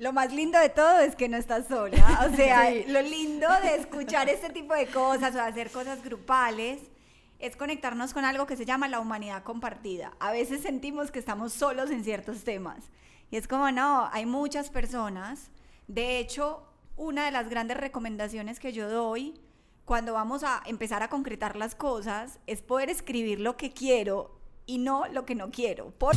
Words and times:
lo 0.00 0.14
más 0.14 0.32
lindo 0.32 0.58
de 0.58 0.70
todo 0.70 0.98
es 1.00 1.14
que 1.14 1.28
no 1.28 1.36
estás 1.36 1.68
sola. 1.68 2.26
O 2.26 2.34
sea, 2.36 2.70
lo 2.88 3.02
lindo 3.02 3.46
de 3.62 3.76
escuchar 3.76 4.30
este 4.30 4.48
tipo 4.48 4.72
de 4.74 4.86
cosas 4.86 5.34
o 5.34 5.36
de 5.36 5.42
hacer 5.42 5.70
cosas 5.70 6.02
grupales 6.02 6.80
es 7.38 7.54
conectarnos 7.54 8.14
con 8.14 8.24
algo 8.24 8.46
que 8.46 8.56
se 8.56 8.64
llama 8.64 8.88
la 8.88 8.98
humanidad 8.98 9.42
compartida. 9.42 10.14
A 10.18 10.32
veces 10.32 10.62
sentimos 10.62 11.10
que 11.10 11.18
estamos 11.18 11.52
solos 11.52 11.90
en 11.90 12.02
ciertos 12.02 12.44
temas. 12.44 12.84
Y 13.30 13.36
es 13.36 13.46
como, 13.46 13.70
no, 13.72 14.08
hay 14.10 14.24
muchas 14.24 14.70
personas. 14.70 15.50
De 15.86 16.18
hecho, 16.18 16.62
una 16.96 17.26
de 17.26 17.30
las 17.30 17.50
grandes 17.50 17.76
recomendaciones 17.76 18.58
que 18.58 18.72
yo 18.72 18.88
doy 18.88 19.38
cuando 19.84 20.14
vamos 20.14 20.44
a 20.44 20.62
empezar 20.64 21.02
a 21.02 21.08
concretar 21.08 21.56
las 21.56 21.74
cosas 21.74 22.38
es 22.46 22.62
poder 22.62 22.88
escribir 22.88 23.38
lo 23.38 23.58
que 23.58 23.70
quiero 23.70 24.40
y 24.64 24.78
no 24.78 25.06
lo 25.08 25.26
que 25.26 25.34
no 25.34 25.50
quiero. 25.50 25.90
Por 25.90 26.16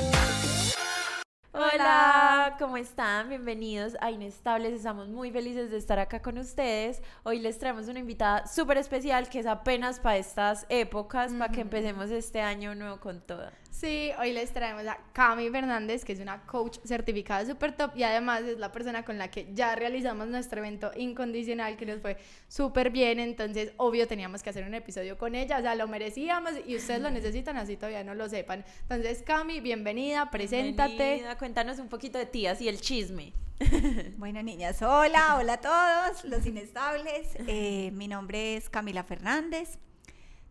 Hola, 1.53 2.55
¿cómo 2.59 2.77
están? 2.77 3.27
Bienvenidos 3.27 3.97
a 3.99 4.09
Inestables. 4.09 4.71
Estamos 4.71 5.09
muy 5.09 5.31
felices 5.31 5.69
de 5.69 5.77
estar 5.77 5.99
acá 5.99 6.21
con 6.21 6.37
ustedes. 6.37 7.01
Hoy 7.23 7.39
les 7.39 7.59
traemos 7.59 7.89
una 7.89 7.99
invitada 7.99 8.47
súper 8.47 8.77
especial 8.77 9.27
que 9.27 9.39
es 9.39 9.45
apenas 9.45 9.99
para 9.99 10.15
estas 10.15 10.65
épocas, 10.69 11.33
para 11.33 11.51
que 11.51 11.59
empecemos 11.59 12.09
este 12.09 12.39
año 12.39 12.73
nuevo 12.73 13.01
con 13.01 13.19
toda. 13.19 13.51
Sí, 13.71 14.11
hoy 14.19 14.33
les 14.33 14.51
traemos 14.51 14.85
a 14.85 14.97
Cami 15.13 15.49
Fernández, 15.49 16.03
que 16.03 16.11
es 16.11 16.19
una 16.19 16.45
coach 16.45 16.77
certificada 16.83 17.45
super 17.45 17.71
top 17.71 17.91
y 17.95 18.03
además 18.03 18.41
es 18.41 18.59
la 18.59 18.71
persona 18.71 19.03
con 19.05 19.17
la 19.17 19.31
que 19.31 19.47
ya 19.53 19.75
realizamos 19.75 20.27
nuestro 20.27 20.59
evento 20.59 20.91
incondicional 20.97 21.77
que 21.77 21.85
nos 21.85 22.01
fue 22.01 22.17
súper 22.49 22.89
bien. 22.91 23.19
Entonces, 23.19 23.71
obvio, 23.77 24.07
teníamos 24.07 24.43
que 24.43 24.49
hacer 24.49 24.65
un 24.65 24.73
episodio 24.73 25.17
con 25.17 25.35
ella, 25.35 25.57
o 25.57 25.61
sea, 25.61 25.75
lo 25.75 25.87
merecíamos 25.87 26.51
y 26.67 26.75
ustedes 26.75 27.01
lo 27.01 27.09
necesitan, 27.11 27.55
así 27.55 27.77
todavía 27.77 28.03
no 28.03 28.13
lo 28.13 28.27
sepan. 28.27 28.65
Entonces, 28.83 29.23
Cami, 29.23 29.61
bienvenida, 29.61 30.29
preséntate. 30.29 31.23
cuéntanos 31.39 31.79
un 31.79 31.87
poquito 31.87 32.19
de 32.19 32.25
ti, 32.25 32.47
así 32.47 32.67
el 32.67 32.79
chisme. 32.79 33.33
Bueno, 34.17 34.43
niñas, 34.43 34.81
hola, 34.81 35.37
hola 35.37 35.53
a 35.53 35.61
todos, 35.61 36.25
los 36.25 36.45
inestables. 36.45 37.35
Eh, 37.47 37.91
mi 37.93 38.07
nombre 38.07 38.57
es 38.57 38.69
Camila 38.69 39.03
Fernández. 39.03 39.79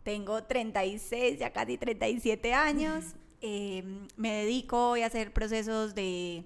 Tengo 0.03 0.43
36, 0.43 1.39
ya 1.39 1.51
casi 1.51 1.77
37 1.77 2.53
años. 2.53 3.15
Em, 3.41 4.07
me 4.17 4.31
dedico 4.33 4.95
a 4.95 5.05
hacer 5.05 5.33
procesos 5.33 5.95
de, 5.95 6.45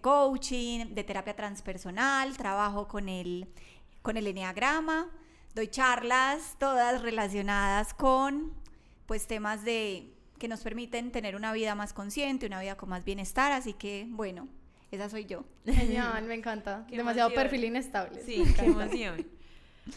coaching, 0.00 0.94
de 0.94 1.04
terapia 1.04 1.34
transpersonal, 1.34 2.36
trabajo 2.36 2.86
con 2.86 3.08
el, 3.08 3.48
con 4.02 4.16
el 4.16 4.26
enneagrama, 4.26 5.10
doy 5.54 5.68
charlas, 5.68 6.56
todas 6.58 7.02
relacionadas 7.02 7.94
con 7.94 8.52
pues 9.06 9.26
temas 9.26 9.64
de 9.64 10.12
que 10.38 10.48
nos 10.48 10.60
permiten 10.60 11.10
tener 11.12 11.34
una 11.36 11.52
vida 11.52 11.74
más 11.74 11.92
consciente, 11.92 12.46
una 12.46 12.60
vida 12.60 12.76
con 12.76 12.90
más 12.90 13.04
bienestar, 13.04 13.52
así 13.52 13.72
que 13.72 14.06
bueno, 14.08 14.48
esa 14.90 15.08
soy 15.08 15.24
yo. 15.24 15.44
Genial, 15.64 16.24
me 16.26 16.34
encanta. 16.34 16.86
Demasiado 16.90 17.32
perfil 17.32 17.64
inestable. 17.64 18.22
Sí, 18.22 18.44
qué 18.56 18.66
emoción. 18.66 19.26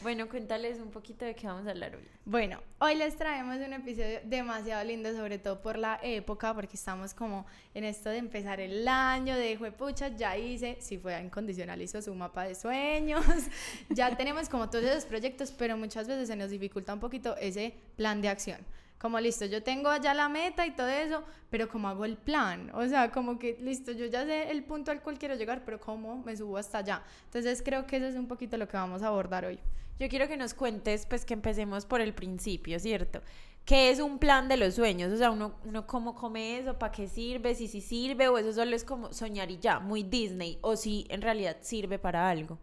Bueno, 0.03 0.29
cuéntales 0.29 0.79
un 0.79 0.91
poquito 0.91 1.25
de 1.25 1.33
qué 1.33 1.47
vamos 1.47 1.65
a 1.65 1.71
hablar 1.71 1.95
hoy. 1.95 2.07
Bueno, 2.23 2.61
hoy 2.77 2.93
les 2.93 3.17
traemos 3.17 3.55
un 3.57 3.73
episodio 3.73 4.19
demasiado 4.23 4.83
lindo, 4.83 5.11
sobre 5.13 5.39
todo 5.39 5.61
por 5.63 5.79
la 5.79 5.99
época, 6.03 6.53
porque 6.53 6.75
estamos 6.75 7.15
como 7.15 7.47
en 7.73 7.83
esto 7.83 8.09
de 8.09 8.17
empezar 8.17 8.59
el 8.59 8.87
año, 8.87 9.35
de 9.35 9.57
pucha, 9.71 10.09
ya 10.09 10.37
hice, 10.37 10.77
si 10.79 10.99
fue 10.99 11.19
incondicional, 11.19 11.81
hizo 11.81 12.01
su 12.03 12.13
mapa 12.13 12.43
de 12.43 12.53
sueños, 12.53 13.25
ya 13.89 14.15
tenemos 14.15 14.47
como 14.47 14.69
todos 14.69 14.85
esos 14.85 15.05
proyectos, 15.05 15.51
pero 15.51 15.75
muchas 15.75 16.07
veces 16.07 16.27
se 16.27 16.35
nos 16.35 16.51
dificulta 16.51 16.93
un 16.93 16.99
poquito 16.99 17.35
ese 17.37 17.73
plan 17.95 18.21
de 18.21 18.29
acción 18.29 18.59
como 18.99 19.19
listo, 19.19 19.45
yo 19.45 19.63
tengo 19.63 19.95
ya 19.97 20.13
la 20.13 20.27
meta 20.27 20.65
y 20.67 20.71
todo 20.71 20.89
eso, 20.89 21.23
pero 21.49 21.69
¿cómo 21.69 21.87
hago 21.87 22.03
el 22.03 22.17
plan? 22.17 22.69
O 22.73 22.85
sea, 22.85 23.11
como 23.11 23.39
que 23.39 23.57
listo, 23.61 23.93
yo 23.93 24.05
ya 24.05 24.25
sé 24.25 24.51
el 24.51 24.63
punto 24.63 24.91
al 24.91 25.01
cual 25.01 25.17
quiero 25.17 25.35
llegar, 25.35 25.63
pero 25.63 25.79
¿cómo 25.79 26.21
me 26.23 26.35
subo 26.35 26.57
hasta 26.57 26.79
allá? 26.79 27.01
Entonces 27.25 27.61
creo 27.63 27.87
que 27.87 27.97
eso 27.97 28.07
es 28.07 28.15
un 28.15 28.27
poquito 28.27 28.57
lo 28.57 28.67
que 28.67 28.75
vamos 28.75 29.01
a 29.01 29.07
abordar 29.07 29.45
hoy. 29.45 29.57
Yo 29.99 30.09
quiero 30.09 30.27
que 30.27 30.37
nos 30.37 30.53
cuentes, 30.53 31.05
pues 31.05 31.25
que 31.25 31.33
empecemos 31.33 31.85
por 31.85 32.01
el 32.01 32.13
principio, 32.13 32.77
¿cierto? 32.79 33.21
¿Qué 33.65 33.89
es 33.89 33.99
un 33.99 34.19
plan 34.19 34.47
de 34.49 34.57
los 34.57 34.75
sueños? 34.75 35.13
O 35.13 35.17
sea, 35.17 35.31
uno, 35.31 35.55
uno 35.63 35.87
cómo 35.87 36.15
come 36.15 36.57
eso, 36.57 36.77
para 36.77 36.91
qué 36.91 37.07
sirve, 37.07 37.55
si 37.55 37.67
sí 37.67 37.81
sirve, 37.81 38.27
o 38.27 38.37
eso 38.37 38.51
solo 38.51 38.75
es 38.75 38.83
como 38.83 39.13
soñar 39.13 39.49
y 39.49 39.59
ya, 39.59 39.79
muy 39.79 40.03
Disney, 40.03 40.57
o 40.61 40.75
si 40.75 41.05
en 41.09 41.21
realidad 41.21 41.57
sirve 41.61 41.99
para 41.99 42.29
algo. 42.29 42.59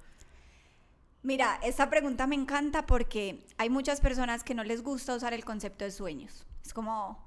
Mira, 1.27 1.59
esta 1.65 1.91
pregunta 1.91 2.29
me 2.29 2.37
encanta 2.37 2.87
porque 2.87 3.45
hay 3.59 3.69
muchas 3.69 4.01
personas 4.01 4.45
que 4.45 4.55
no 4.55 4.63
les 4.63 4.85
gusta 4.85 5.17
usar 5.17 5.35
el 5.35 5.45
concepto 5.45 5.85
de 5.85 5.91
sueños. 5.91 6.47
Es 6.65 6.73
como, 6.73 7.21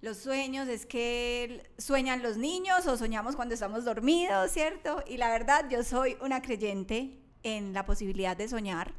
los 0.00 0.16
sueños 0.16 0.68
es 0.68 0.86
que 0.86 1.70
sueñan 1.76 2.22
los 2.22 2.38
niños 2.38 2.86
o 2.86 2.96
soñamos 2.96 3.36
cuando 3.36 3.52
estamos 3.52 3.84
dormidos, 3.84 4.50
¿cierto? 4.52 5.04
Y 5.06 5.18
la 5.18 5.28
verdad, 5.28 5.66
yo 5.68 5.84
soy 5.84 6.16
una 6.22 6.40
creyente 6.40 7.20
en 7.42 7.74
la 7.74 7.84
posibilidad 7.84 8.38
de 8.38 8.48
soñar. 8.48 8.94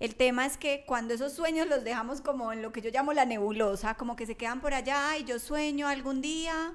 El 0.00 0.16
tema 0.16 0.44
es 0.44 0.56
que 0.56 0.82
cuando 0.88 1.14
esos 1.14 1.32
sueños 1.32 1.68
los 1.68 1.84
dejamos 1.84 2.20
como 2.20 2.52
en 2.52 2.62
lo 2.62 2.72
que 2.72 2.82
yo 2.82 2.90
llamo 2.90 3.12
la 3.12 3.26
nebulosa, 3.26 3.94
como 3.94 4.16
que 4.16 4.26
se 4.26 4.36
quedan 4.36 4.60
por 4.60 4.74
allá 4.74 5.16
y 5.18 5.22
yo 5.22 5.38
sueño 5.38 5.86
algún 5.86 6.20
día 6.20 6.74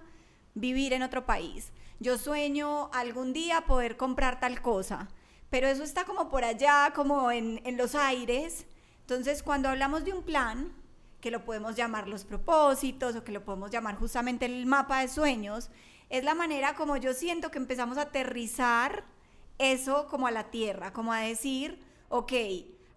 vivir 0.53 0.93
en 0.93 1.03
otro 1.03 1.25
país. 1.25 1.73
Yo 1.99 2.17
sueño 2.17 2.89
algún 2.93 3.33
día 3.33 3.65
poder 3.65 3.97
comprar 3.97 4.39
tal 4.39 4.61
cosa 4.61 5.09
pero 5.49 5.67
eso 5.67 5.83
está 5.83 6.05
como 6.05 6.29
por 6.29 6.43
allá, 6.43 6.91
como 6.95 7.31
en, 7.31 7.61
los 7.77 7.95
aires. 7.95 8.65
Entonces, 9.01 9.41
cuando 9.43 9.69
hablamos 9.69 10.05
de 10.05 10.13
un 10.13 10.23
plan, 10.23 10.71
que 11.21 11.31
lo 11.31 11.43
podemos 11.43 11.75
llamar 11.75 12.07
los 12.07 12.23
propósitos 12.23 13.15
o 13.15 13.23
que 13.23 13.31
lo 13.31 13.43
podemos 13.43 13.71
llamar 13.71 13.95
justamente 13.95 14.45
el 14.45 14.65
mapa 14.65 15.01
de 15.01 15.07
sueños, 15.07 15.69
es 16.09 16.23
la 16.23 16.33
manera 16.33 16.75
como 16.75 16.97
yo 16.97 17.13
siento 17.13 17.51
que 17.51 17.57
empezamos 17.57 17.97
a 17.97 18.03
aterrizar 18.03 19.03
eso 19.57 20.07
como 20.07 20.27
a 20.27 20.31
la 20.31 20.49
tierra, 20.49 20.93
como 20.93 21.11
a 21.11 21.19
decir, 21.19 21.83
ok, 22.07 22.33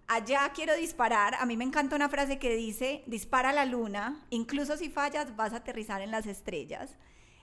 allá 0.06 0.50
quiero 0.54 0.76
disparar. 0.76 1.34
A 1.34 1.46
mí 1.46 1.56
me 1.56 1.64
encanta 1.64 1.96
una 1.96 2.08
frase 2.08 2.38
que 2.38 2.54
dice, 2.54 3.02
dispara 3.06 3.50
a 3.50 3.52
la 3.52 3.64
luna, 3.64 4.24
incluso 4.30 4.76
si 4.76 4.88
fallas 4.88 5.34
vas 5.34 5.52
a 5.52 5.56
aterrizar 5.56 6.00
en 6.00 6.10
las 6.10 6.26
estrellas 6.26 6.96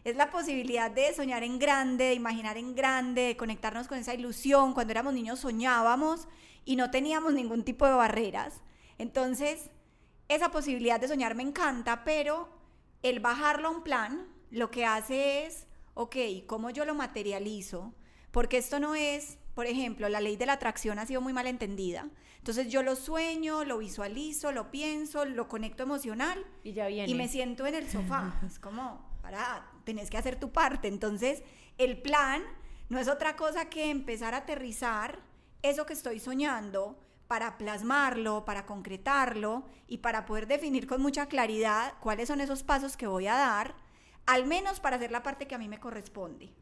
es 0.04 0.16
la 0.16 0.32
posibilidad 0.32 0.90
de 0.90 1.14
soñar 1.14 1.44
en 1.44 1.60
grande, 1.60 2.06
de 2.06 2.14
imaginar 2.14 2.58
en 2.58 2.76
grande, 2.76 3.22
de 3.22 3.38
conectarnos 3.38 3.88
con 3.88 3.98
esa 3.98 4.14
ilusión. 4.14 4.74
Cuando 4.74 4.92
éramos 4.92 5.14
niños 5.14 5.40
soñábamos 5.40 6.28
y 6.66 6.76
no 6.76 6.92
teníamos 6.92 7.34
ningún 7.34 7.64
tipo 7.64 7.86
de 7.86 7.94
barreras. 7.94 8.62
Entonces, 8.98 9.70
esa 10.28 10.52
posibilidad 10.52 11.00
de 11.00 11.08
soñar 11.08 11.36
me 11.36 11.44
encanta, 11.44 12.04
pero 12.04 12.50
el 13.02 13.20
bajarlo 13.20 13.68
a 13.68 13.72
un 13.72 13.84
plan 13.84 14.28
lo 14.52 14.72
que 14.72 14.86
hace 14.86 15.46
es, 15.46 15.68
ok, 15.94 16.16
¿cómo 16.48 16.70
yo 16.70 16.86
lo 16.86 16.96
materializo? 16.96 17.94
Porque 18.32 18.58
esto 18.58 18.80
no 18.80 18.96
es, 18.96 19.38
por 19.56 19.66
ejemplo, 19.66 20.10
la 20.10 20.22
ley 20.22 20.38
de 20.38 20.46
la 20.46 20.54
atracción 20.54 21.00
ha 21.00 21.06
sido 21.06 21.22
muy 21.22 21.34
mal 21.34 21.48
entendida. 21.48 22.10
Entonces 22.38 22.70
yo 22.70 22.84
lo 22.84 22.96
sueño, 22.96 23.66
lo 23.66 23.80
visualizo, 23.80 24.52
lo 24.52 24.72
pienso, 24.72 25.26
lo 25.26 25.48
conecto 25.48 25.84
emocional 25.84 26.46
y 26.64 26.74
ya 26.74 26.88
viene. 26.88 27.12
Y 27.12 27.16
me 27.16 27.28
siento 27.28 27.68
en 27.68 27.76
el 27.76 27.90
sofá. 27.90 28.40
es 28.46 28.60
como, 28.60 29.18
para, 29.22 29.70
tenés 29.90 30.12
que 30.12 30.18
hacer 30.18 30.36
tu 30.36 30.52
parte. 30.52 30.88
Entonces, 30.88 31.42
el 31.80 32.00
plan 32.00 32.44
no 32.90 33.00
es 33.00 33.08
otra 33.08 33.36
cosa 33.36 33.70
que 33.70 33.90
empezar 33.90 34.36
a 34.36 34.38
aterrizar 34.38 35.20
eso 35.64 35.88
que 35.88 35.94
estoy 35.94 36.20
soñando 36.20 37.00
para 37.28 37.58
plasmarlo, 37.58 38.46
para 38.46 38.68
concretarlo 38.68 39.66
y 39.88 39.98
para 39.98 40.26
poder 40.26 40.46
definir 40.46 40.86
con 40.86 41.02
mucha 41.02 41.26
claridad 41.26 41.94
cuáles 42.02 42.28
son 42.28 42.40
esos 42.40 42.62
pasos 42.62 42.98
que 42.98 43.08
voy 43.08 43.26
a 43.26 43.34
dar, 43.34 43.76
al 44.28 44.46
menos 44.46 44.80
para 44.80 44.98
hacer 44.98 45.12
la 45.12 45.24
parte 45.24 45.48
que 45.48 45.56
a 45.56 45.58
mí 45.58 45.68
me 45.68 45.80
corresponde. 45.80 46.54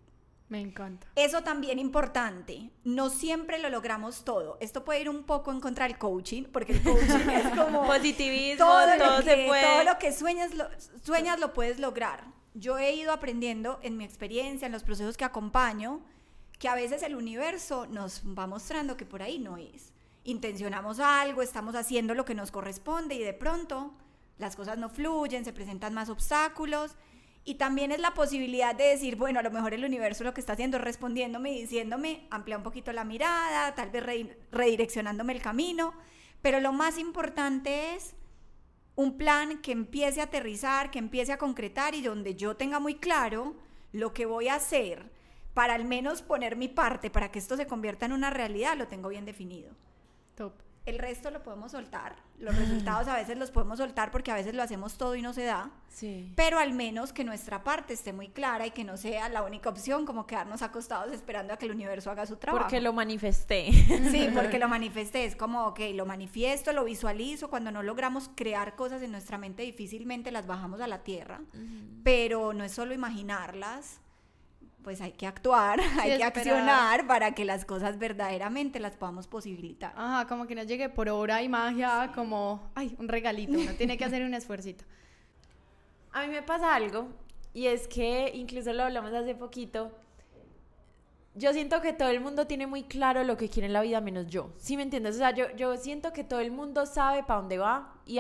Me 0.48 0.62
encanta. 0.62 1.08
Eso 1.16 1.44
también 1.44 1.78
importante. 1.80 2.72
No 2.86 3.10
siempre 3.10 3.60
lo 3.60 3.70
logramos 3.70 4.24
todo. 4.24 4.58
Esto 4.62 4.86
puede 4.86 5.02
ir 5.02 5.10
un 5.10 5.26
poco 5.26 5.52
en 5.52 5.60
contra 5.60 5.86
del 5.86 5.98
coaching, 5.98 6.44
porque 6.44 6.72
el 6.72 6.84
coaching 6.84 7.30
es 7.30 7.50
como 7.50 7.86
positivismo, 7.88 8.66
todo, 8.66 8.96
lo 8.96 9.18
que, 9.18 9.24
se 9.24 9.46
puede. 9.46 9.64
Todo 9.64 9.84
lo 9.84 9.98
que 10.00 10.14
sueñas 10.14 10.52
sueñas 11.04 11.42
lo 11.42 11.52
puedes 11.54 11.80
lograr 11.80 12.38
yo 12.54 12.78
he 12.78 12.94
ido 12.94 13.12
aprendiendo 13.12 13.80
en 13.84 13.98
mi 13.98 14.04
experiencia, 14.04 14.66
en 14.66 14.72
los 14.72 14.84
procesos 14.84 15.18
que 15.18 15.26
acompaño, 15.26 16.02
que 16.60 16.68
a 16.68 16.76
veces 16.76 17.04
el 17.04 17.16
universo 17.16 17.86
nos 17.88 18.24
va 18.24 18.48
mostrando 18.48 18.98
que 18.98 19.06
por 19.06 19.22
ahí 19.22 19.40
no 19.40 19.58
es. 19.58 19.94
Intencionamos 20.24 21.00
algo, 21.00 21.42
estamos 21.42 21.76
haciendo 21.76 22.14
lo 22.14 22.26
que 22.26 22.36
nos 22.36 22.52
corresponde 22.52 23.16
y 23.16 23.20
de 23.20 23.34
pronto 23.34 23.94
las 24.38 24.56
cosas 24.56 24.78
no 24.78 24.90
fluyen, 24.90 25.46
se 25.46 25.54
presentan 25.54 25.94
más 25.94 26.10
obstáculos 26.10 26.96
Y 27.44 27.56
también 27.56 27.94
es 27.94 28.00
la 28.00 28.14
posibilidad 28.14 28.76
de 28.76 28.84
decir, 28.84 29.16
bueno, 29.16 29.40
a 29.40 29.44
lo 29.44 29.52
mejor 29.52 29.74
el 29.74 29.86
universo 29.86 30.26
lo 30.26 30.34
que 30.34 30.42
está 30.42 30.52
haciendo 30.54 30.76
es 30.78 30.84
respondiéndome 30.84 31.54
y 31.54 31.62
diciéndome, 31.62 32.28
amplía 32.30 32.58
un 32.58 32.64
poquito 32.64 32.92
la 32.92 33.06
mirada, 33.06 33.74
tal 33.74 33.90
vez 33.90 34.04
redireccionándome 34.52 35.32
el 35.32 35.42
camino. 35.42 35.94
Pero 36.42 36.60
lo 36.60 36.74
más 36.74 36.98
importante 36.98 37.96
es 37.96 38.17
un 38.98 39.16
plan 39.16 39.62
que 39.62 39.72
empiece 39.72 40.20
a 40.20 40.26
aterrizar, 40.26 40.90
que 40.90 41.00
empiece 41.00 41.32
a 41.32 41.38
concretar 41.38 41.94
y 41.94 42.02
donde 42.02 42.36
yo 42.36 42.58
tenga 42.58 42.80
muy 42.80 42.96
claro 42.96 43.56
lo 43.94 44.12
que 44.12 44.26
voy 44.26 44.48
a 44.50 44.56
hacer 44.56 45.12
para 45.54 45.76
al 45.76 45.86
menos 45.86 46.24
poner 46.24 46.56
mi 46.56 46.68
parte 46.68 47.10
para 47.10 47.32
que 47.32 47.40
esto 47.40 47.56
se 47.56 47.68
convierta 47.68 48.08
en 48.08 48.12
una 48.12 48.32
realidad, 48.32 48.76
lo 48.76 48.88
tengo 48.88 49.10
bien 49.10 49.26
definido. 49.26 49.72
Top. 50.36 50.67
El 50.88 51.00
resto 51.00 51.32
lo 51.32 51.44
podemos 51.44 51.74
soltar. 51.74 52.16
Los 52.40 52.58
resultados 52.58 53.08
a 53.10 53.16
veces 53.18 53.38
los 53.38 53.52
podemos 53.52 53.78
soltar 53.78 54.10
porque 54.10 54.32
a 54.32 54.36
veces 54.36 54.56
lo 54.56 54.64
hacemos 54.64 54.98
todo 54.98 55.16
y 55.16 55.22
no 55.22 55.34
se 55.34 55.44
da. 55.44 55.70
Sí. 55.90 56.32
Pero 56.38 56.60
al 56.60 56.74
menos 56.74 57.12
que 57.12 57.26
nuestra 57.26 57.62
parte 57.66 57.94
esté 57.94 58.14
muy 58.14 58.30
clara 58.30 58.66
y 58.66 58.72
que 58.72 58.86
no 58.86 58.96
sea 58.96 59.28
la 59.28 59.44
única 59.44 59.70
opción 59.70 60.06
como 60.06 60.26
quedarnos 60.26 60.62
acostados 60.62 61.12
esperando 61.12 61.54
a 61.54 61.58
que 61.58 61.66
el 61.66 61.74
universo 61.74 62.10
haga 62.10 62.26
su 62.26 62.38
trabajo. 62.38 62.64
Porque 62.64 62.80
lo 62.80 62.94
manifesté. 62.94 63.70
Sí, 63.74 64.30
porque 64.34 64.60
lo 64.60 64.70
manifesté. 64.70 65.26
Es 65.26 65.36
como, 65.36 65.68
ok, 65.68 65.80
lo 65.94 66.06
manifiesto, 66.06 66.72
lo 66.72 66.86
visualizo. 66.86 67.50
Cuando 67.50 67.70
no 67.70 67.84
logramos 67.84 68.30
crear 68.34 68.78
cosas 68.78 69.02
en 69.02 69.12
nuestra 69.12 69.38
mente, 69.38 69.64
difícilmente 69.64 70.32
las 70.32 70.48
bajamos 70.48 70.80
a 70.80 70.88
la 70.88 71.04
tierra. 71.04 71.42
Pero 72.04 72.54
no 72.54 72.64
es 72.64 72.72
solo 72.72 72.94
imaginarlas 72.94 74.00
pues 74.88 75.02
hay 75.02 75.12
que 75.12 75.28
actuar, 75.28 75.82
hay 76.00 76.16
que 76.16 76.24
accionar 76.24 77.06
para 77.08 77.36
que 77.36 77.44
las 77.44 77.66
cosas 77.66 78.00
verdaderamente 78.00 78.80
las 78.80 78.96
podamos 78.96 79.28
posibilitar. 79.28 79.92
Ajá, 79.98 80.28
como 80.28 80.48
que 80.48 80.56
no 80.56 80.64
llegue 80.64 80.88
por 80.88 81.10
obra 81.10 81.44
y 81.44 81.50
magia, 81.50 82.14
como, 82.16 82.72
ay, 82.74 82.96
un 82.98 83.10
regalito, 83.10 83.60
uno 83.60 83.74
tiene 83.74 83.98
que 83.98 84.06
hacer 84.06 84.24
un 84.24 84.34
esfuercito. 84.34 84.86
A 86.14 86.22
mí 86.22 86.30
me 86.30 86.42
pasa 86.42 86.74
algo, 86.74 87.10
y 87.54 87.68
es 87.68 87.86
que 87.90 88.32
incluso 88.34 88.72
lo 88.72 88.84
hablamos 88.84 89.12
hace 89.12 89.36
poquito, 89.36 89.92
yo 91.36 91.52
siento 91.52 91.82
que 91.82 91.92
todo 91.92 92.08
el 92.08 92.22
mundo 92.22 92.48
tiene 92.48 92.66
muy 92.66 92.84
claro 92.84 93.26
lo 93.26 93.36
que 93.36 93.50
quiere 93.50 93.68
en 93.68 93.74
la 93.74 93.82
vida, 93.82 94.00
menos 94.00 94.28
yo. 94.28 94.54
¿Sí 94.56 94.78
me 94.78 94.84
entiendes? 94.84 95.16
O 95.16 95.18
sea, 95.18 95.32
yo, 95.32 95.54
yo 95.58 95.76
siento 95.76 96.14
que 96.14 96.24
todo 96.24 96.40
el 96.40 96.52
mundo 96.52 96.86
sabe 96.86 97.24
para 97.24 97.42
dónde 97.42 97.58
va, 97.58 97.94
y 98.06 98.20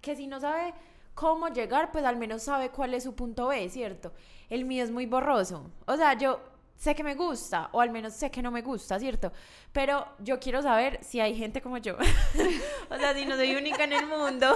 que 0.00 0.16
si 0.16 0.26
no 0.26 0.40
sabe 0.40 0.74
cómo 1.14 1.48
llegar, 1.48 1.92
pues 1.92 2.04
al 2.04 2.16
menos 2.16 2.42
sabe 2.42 2.70
cuál 2.70 2.94
es 2.94 3.04
su 3.04 3.14
punto 3.14 3.48
B, 3.48 3.68
¿cierto? 3.68 4.12
El 4.48 4.64
mío 4.64 4.84
es 4.84 4.90
muy 4.90 5.06
borroso. 5.06 5.70
O 5.86 5.96
sea, 5.96 6.14
yo 6.14 6.40
sé 6.76 6.94
que 6.94 7.04
me 7.04 7.14
gusta, 7.14 7.68
o 7.72 7.80
al 7.80 7.90
menos 7.90 8.14
sé 8.14 8.30
que 8.30 8.42
no 8.42 8.50
me 8.50 8.62
gusta, 8.62 8.98
¿cierto? 8.98 9.32
Pero 9.72 10.06
yo 10.18 10.40
quiero 10.40 10.62
saber 10.62 10.98
si 11.02 11.20
hay 11.20 11.36
gente 11.36 11.60
como 11.60 11.78
yo. 11.78 11.96
o 12.90 12.96
sea, 12.96 13.14
si 13.14 13.26
no 13.26 13.36
soy 13.36 13.54
única 13.54 13.84
en 13.84 13.92
el 13.92 14.06
mundo. 14.06 14.54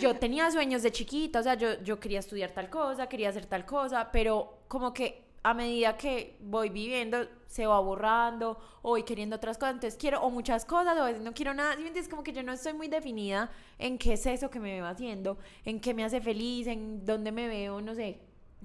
yo 0.00 0.16
tenía 0.16 0.50
sueños 0.50 0.82
de 0.82 0.90
chiquita, 0.90 1.40
o 1.40 1.42
sea, 1.42 1.54
yo, 1.54 1.82
yo 1.82 2.00
quería 2.00 2.20
estudiar 2.20 2.52
tal 2.52 2.70
cosa, 2.70 3.08
quería 3.08 3.28
hacer 3.28 3.46
tal 3.46 3.66
cosa, 3.66 4.10
pero 4.10 4.60
como 4.68 4.94
que 4.94 5.24
a 5.42 5.54
medida 5.54 5.96
que 5.96 6.36
voy 6.40 6.70
viviendo 6.70 7.26
se 7.48 7.66
va 7.66 7.80
borrando 7.80 8.58
o 8.82 8.90
voy 8.90 9.02
queriendo 9.02 9.36
otras 9.36 9.56
cosas, 9.56 9.74
entonces 9.74 9.98
quiero 9.98 10.20
o 10.20 10.30
muchas 10.30 10.64
cosas 10.64 10.96
o 10.98 11.02
a 11.02 11.06
veces 11.06 11.22
no 11.22 11.32
quiero 11.32 11.54
nada, 11.54 11.74
¿sí 11.76 11.90
Es 11.98 12.08
como 12.08 12.22
que 12.22 12.32
yo 12.32 12.42
no 12.42 12.52
estoy 12.52 12.74
muy 12.74 12.88
definida 12.88 13.50
en 13.78 13.98
qué 13.98 14.12
es 14.12 14.26
eso 14.26 14.50
que 14.50 14.60
me 14.60 14.72
veo 14.74 14.86
haciendo, 14.86 15.38
en 15.64 15.80
qué 15.80 15.94
me 15.94 16.04
hace 16.04 16.20
feliz, 16.20 16.66
en 16.66 17.04
dónde 17.04 17.32
me 17.32 17.48
veo, 17.48 17.80
no 17.80 17.94
sé, 17.94 18.20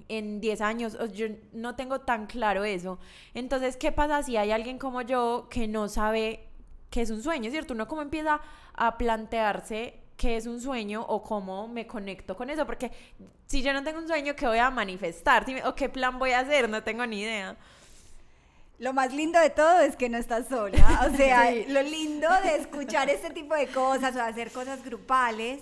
en 0.08 0.40
10 0.40 0.60
años, 0.60 0.98
yo 1.14 1.26
no 1.52 1.76
tengo 1.76 2.00
tan 2.02 2.26
claro 2.26 2.64
eso. 2.64 2.98
Entonces, 3.32 3.76
¿qué 3.76 3.90
pasa 3.90 4.22
si 4.22 4.36
hay 4.36 4.50
alguien 4.50 4.78
como 4.78 5.02
yo 5.02 5.48
que 5.50 5.66
no 5.66 5.88
sabe 5.88 6.48
qué 6.90 7.00
es 7.02 7.10
un 7.10 7.22
sueño, 7.22 7.50
¿cierto? 7.50 7.74
Uno 7.74 7.88
como 7.88 8.02
empieza 8.02 8.40
a 8.74 8.98
plantearse 8.98 10.00
qué 10.16 10.36
es 10.36 10.46
un 10.46 10.60
sueño 10.60 11.04
o 11.08 11.22
cómo 11.22 11.68
me 11.68 11.86
conecto 11.86 12.36
con 12.36 12.50
eso, 12.50 12.66
porque 12.66 12.92
si 13.46 13.62
yo 13.62 13.72
no 13.72 13.82
tengo 13.82 13.98
un 13.98 14.08
sueño, 14.08 14.36
¿qué 14.36 14.46
voy 14.46 14.58
a 14.58 14.70
manifestar? 14.70 15.46
¿O 15.64 15.74
qué 15.74 15.88
plan 15.88 16.18
voy 16.18 16.32
a 16.32 16.40
hacer? 16.40 16.68
No 16.68 16.82
tengo 16.82 17.06
ni 17.06 17.22
idea. 17.22 17.56
Lo 18.78 18.92
más 18.92 19.14
lindo 19.14 19.38
de 19.38 19.50
todo 19.50 19.80
es 19.80 19.96
que 19.96 20.08
no 20.08 20.18
estás 20.18 20.48
sola. 20.48 21.08
O 21.08 21.16
sea, 21.16 21.50
lo 21.68 21.82
lindo 21.82 22.28
de 22.42 22.56
escuchar 22.56 23.08
este 23.08 23.30
tipo 23.30 23.54
de 23.54 23.68
cosas 23.68 24.16
o 24.16 24.22
hacer 24.22 24.50
cosas 24.50 24.84
grupales 24.84 25.60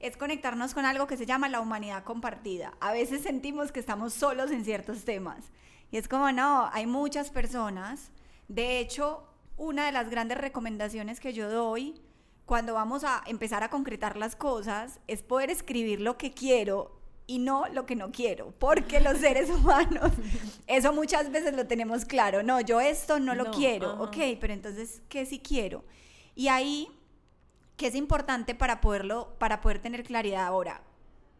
es 0.00 0.16
conectarnos 0.16 0.74
con 0.74 0.84
algo 0.84 1.06
que 1.06 1.16
se 1.16 1.26
llama 1.26 1.48
la 1.48 1.60
humanidad 1.60 2.04
compartida. 2.04 2.74
A 2.80 2.92
veces 2.92 3.22
sentimos 3.22 3.72
que 3.72 3.80
estamos 3.80 4.12
solos 4.12 4.50
en 4.50 4.64
ciertos 4.64 5.04
temas. 5.04 5.46
Y 5.90 5.96
es 5.96 6.08
como, 6.08 6.30
no, 6.30 6.68
hay 6.72 6.86
muchas 6.86 7.30
personas. 7.30 8.10
De 8.48 8.78
hecho, 8.78 9.26
una 9.56 9.86
de 9.86 9.92
las 9.92 10.10
grandes 10.10 10.38
recomendaciones 10.38 11.20
que 11.20 11.32
yo 11.32 11.50
doy 11.50 12.00
cuando 12.44 12.74
vamos 12.74 13.04
a 13.04 13.22
empezar 13.26 13.62
a 13.62 13.70
concretar 13.70 14.16
las 14.16 14.36
cosas 14.36 15.00
es 15.06 15.22
poder 15.22 15.50
escribir 15.50 16.00
lo 16.00 16.18
que 16.18 16.32
quiero 16.32 17.03
y 17.26 17.38
no 17.38 17.66
lo 17.72 17.86
que 17.86 17.96
no 17.96 18.12
quiero, 18.12 18.52
porque 18.58 19.00
los 19.00 19.18
seres 19.18 19.50
humanos, 19.50 20.12
eso 20.66 20.92
muchas 20.92 21.30
veces 21.30 21.54
lo 21.54 21.66
tenemos 21.66 22.04
claro, 22.04 22.42
no, 22.42 22.60
yo 22.60 22.80
esto 22.80 23.18
no 23.20 23.34
lo 23.34 23.50
quiero, 23.50 24.02
ok, 24.02 24.16
pero 24.40 24.52
entonces, 24.52 25.02
¿qué 25.08 25.24
sí 25.26 25.38
quiero? 25.38 25.84
Y 26.34 26.48
ahí, 26.48 26.88
¿qué 27.76 27.86
es 27.86 27.94
importante 27.94 28.54
para 28.54 28.80
poderlo, 28.80 29.36
para 29.38 29.60
poder 29.60 29.78
tener 29.78 30.02
claridad 30.02 30.46
ahora? 30.46 30.82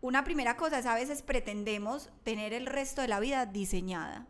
Una 0.01 0.23
primera 0.23 0.57
cosa 0.57 0.79
es 0.79 0.87
a 0.87 0.95
veces 0.95 1.23
pretendemos 1.23 2.11
tener 2.23 2.53
el 2.53 2.67
resto 2.67 3.01
de 3.01 3.09
la 3.09 3.21
vida 3.21 3.47
diseñada. 3.47 4.27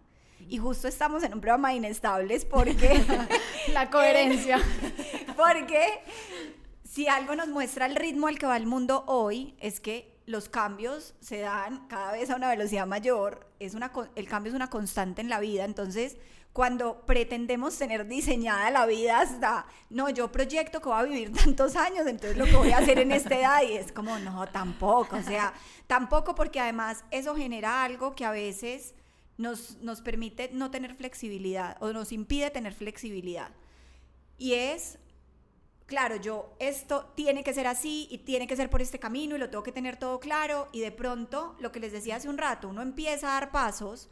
Y 0.49 0.59
justo 0.59 0.89
estamos 0.89 1.23
en 1.23 1.35
un 1.35 1.41
programa 1.41 1.71
de 1.71 1.77
inestables 1.77 2.45
porque... 2.45 3.03
la 3.73 3.91
coherencia. 3.91 4.61
porque 5.37 6.01
si 6.85 7.09
algo 7.09 7.35
nos 7.35 7.49
muestra 7.49 7.87
el 7.87 7.97
ritmo 7.97 8.29
al 8.29 8.39
que 8.39 8.47
va 8.47 8.57
el 8.57 8.67
mundo 8.67 9.05
hoy, 9.07 9.57
es 9.59 9.81
que 9.81 10.14
los 10.27 10.49
cambios 10.49 11.15
se 11.21 11.41
dan 11.41 11.87
cada 11.89 12.13
vez 12.13 12.31
a 12.31 12.37
una 12.37 12.49
velocidad 12.49 12.87
mayor, 12.87 13.47
es 13.61 13.75
una, 13.75 13.93
el 14.15 14.29
cambio 14.29 14.51
es 14.51 14.57
una 14.57 14.71
constante 14.71 15.21
en 15.21 15.29
la 15.29 15.41
vida, 15.41 15.65
entonces 15.65 16.17
cuando 16.55 17.05
pretendemos 17.05 17.77
tener 17.77 18.07
diseñada 18.07 18.71
la 18.71 18.87
vida 18.87 19.21
hasta, 19.21 19.67
no, 19.91 20.09
yo 20.09 20.31
proyecto 20.31 20.81
que 20.81 20.89
voy 20.89 20.99
a 20.99 21.03
vivir 21.03 21.33
tantos 21.45 21.75
años, 21.77 22.07
entonces 22.07 22.39
lo 22.39 22.45
que 22.45 22.57
voy 22.57 22.71
a 22.71 22.79
hacer 22.79 22.99
en 23.01 23.13
esta 23.13 23.39
edad 23.39 23.63
y 23.63 23.73
es 23.73 23.93
como, 23.93 24.19
no, 24.21 24.47
tampoco, 24.49 25.17
o 25.17 25.23
sea, 25.23 25.53
tampoco 25.87 26.35
porque 26.35 26.61
además 26.61 27.05
eso 27.11 27.35
genera 27.35 27.85
algo 27.85 28.15
que 28.15 28.25
a 28.25 28.31
veces 28.31 28.95
nos, 29.37 29.79
nos 29.79 30.01
permite 30.01 30.51
no 30.53 30.71
tener 30.71 30.95
flexibilidad 30.95 31.77
o 31.81 31.93
nos 31.93 32.13
impide 32.13 32.51
tener 32.51 32.73
flexibilidad. 32.73 33.51
Y 34.39 34.55
es 34.55 34.99
claro, 35.87 36.17
yo 36.17 36.55
esto 36.59 37.13
tiene 37.15 37.45
que 37.45 37.55
ser 37.55 37.67
así 37.67 38.09
y 38.11 38.19
tiene 38.19 38.47
que 38.47 38.57
ser 38.57 38.71
por 38.71 38.83
este 38.83 38.99
camino 38.99 39.37
y 39.37 39.39
lo 39.39 39.51
tengo 39.51 39.63
que 39.63 39.73
tener 39.73 39.97
todo 39.97 40.21
claro 40.21 40.69
y 40.73 40.81
de 40.81 40.93
pronto, 40.93 41.57
lo 41.61 41.73
que 41.73 41.81
les 41.81 41.93
decía 41.93 42.17
hace 42.17 42.29
un 42.29 42.39
rato, 42.39 42.69
uno 42.69 42.83
empieza 42.83 43.29
a 43.29 43.41
dar 43.41 43.51
pasos, 43.51 44.09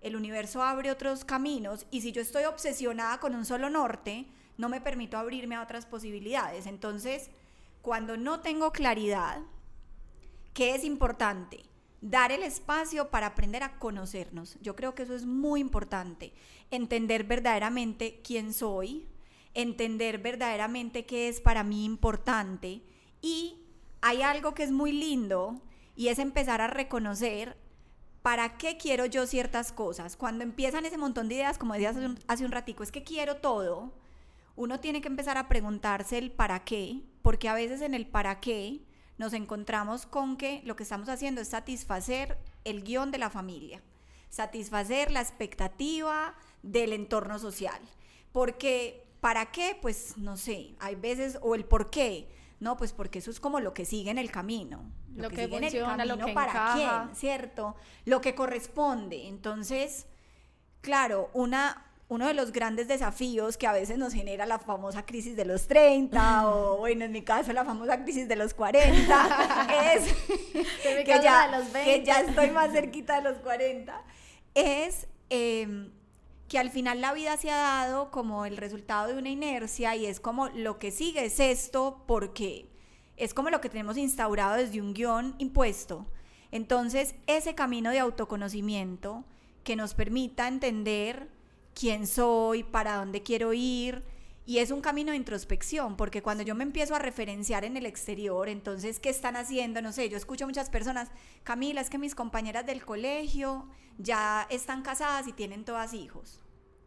el 0.00 0.16
universo 0.16 0.62
abre 0.62 0.90
otros 0.90 1.24
caminos 1.24 1.86
y 1.90 2.02
si 2.02 2.12
yo 2.12 2.22
estoy 2.22 2.44
obsesionada 2.44 3.18
con 3.18 3.34
un 3.34 3.44
solo 3.44 3.68
norte, 3.68 4.26
no 4.56 4.68
me 4.68 4.80
permito 4.80 5.16
abrirme 5.18 5.54
a 5.54 5.62
otras 5.62 5.86
posibilidades. 5.86 6.66
Entonces, 6.66 7.30
cuando 7.82 8.16
no 8.16 8.40
tengo 8.40 8.72
claridad, 8.72 9.40
¿qué 10.52 10.74
es 10.74 10.84
importante? 10.84 11.64
Dar 12.00 12.32
el 12.32 12.42
espacio 12.42 13.08
para 13.10 13.28
aprender 13.28 13.62
a 13.62 13.78
conocernos. 13.78 14.56
Yo 14.60 14.76
creo 14.76 14.94
que 14.94 15.02
eso 15.04 15.14
es 15.14 15.24
muy 15.24 15.60
importante. 15.60 16.32
Entender 16.70 17.24
verdaderamente 17.24 18.20
quién 18.22 18.52
soy, 18.52 19.08
entender 19.54 20.18
verdaderamente 20.18 21.06
qué 21.06 21.28
es 21.28 21.40
para 21.40 21.64
mí 21.64 21.84
importante 21.84 22.82
y 23.20 23.58
hay 24.00 24.22
algo 24.22 24.54
que 24.54 24.62
es 24.62 24.70
muy 24.70 24.92
lindo 24.92 25.60
y 25.96 26.08
es 26.08 26.18
empezar 26.18 26.60
a 26.60 26.68
reconocer 26.68 27.56
para 28.22 28.58
qué 28.58 28.76
quiero 28.76 29.06
yo 29.06 29.26
ciertas 29.26 29.72
cosas. 29.72 30.16
Cuando 30.16 30.44
empiezan 30.44 30.84
ese 30.84 30.98
montón 30.98 31.28
de 31.28 31.36
ideas, 31.36 31.58
como 31.58 31.74
decías 31.74 31.96
hace 31.96 32.06
un, 32.06 32.18
hace 32.28 32.44
un 32.44 32.52
ratico, 32.52 32.82
es 32.82 32.92
que 32.92 33.02
quiero 33.02 33.36
todo, 33.36 33.94
uno 34.54 34.80
tiene 34.80 35.00
que 35.00 35.08
empezar 35.08 35.38
a 35.38 35.48
preguntarse 35.48 36.18
el 36.18 36.30
para 36.30 36.64
qué, 36.64 37.02
porque 37.22 37.48
a 37.48 37.54
veces 37.54 37.80
en 37.80 37.94
el 37.94 38.06
para 38.06 38.40
qué 38.40 38.82
nos 39.16 39.32
encontramos 39.32 40.06
con 40.06 40.36
que 40.36 40.62
lo 40.64 40.76
que 40.76 40.84
estamos 40.84 41.08
haciendo 41.08 41.40
es 41.40 41.48
satisfacer 41.48 42.38
el 42.64 42.84
guion 42.84 43.10
de 43.10 43.18
la 43.18 43.30
familia, 43.30 43.82
satisfacer 44.28 45.10
la 45.10 45.20
expectativa 45.20 46.34
del 46.62 46.92
entorno 46.92 47.38
social. 47.38 47.80
Porque 48.32 49.07
¿Para 49.20 49.46
qué? 49.46 49.76
Pues 49.80 50.16
no 50.16 50.36
sé, 50.36 50.74
hay 50.78 50.94
veces, 50.94 51.38
o 51.42 51.54
el 51.54 51.64
por 51.64 51.90
qué. 51.90 52.28
No, 52.60 52.76
pues 52.76 52.92
porque 52.92 53.20
eso 53.20 53.30
es 53.30 53.40
como 53.40 53.60
lo 53.60 53.72
que 53.72 53.84
sigue 53.84 54.10
en 54.10 54.18
el 54.18 54.30
camino. 54.30 54.90
Lo, 55.14 55.30
que, 55.30 55.44
sigue 55.44 55.56
en 55.56 55.64
el 55.64 55.80
camino 55.80 56.16
lo 56.16 56.26
que 56.26 56.32
para 56.32 56.72
quién, 56.74 57.16
¿cierto? 57.16 57.76
Lo 58.04 58.20
que 58.20 58.34
corresponde. 58.34 59.28
Entonces, 59.28 60.06
claro, 60.80 61.30
una, 61.34 61.84
uno 62.08 62.26
de 62.26 62.34
los 62.34 62.52
grandes 62.52 62.88
desafíos 62.88 63.56
que 63.56 63.66
a 63.66 63.72
veces 63.72 63.98
nos 63.98 64.12
genera 64.12 64.46
la 64.46 64.58
famosa 64.58 65.04
crisis 65.04 65.36
de 65.36 65.44
los 65.44 65.66
30 65.66 66.48
o 66.48 66.76
bueno, 66.78 67.04
en 67.04 67.12
mi 67.12 67.22
caso 67.22 67.52
la 67.52 67.64
famosa 67.64 68.02
crisis 68.02 68.28
de 68.28 68.36
los 68.36 68.54
40 68.54 69.92
es 69.94 70.14
que, 70.82 71.04
ya, 71.06 71.50
que 71.84 72.04
ya 72.04 72.20
estoy 72.20 72.50
más 72.50 72.72
cerquita 72.72 73.16
de 73.20 73.30
los 73.30 73.38
40 73.38 74.02
es 74.54 75.06
eh, 75.30 75.90
que 76.48 76.58
al 76.58 76.70
final 76.70 77.00
la 77.00 77.12
vida 77.12 77.36
se 77.36 77.50
ha 77.50 77.58
dado 77.58 78.10
como 78.10 78.46
el 78.46 78.56
resultado 78.56 79.08
de 79.08 79.18
una 79.18 79.28
inercia 79.28 79.94
y 79.96 80.06
es 80.06 80.18
como 80.18 80.48
lo 80.48 80.78
que 80.78 80.90
sigue 80.90 81.26
es 81.26 81.40
esto 81.40 82.02
porque 82.06 82.70
es 83.16 83.34
como 83.34 83.50
lo 83.50 83.60
que 83.60 83.68
tenemos 83.68 83.98
instaurado 83.98 84.56
desde 84.56 84.80
un 84.80 84.94
guion 84.94 85.34
impuesto. 85.38 86.06
Entonces, 86.50 87.14
ese 87.26 87.54
camino 87.54 87.90
de 87.90 87.98
autoconocimiento 87.98 89.24
que 89.64 89.76
nos 89.76 89.92
permita 89.92 90.48
entender 90.48 91.28
quién 91.74 92.06
soy, 92.06 92.62
para 92.62 92.96
dónde 92.96 93.22
quiero 93.22 93.52
ir, 93.52 94.02
y 94.48 94.60
es 94.60 94.70
un 94.70 94.80
camino 94.80 95.10
de 95.10 95.18
introspección, 95.18 95.98
porque 95.98 96.22
cuando 96.22 96.42
yo 96.42 96.54
me 96.54 96.64
empiezo 96.64 96.94
a 96.94 96.98
referenciar 96.98 97.66
en 97.66 97.76
el 97.76 97.84
exterior, 97.84 98.48
entonces, 98.48 98.98
¿qué 98.98 99.10
están 99.10 99.36
haciendo? 99.36 99.82
No 99.82 99.92
sé, 99.92 100.08
yo 100.08 100.16
escucho 100.16 100.46
muchas 100.46 100.70
personas, 100.70 101.10
Camila, 101.42 101.82
es 101.82 101.90
que 101.90 101.98
mis 101.98 102.14
compañeras 102.14 102.64
del 102.64 102.82
colegio 102.82 103.68
ya 103.98 104.46
están 104.48 104.80
casadas 104.80 105.28
y 105.28 105.34
tienen 105.34 105.66
todas 105.66 105.92
hijos. 105.92 106.42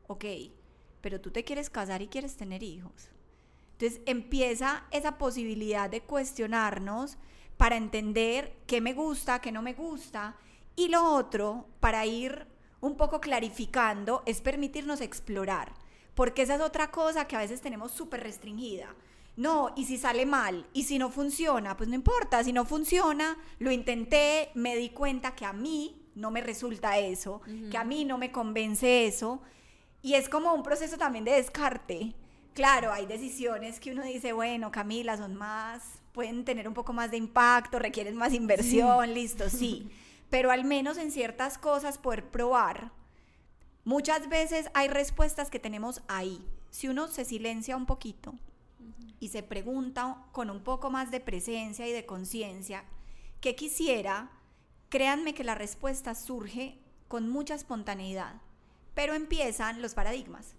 Ok, 0.07 0.25
pero 1.01 1.21
tú 1.21 1.29
te 1.29 1.43
quieres 1.43 1.69
casar 1.69 2.01
y 2.01 2.07
quieres 2.07 2.35
tener 2.35 2.63
hijos. 2.63 3.11
Entonces 3.73 4.01
empieza 4.07 4.85
esa 4.89 5.19
posibilidad 5.19 5.87
de 5.87 6.01
cuestionarnos 6.01 7.19
para 7.57 7.77
entender 7.77 8.57
qué 8.65 8.81
me 8.81 8.95
gusta, 8.95 9.39
qué 9.39 9.51
no 9.51 9.61
me 9.61 9.75
gusta. 9.75 10.35
Y 10.75 10.87
lo 10.87 11.13
otro, 11.13 11.67
para 11.79 12.07
ir 12.07 12.47
un 12.79 12.97
poco 12.97 13.21
clarificando, 13.21 14.23
es 14.25 14.41
permitirnos 14.41 14.99
explorar 14.99 15.73
porque 16.15 16.43
esa 16.43 16.55
es 16.55 16.61
otra 16.61 16.91
cosa 16.91 17.25
que 17.25 17.35
a 17.35 17.39
veces 17.39 17.61
tenemos 17.61 17.91
súper 17.91 18.21
restringida. 18.21 18.95
No, 19.37 19.73
y 19.75 19.85
si 19.85 19.97
sale 19.97 20.25
mal, 20.25 20.67
y 20.73 20.83
si 20.83 20.99
no 20.99 21.09
funciona, 21.09 21.77
pues 21.77 21.89
no 21.89 21.95
importa, 21.95 22.43
si 22.43 22.51
no 22.51 22.65
funciona, 22.65 23.37
lo 23.59 23.71
intenté, 23.71 24.51
me 24.55 24.75
di 24.75 24.89
cuenta 24.89 25.35
que 25.35 25.45
a 25.45 25.53
mí 25.53 26.05
no 26.15 26.31
me 26.31 26.41
resulta 26.41 26.97
eso, 26.99 27.41
que 27.71 27.77
a 27.77 27.85
mí 27.85 28.03
no 28.03 28.17
me 28.17 28.31
convence 28.31 29.07
eso, 29.07 29.41
y 30.01 30.15
es 30.15 30.27
como 30.27 30.53
un 30.53 30.63
proceso 30.63 30.97
también 30.97 31.23
de 31.23 31.31
descarte. 31.31 32.13
Claro, 32.53 32.91
hay 32.91 33.05
decisiones 33.05 33.79
que 33.79 33.91
uno 33.91 34.03
dice, 34.03 34.33
bueno, 34.33 34.69
Camila, 34.69 35.15
son 35.15 35.35
más, 35.35 36.01
pueden 36.11 36.43
tener 36.43 36.67
un 36.67 36.73
poco 36.73 36.91
más 36.91 37.09
de 37.09 37.17
impacto, 37.17 37.79
requieren 37.79 38.17
más 38.17 38.33
inversión, 38.33 39.13
listo, 39.13 39.49
sí, 39.49 39.89
pero 40.29 40.51
al 40.51 40.65
menos 40.65 40.97
en 40.97 41.11
ciertas 41.11 41.57
cosas 41.57 41.97
poder 41.97 42.25
probar 42.25 42.91
Muchas 43.83 44.29
veces 44.29 44.69
hay 44.73 44.87
respuestas 44.87 45.49
que 45.49 45.59
tenemos 45.59 46.01
ahí. 46.07 46.45
Si 46.69 46.87
uno 46.87 47.07
se 47.07 47.25
silencia 47.25 47.75
un 47.75 47.85
poquito 47.85 48.35
y 49.19 49.29
se 49.29 49.43
pregunta 49.43 50.23
con 50.31 50.49
un 50.49 50.63
poco 50.63 50.89
más 50.89 51.09
de 51.09 51.19
presencia 51.19 51.87
y 51.87 51.91
de 51.91 52.05
conciencia, 52.05 52.83
¿qué 53.39 53.55
quisiera? 53.55 54.31
Créanme 54.89 55.33
que 55.33 55.43
la 55.43 55.55
respuesta 55.55 56.15
surge 56.15 56.77
con 57.07 57.27
mucha 57.29 57.55
espontaneidad, 57.55 58.35
pero 58.93 59.13
empiezan 59.13 59.81
los 59.81 59.95
paradigmas. 59.95 60.53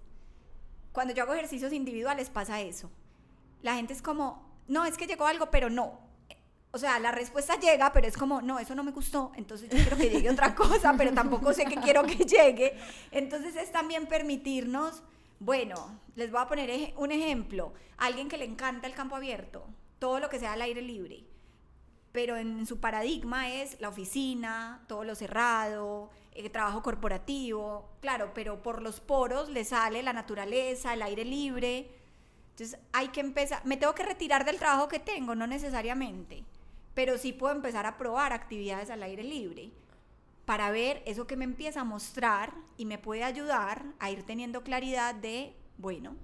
Cuando 0.92 1.14
yo 1.14 1.22
hago 1.22 1.34
ejercicios 1.34 1.72
individuales 1.72 2.28
pasa 2.28 2.60
eso. 2.60 2.90
La 3.62 3.76
gente 3.76 3.92
es 3.92 4.02
como, 4.02 4.50
no, 4.66 4.84
es 4.84 4.96
que 4.96 5.06
llegó 5.06 5.26
algo, 5.26 5.50
pero 5.50 5.70
no 5.70 6.11
o 6.74 6.78
sea, 6.78 6.98
la 6.98 7.12
respuesta 7.12 7.60
llega, 7.60 7.92
pero 7.92 8.06
es 8.06 8.16
como, 8.16 8.40
no, 8.40 8.58
eso 8.58 8.74
no 8.74 8.82
me 8.82 8.92
gustó, 8.92 9.30
entonces 9.36 9.68
yo 9.68 9.76
quiero 9.76 9.96
que 9.98 10.08
llegue 10.08 10.30
otra 10.30 10.54
cosa, 10.54 10.94
pero 10.96 11.12
tampoco 11.12 11.52
sé 11.52 11.66
que 11.66 11.76
quiero 11.76 12.02
que 12.04 12.24
llegue. 12.24 12.78
Entonces 13.10 13.56
es 13.56 13.70
también 13.70 14.06
permitirnos, 14.06 15.02
bueno, 15.38 16.00
les 16.16 16.30
voy 16.30 16.40
a 16.40 16.48
poner 16.48 16.94
un 16.96 17.12
ejemplo, 17.12 17.74
alguien 17.98 18.30
que 18.30 18.38
le 18.38 18.46
encanta 18.46 18.86
el 18.86 18.94
campo 18.94 19.16
abierto, 19.16 19.66
todo 19.98 20.18
lo 20.18 20.30
que 20.30 20.38
sea 20.38 20.54
al 20.54 20.62
aire 20.62 20.80
libre, 20.80 21.24
pero 22.10 22.38
en 22.38 22.64
su 22.64 22.80
paradigma 22.80 23.50
es 23.50 23.78
la 23.78 23.90
oficina, 23.90 24.82
todo 24.86 25.04
lo 25.04 25.14
cerrado, 25.14 26.08
el 26.34 26.50
trabajo 26.50 26.82
corporativo, 26.82 27.90
claro, 28.00 28.32
pero 28.32 28.62
por 28.62 28.80
los 28.80 28.98
poros 28.98 29.50
le 29.50 29.66
sale 29.66 30.02
la 30.02 30.14
naturaleza, 30.14 30.94
el 30.94 31.02
aire 31.02 31.26
libre. 31.26 31.90
Entonces 32.52 32.78
hay 32.92 33.08
que 33.08 33.20
empezar, 33.20 33.64
me 33.66 33.76
tengo 33.76 33.94
que 33.94 34.04
retirar 34.04 34.46
del 34.46 34.58
trabajo 34.58 34.88
que 34.88 34.98
tengo, 34.98 35.34
no 35.34 35.46
necesariamente 35.46 36.44
pero 36.94 37.18
sí 37.18 37.32
puedo 37.32 37.54
empezar 37.54 37.86
a 37.86 37.96
probar 37.96 38.32
actividades 38.32 38.90
al 38.90 39.02
aire 39.02 39.22
libre 39.22 39.70
para 40.44 40.70
ver 40.70 41.02
eso 41.06 41.26
que 41.26 41.36
me 41.36 41.44
empieza 41.44 41.82
a 41.82 41.84
mostrar 41.84 42.52
y 42.76 42.84
me 42.84 42.98
puede 42.98 43.24
ayudar 43.24 43.84
a 43.98 44.10
ir 44.10 44.24
teniendo 44.24 44.62
claridad 44.62 45.14
de, 45.14 45.54
bueno, 45.78 46.16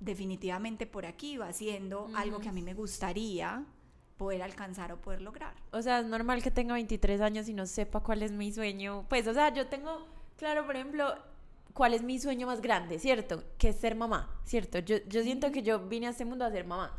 definitivamente 0.00 0.86
por 0.86 1.06
aquí 1.06 1.36
va 1.36 1.52
siendo 1.52 2.10
algo 2.14 2.38
que 2.40 2.48
a 2.48 2.52
mí 2.52 2.62
me 2.62 2.74
gustaría 2.74 3.64
poder 4.18 4.42
alcanzar 4.42 4.92
o 4.92 5.00
poder 5.00 5.22
lograr. 5.22 5.54
O 5.72 5.82
sea, 5.82 6.00
es 6.00 6.06
normal 6.06 6.42
que 6.42 6.50
tenga 6.50 6.74
23 6.74 7.20
años 7.20 7.48
y 7.48 7.54
no 7.54 7.66
sepa 7.66 8.00
cuál 8.00 8.22
es 8.22 8.30
mi 8.30 8.52
sueño. 8.52 9.06
Pues, 9.08 9.26
o 9.26 9.34
sea, 9.34 9.52
yo 9.52 9.66
tengo, 9.66 10.06
claro, 10.36 10.66
por 10.66 10.76
ejemplo, 10.76 11.14
cuál 11.72 11.94
es 11.94 12.02
mi 12.02 12.18
sueño 12.18 12.46
más 12.46 12.60
grande, 12.60 12.98
¿cierto? 12.98 13.42
Que 13.58 13.70
es 13.70 13.76
ser 13.76 13.96
mamá, 13.96 14.40
¿cierto? 14.44 14.78
Yo, 14.78 14.98
yo 15.08 15.22
siento 15.22 15.50
que 15.50 15.62
yo 15.62 15.80
vine 15.80 16.06
a 16.06 16.10
este 16.10 16.24
mundo 16.24 16.44
a 16.44 16.50
ser 16.50 16.66
mamá. 16.66 16.96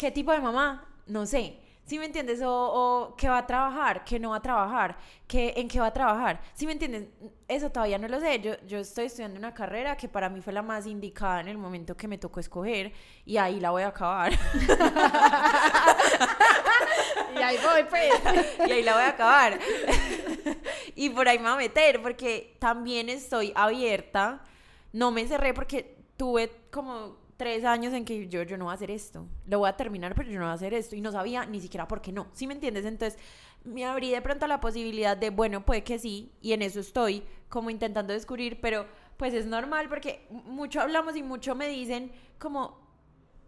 ¿Qué 0.00 0.10
tipo 0.10 0.32
de 0.32 0.40
mamá? 0.40 0.82
No 1.08 1.26
sé. 1.26 1.58
¿Sí 1.84 1.98
me 1.98 2.06
entiendes? 2.06 2.40
O, 2.42 3.14
qué 3.18 3.28
va 3.28 3.36
a 3.36 3.46
trabajar, 3.46 4.02
qué 4.02 4.18
no 4.18 4.30
va 4.30 4.36
a 4.36 4.40
trabajar, 4.40 4.96
qué, 5.28 5.52
en 5.58 5.68
qué 5.68 5.78
va 5.78 5.88
a 5.88 5.92
trabajar. 5.92 6.40
¿Sí 6.54 6.64
me 6.64 6.72
entiendes? 6.72 7.08
Eso 7.46 7.70
todavía 7.70 7.98
no 7.98 8.08
lo 8.08 8.18
sé. 8.18 8.40
Yo, 8.40 8.54
yo 8.66 8.78
estoy 8.78 9.04
estudiando 9.04 9.38
una 9.38 9.52
carrera 9.52 9.98
que 9.98 10.08
para 10.08 10.30
mí 10.30 10.40
fue 10.40 10.54
la 10.54 10.62
más 10.62 10.86
indicada 10.86 11.42
en 11.42 11.48
el 11.48 11.58
momento 11.58 11.98
que 11.98 12.08
me 12.08 12.16
tocó 12.16 12.40
escoger 12.40 12.94
y 13.26 13.36
ahí 13.36 13.60
la 13.60 13.72
voy 13.72 13.82
a 13.82 13.88
acabar. 13.88 14.32
y 17.34 17.42
ahí 17.42 17.58
voy, 17.62 17.84
pues. 17.90 18.10
y 18.66 18.72
ahí 18.72 18.82
la 18.82 18.94
voy 18.94 19.02
a 19.02 19.08
acabar. 19.08 19.58
y 20.94 21.10
por 21.10 21.28
ahí 21.28 21.36
me 21.36 21.44
voy 21.44 21.52
a 21.52 21.56
meter 21.56 22.00
porque 22.00 22.56
también 22.58 23.10
estoy 23.10 23.52
abierta. 23.54 24.44
No 24.94 25.10
me 25.10 25.28
cerré 25.28 25.52
porque 25.52 25.98
tuve 26.16 26.50
como 26.70 27.20
tres 27.40 27.64
años 27.64 27.94
en 27.94 28.04
que 28.04 28.28
yo, 28.28 28.42
yo 28.42 28.58
no 28.58 28.66
voy 28.66 28.72
a 28.72 28.74
hacer 28.74 28.90
esto, 28.90 29.26
lo 29.46 29.60
voy 29.60 29.70
a 29.70 29.74
terminar, 29.74 30.14
pero 30.14 30.28
yo 30.28 30.38
no 30.38 30.44
voy 30.44 30.50
a 30.50 30.56
hacer 30.56 30.74
esto, 30.74 30.94
y 30.94 31.00
no 31.00 31.10
sabía 31.10 31.46
ni 31.46 31.58
siquiera 31.58 31.88
por 31.88 32.02
qué 32.02 32.12
no, 32.12 32.26
¿sí 32.34 32.46
me 32.46 32.52
entiendes? 32.52 32.84
Entonces 32.84 33.18
me 33.64 33.86
abrí 33.86 34.10
de 34.10 34.20
pronto 34.20 34.44
a 34.44 34.48
la 34.48 34.60
posibilidad 34.60 35.16
de, 35.16 35.30
bueno, 35.30 35.64
puede 35.64 35.82
que 35.82 35.98
sí, 35.98 36.32
y 36.42 36.52
en 36.52 36.60
eso 36.60 36.80
estoy 36.80 37.22
como 37.48 37.70
intentando 37.70 38.12
descubrir, 38.12 38.60
pero 38.60 38.84
pues 39.16 39.32
es 39.32 39.46
normal 39.46 39.88
porque 39.88 40.26
mucho 40.28 40.82
hablamos 40.82 41.16
y 41.16 41.22
mucho 41.22 41.54
me 41.54 41.66
dicen 41.66 42.12
como, 42.38 42.78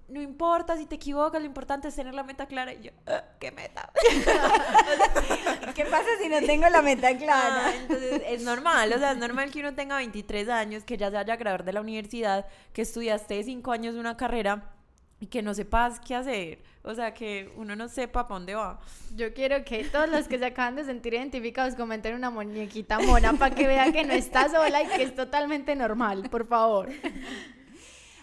no 0.08 0.20
importa 0.20 0.76
si 0.76 0.86
te 0.86 0.96
equivocas, 0.96 1.40
lo 1.40 1.46
importante 1.46 1.88
es 1.88 1.94
tener 1.94 2.14
la 2.14 2.22
meta 2.22 2.46
clara. 2.46 2.72
Y 2.72 2.82
yo, 2.82 2.90
ah, 3.06 3.24
¿qué 3.38 3.50
meta? 3.50 3.90
¿Qué 5.74 5.84
pasa 5.86 6.06
si 6.20 6.28
no 6.28 6.40
tengo 6.40 6.68
la 6.68 6.82
meta 6.82 7.16
clara? 7.16 7.68
Ah, 7.68 7.72
entonces, 7.74 8.22
es 8.26 8.42
normal, 8.42 8.92
o 8.92 8.98
sea, 8.98 9.12
es 9.12 9.18
normal 9.18 9.50
que 9.50 9.60
uno 9.60 9.74
tenga 9.74 9.96
23 9.96 10.48
años, 10.48 10.84
que 10.84 10.96
ya 10.96 11.10
se 11.10 11.16
haya 11.16 11.36
graduado 11.36 11.64
de 11.64 11.72
la 11.72 11.80
universidad, 11.80 12.46
que 12.72 12.82
estudiaste 12.82 13.42
5 13.42 13.72
años 13.72 13.94
una 13.94 14.16
carrera 14.16 14.74
y 15.20 15.26
que 15.26 15.40
no 15.40 15.54
sepas 15.54 16.00
qué 16.00 16.14
hacer. 16.14 16.62
O 16.82 16.94
sea, 16.94 17.14
que 17.14 17.52
uno 17.56 17.76
no 17.76 17.88
sepa 17.88 18.26
para 18.26 18.38
dónde 18.40 18.54
va. 18.56 18.80
Yo 19.14 19.32
quiero 19.32 19.64
que 19.64 19.84
todos 19.84 20.08
los 20.08 20.26
que 20.26 20.38
se 20.38 20.46
acaban 20.46 20.74
de 20.74 20.84
sentir 20.84 21.14
identificados 21.14 21.76
comenten 21.76 22.16
una 22.16 22.28
muñequita 22.28 22.98
mona 22.98 23.32
para 23.34 23.54
que 23.54 23.68
vean 23.68 23.92
que 23.92 24.04
no 24.04 24.14
está 24.14 24.48
sola 24.48 24.82
y 24.82 24.88
que 24.88 25.04
es 25.04 25.14
totalmente 25.14 25.76
normal, 25.76 26.28
por 26.28 26.44
favor 26.46 26.90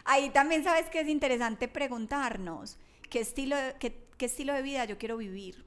ahí 0.09 0.31
también 0.31 0.63
sabes 0.63 0.89
que 0.89 0.99
es 0.99 1.07
interesante 1.07 1.67
preguntarnos 1.67 2.77
qué 3.11 3.19
estilo, 3.19 3.55
qué, 3.79 4.07
estilo 4.19 4.53
de 4.53 4.63
vida 4.63 4.85
yo 4.85 4.97
quiero 4.97 5.17
vivir. 5.17 5.65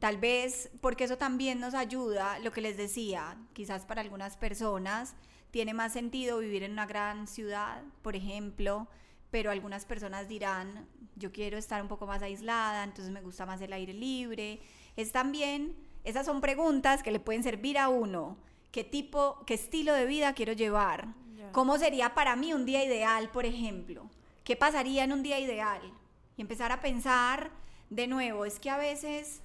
Tal 0.00 0.18
vez, 0.18 0.70
porque 0.80 1.04
eso 1.04 1.16
también 1.16 1.60
nos 1.60 1.74
ayuda, 1.74 2.40
lo 2.40 2.50
que 2.50 2.60
les 2.60 2.76
decía, 2.76 3.36
quizás 3.52 3.86
para 3.86 4.00
algunas 4.00 4.36
personas 4.36 5.14
tiene 5.52 5.74
más 5.74 5.92
sentido 5.92 6.38
vivir 6.38 6.64
en 6.64 6.72
una 6.72 6.86
gran 6.86 7.28
ciudad, 7.28 7.82
por 8.02 8.16
ejemplo, 8.16 8.88
pero 9.30 9.52
algunas 9.52 9.84
personas 9.84 10.26
dirán, 10.28 10.88
yo 11.14 11.30
quiero 11.30 11.56
estar 11.56 11.80
un 11.80 11.86
poco 11.86 12.06
más 12.06 12.22
aislada, 12.22 12.82
entonces 12.82 13.12
me 13.12 13.22
gusta 13.22 13.46
más 13.46 13.60
el 13.60 13.72
aire 13.72 13.92
libre. 13.92 14.60
Es 14.96 15.12
también, 15.12 15.76
esas 16.02 16.26
son 16.26 16.40
preguntas 16.40 17.02
que 17.02 17.12
le 17.12 17.20
pueden 17.20 17.44
servir 17.44 17.78
a 17.78 17.88
uno. 17.88 18.36
¿Qué 18.72 18.82
tipo, 18.82 19.44
qué 19.46 19.54
estilo 19.54 19.94
de 19.94 20.06
vida 20.06 20.34
quiero 20.34 20.52
llevar? 20.52 21.14
¿Cómo 21.52 21.78
sería 21.78 22.14
para 22.14 22.36
mí 22.36 22.52
un 22.52 22.64
día 22.64 22.84
ideal, 22.84 23.30
por 23.30 23.46
ejemplo? 23.46 24.10
¿Qué 24.44 24.56
pasaría 24.56 25.04
en 25.04 25.12
un 25.12 25.22
día 25.22 25.38
ideal? 25.40 25.80
Y 26.36 26.42
empezar 26.42 26.72
a 26.72 26.80
pensar 26.80 27.50
de 27.90 28.06
nuevo, 28.06 28.44
es 28.44 28.58
que 28.58 28.70
a 28.70 28.76
veces 28.76 29.42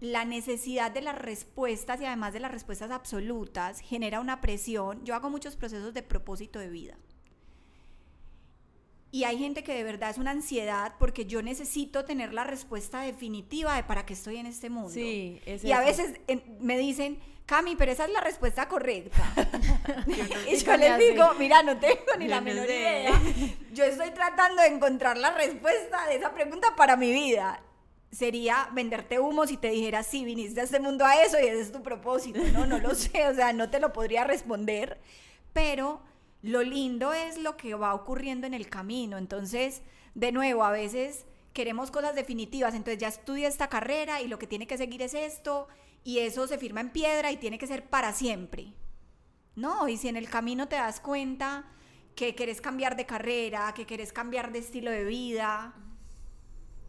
la 0.00 0.24
necesidad 0.24 0.90
de 0.90 1.00
las 1.00 1.16
respuestas 1.16 2.00
y 2.00 2.04
además 2.04 2.32
de 2.32 2.40
las 2.40 2.50
respuestas 2.50 2.90
absolutas 2.90 3.80
genera 3.80 4.20
una 4.20 4.40
presión. 4.40 5.04
Yo 5.04 5.14
hago 5.14 5.30
muchos 5.30 5.56
procesos 5.56 5.94
de 5.94 6.02
propósito 6.02 6.58
de 6.58 6.68
vida. 6.68 6.96
Y 9.10 9.22
hay 9.22 9.38
gente 9.38 9.62
que 9.62 9.72
de 9.74 9.84
verdad 9.84 10.10
es 10.10 10.18
una 10.18 10.32
ansiedad 10.32 10.96
porque 10.98 11.24
yo 11.24 11.40
necesito 11.40 12.04
tener 12.04 12.34
la 12.34 12.42
respuesta 12.42 13.00
definitiva 13.02 13.76
de 13.76 13.84
para 13.84 14.04
qué 14.04 14.14
estoy 14.14 14.38
en 14.38 14.46
este 14.46 14.70
mundo. 14.70 14.90
Sí, 14.90 15.40
y 15.62 15.70
a 15.70 15.78
veces 15.78 16.20
me 16.58 16.76
dicen, 16.76 17.20
Cami, 17.46 17.76
pero 17.76 17.92
esa 17.92 18.04
es 18.04 18.10
la 18.10 18.20
respuesta 18.20 18.68
correcta. 18.68 19.22
y 20.06 20.56
yo 20.64 20.76
les 20.76 20.98
digo, 20.98 21.34
mira, 21.38 21.62
no 21.62 21.78
tengo 21.78 22.16
ni 22.18 22.26
la 22.26 22.40
menor 22.40 22.64
idea. 22.66 23.20
Yo 23.72 23.84
estoy 23.84 24.10
tratando 24.12 24.62
de 24.62 24.68
encontrar 24.68 25.18
la 25.18 25.32
respuesta 25.32 26.06
de 26.06 26.16
esa 26.16 26.32
pregunta 26.32 26.74
para 26.74 26.96
mi 26.96 27.12
vida. 27.12 27.60
Sería 28.10 28.68
venderte 28.72 29.18
humo 29.18 29.46
si 29.46 29.58
te 29.58 29.70
dijera, 29.70 30.02
sí, 30.02 30.24
viniste 30.24 30.60
a 30.60 30.64
este 30.64 30.80
mundo 30.80 31.04
a 31.04 31.22
eso 31.22 31.38
y 31.38 31.46
ese 31.46 31.60
es 31.60 31.72
tu 31.72 31.82
propósito. 31.82 32.40
No, 32.52 32.64
no 32.64 32.78
lo 32.78 32.94
sé, 32.94 33.28
o 33.28 33.34
sea, 33.34 33.52
no 33.52 33.68
te 33.68 33.78
lo 33.78 33.92
podría 33.92 34.24
responder. 34.24 34.98
Pero 35.52 36.00
lo 36.40 36.62
lindo 36.62 37.12
es 37.12 37.36
lo 37.36 37.58
que 37.58 37.74
va 37.74 37.92
ocurriendo 37.92 38.46
en 38.46 38.54
el 38.54 38.70
camino. 38.70 39.18
Entonces, 39.18 39.82
de 40.14 40.32
nuevo, 40.32 40.64
a 40.64 40.70
veces 40.70 41.26
queremos 41.52 41.90
cosas 41.90 42.14
definitivas, 42.14 42.74
entonces 42.74 42.98
ya 42.98 43.08
estudié 43.08 43.46
esta 43.46 43.68
carrera 43.68 44.22
y 44.22 44.28
lo 44.28 44.38
que 44.38 44.46
tiene 44.46 44.66
que 44.66 44.78
seguir 44.78 45.02
es 45.02 45.14
esto 45.14 45.68
y 46.04 46.18
eso 46.18 46.46
se 46.46 46.58
firma 46.58 46.82
en 46.82 46.90
piedra 46.90 47.32
y 47.32 47.38
tiene 47.38 47.58
que 47.58 47.66
ser 47.66 47.88
para 47.88 48.12
siempre. 48.12 48.74
No, 49.56 49.88
y 49.88 49.96
si 49.96 50.08
en 50.08 50.16
el 50.16 50.28
camino 50.28 50.68
te 50.68 50.76
das 50.76 51.00
cuenta 51.00 51.64
que 52.14 52.34
querés 52.34 52.60
cambiar 52.60 52.94
de 52.96 53.06
carrera, 53.06 53.72
que 53.74 53.86
querés 53.86 54.12
cambiar 54.12 54.52
de 54.52 54.58
estilo 54.58 54.90
de 54.90 55.04
vida, 55.04 55.74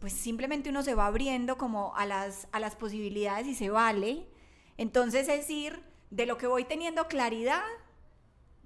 pues 0.00 0.12
simplemente 0.12 0.68
uno 0.68 0.82
se 0.82 0.94
va 0.94 1.06
abriendo 1.06 1.56
como 1.56 1.96
a 1.96 2.04
las, 2.04 2.46
a 2.52 2.60
las 2.60 2.76
posibilidades 2.76 3.46
y 3.46 3.54
se 3.54 3.70
vale. 3.70 4.28
Entonces 4.76 5.28
es 5.28 5.48
ir 5.48 5.82
de 6.10 6.26
lo 6.26 6.36
que 6.36 6.46
voy 6.46 6.64
teniendo 6.64 7.08
claridad, 7.08 7.64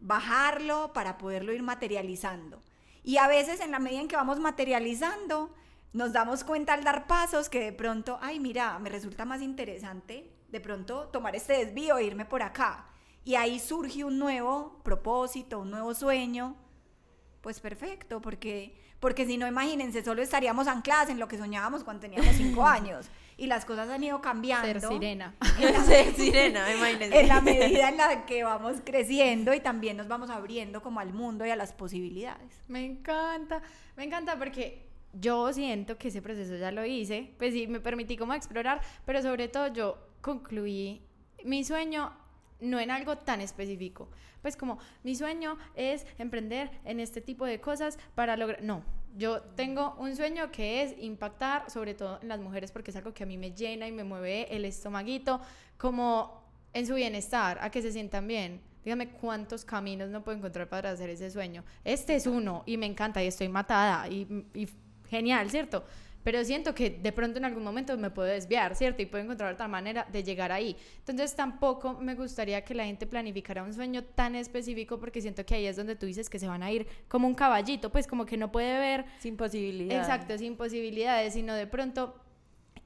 bajarlo 0.00 0.92
para 0.92 1.16
poderlo 1.16 1.52
ir 1.52 1.62
materializando. 1.62 2.60
Y 3.04 3.18
a 3.18 3.28
veces 3.28 3.60
en 3.60 3.70
la 3.70 3.78
medida 3.78 4.00
en 4.00 4.08
que 4.08 4.16
vamos 4.16 4.40
materializando, 4.40 5.54
nos 5.92 6.12
damos 6.12 6.42
cuenta 6.42 6.74
al 6.74 6.84
dar 6.84 7.06
pasos 7.06 7.48
que 7.48 7.60
de 7.60 7.72
pronto, 7.72 8.18
ay, 8.20 8.40
mira, 8.40 8.78
me 8.78 8.90
resulta 8.90 9.24
más 9.24 9.42
interesante 9.42 10.39
de 10.50 10.60
pronto 10.60 11.08
tomar 11.08 11.36
este 11.36 11.64
desvío 11.64 11.98
e 11.98 12.04
irme 12.04 12.24
por 12.24 12.42
acá. 12.42 12.86
Y 13.24 13.34
ahí 13.34 13.58
surge 13.58 14.04
un 14.04 14.18
nuevo 14.18 14.80
propósito, 14.82 15.60
un 15.60 15.70
nuevo 15.70 15.94
sueño. 15.94 16.56
Pues 17.40 17.60
perfecto, 17.60 18.20
porque, 18.20 18.74
porque 18.98 19.26
si 19.26 19.36
no, 19.36 19.46
imagínense, 19.46 20.04
solo 20.04 20.22
estaríamos 20.22 20.66
ancladas 20.66 21.10
en 21.10 21.18
lo 21.18 21.28
que 21.28 21.38
soñábamos 21.38 21.84
cuando 21.84 22.00
teníamos 22.00 22.34
cinco 22.36 22.66
años. 22.66 23.08
Y 23.36 23.46
las 23.46 23.64
cosas 23.64 23.88
han 23.88 24.04
ido 24.04 24.20
cambiando. 24.20 24.66
Ser 24.66 24.80
sirena. 24.82 25.34
Ser 25.86 26.14
sirena, 26.14 26.74
imagínense. 26.74 27.20
En 27.20 27.28
la 27.28 27.40
medida 27.40 27.88
en 27.88 27.96
la 27.96 28.26
que 28.26 28.44
vamos 28.44 28.76
creciendo 28.84 29.54
y 29.54 29.60
también 29.60 29.96
nos 29.96 30.08
vamos 30.08 30.28
abriendo 30.28 30.82
como 30.82 31.00
al 31.00 31.14
mundo 31.14 31.46
y 31.46 31.50
a 31.50 31.56
las 31.56 31.72
posibilidades. 31.72 32.60
Me 32.68 32.84
encanta, 32.84 33.62
me 33.96 34.04
encanta 34.04 34.36
porque 34.36 34.90
yo 35.12 35.52
siento 35.52 35.96
que 35.98 36.08
ese 36.08 36.22
proceso 36.22 36.56
ya 36.56 36.70
lo 36.70 36.84
hice, 36.84 37.32
pues 37.38 37.52
sí, 37.52 37.66
me 37.66 37.80
permití 37.80 38.16
como 38.16 38.34
explorar, 38.34 38.80
pero 39.04 39.22
sobre 39.22 39.48
todo 39.48 39.68
yo 39.68 40.09
concluí 40.20 41.02
mi 41.44 41.64
sueño 41.64 42.12
no 42.60 42.78
en 42.78 42.90
algo 42.90 43.16
tan 43.18 43.40
específico. 43.40 44.08
Pues 44.42 44.56
como 44.56 44.78
mi 45.02 45.14
sueño 45.14 45.58
es 45.74 46.06
emprender 46.18 46.70
en 46.84 47.00
este 47.00 47.20
tipo 47.20 47.44
de 47.46 47.60
cosas 47.60 47.98
para 48.14 48.36
lograr... 48.36 48.62
No, 48.62 48.84
yo 49.16 49.42
tengo 49.42 49.94
un 49.98 50.16
sueño 50.16 50.50
que 50.50 50.82
es 50.82 50.94
impactar 50.98 51.70
sobre 51.70 51.94
todo 51.94 52.18
en 52.22 52.28
las 52.28 52.40
mujeres 52.40 52.72
porque 52.72 52.90
es 52.90 52.96
algo 52.96 53.12
que 53.12 53.24
a 53.24 53.26
mí 53.26 53.36
me 53.36 53.52
llena 53.52 53.86
y 53.86 53.92
me 53.92 54.04
mueve 54.04 54.54
el 54.54 54.64
estomaguito 54.64 55.40
como 55.76 56.40
en 56.72 56.86
su 56.86 56.94
bienestar, 56.94 57.58
a 57.60 57.70
que 57.70 57.82
se 57.82 57.92
sientan 57.92 58.26
bien. 58.28 58.60
Dígame 58.84 59.10
cuántos 59.10 59.64
caminos 59.64 60.08
no 60.08 60.22
puedo 60.22 60.38
encontrar 60.38 60.68
para 60.68 60.90
hacer 60.90 61.10
ese 61.10 61.30
sueño. 61.30 61.64
Este 61.84 62.14
es 62.14 62.26
uno 62.26 62.62
y 62.64 62.76
me 62.76 62.86
encanta 62.86 63.22
y 63.22 63.26
estoy 63.26 63.48
matada 63.48 64.08
y, 64.08 64.46
y 64.54 64.68
genial, 65.08 65.50
¿cierto? 65.50 65.84
Pero 66.22 66.44
siento 66.44 66.74
que 66.74 66.90
de 66.90 67.12
pronto 67.12 67.38
en 67.38 67.44
algún 67.44 67.64
momento 67.64 67.96
me 67.96 68.10
puedo 68.10 68.28
desviar, 68.28 68.74
¿cierto? 68.76 69.02
Y 69.02 69.06
puedo 69.06 69.24
encontrar 69.24 69.52
otra 69.54 69.68
manera 69.68 70.06
de 70.10 70.22
llegar 70.22 70.52
ahí. 70.52 70.76
Entonces 70.98 71.34
tampoco 71.34 71.94
me 71.94 72.14
gustaría 72.14 72.62
que 72.62 72.74
la 72.74 72.84
gente 72.84 73.06
planificara 73.06 73.62
un 73.62 73.72
sueño 73.72 74.04
tan 74.04 74.34
específico 74.34 74.98
porque 74.98 75.20
siento 75.20 75.44
que 75.46 75.54
ahí 75.54 75.66
es 75.66 75.76
donde 75.76 75.96
tú 75.96 76.06
dices 76.06 76.28
que 76.28 76.38
se 76.38 76.46
van 76.46 76.62
a 76.62 76.70
ir 76.70 76.86
como 77.08 77.26
un 77.26 77.34
caballito, 77.34 77.90
pues 77.90 78.06
como 78.06 78.26
que 78.26 78.36
no 78.36 78.52
puede 78.52 78.78
ver... 78.78 79.04
Sin 79.18 79.36
posibilidades. 79.36 80.02
Exacto, 80.02 80.36
sin 80.36 80.56
posibilidades, 80.56 81.34
sino 81.34 81.54
de 81.54 81.66
pronto 81.66 82.14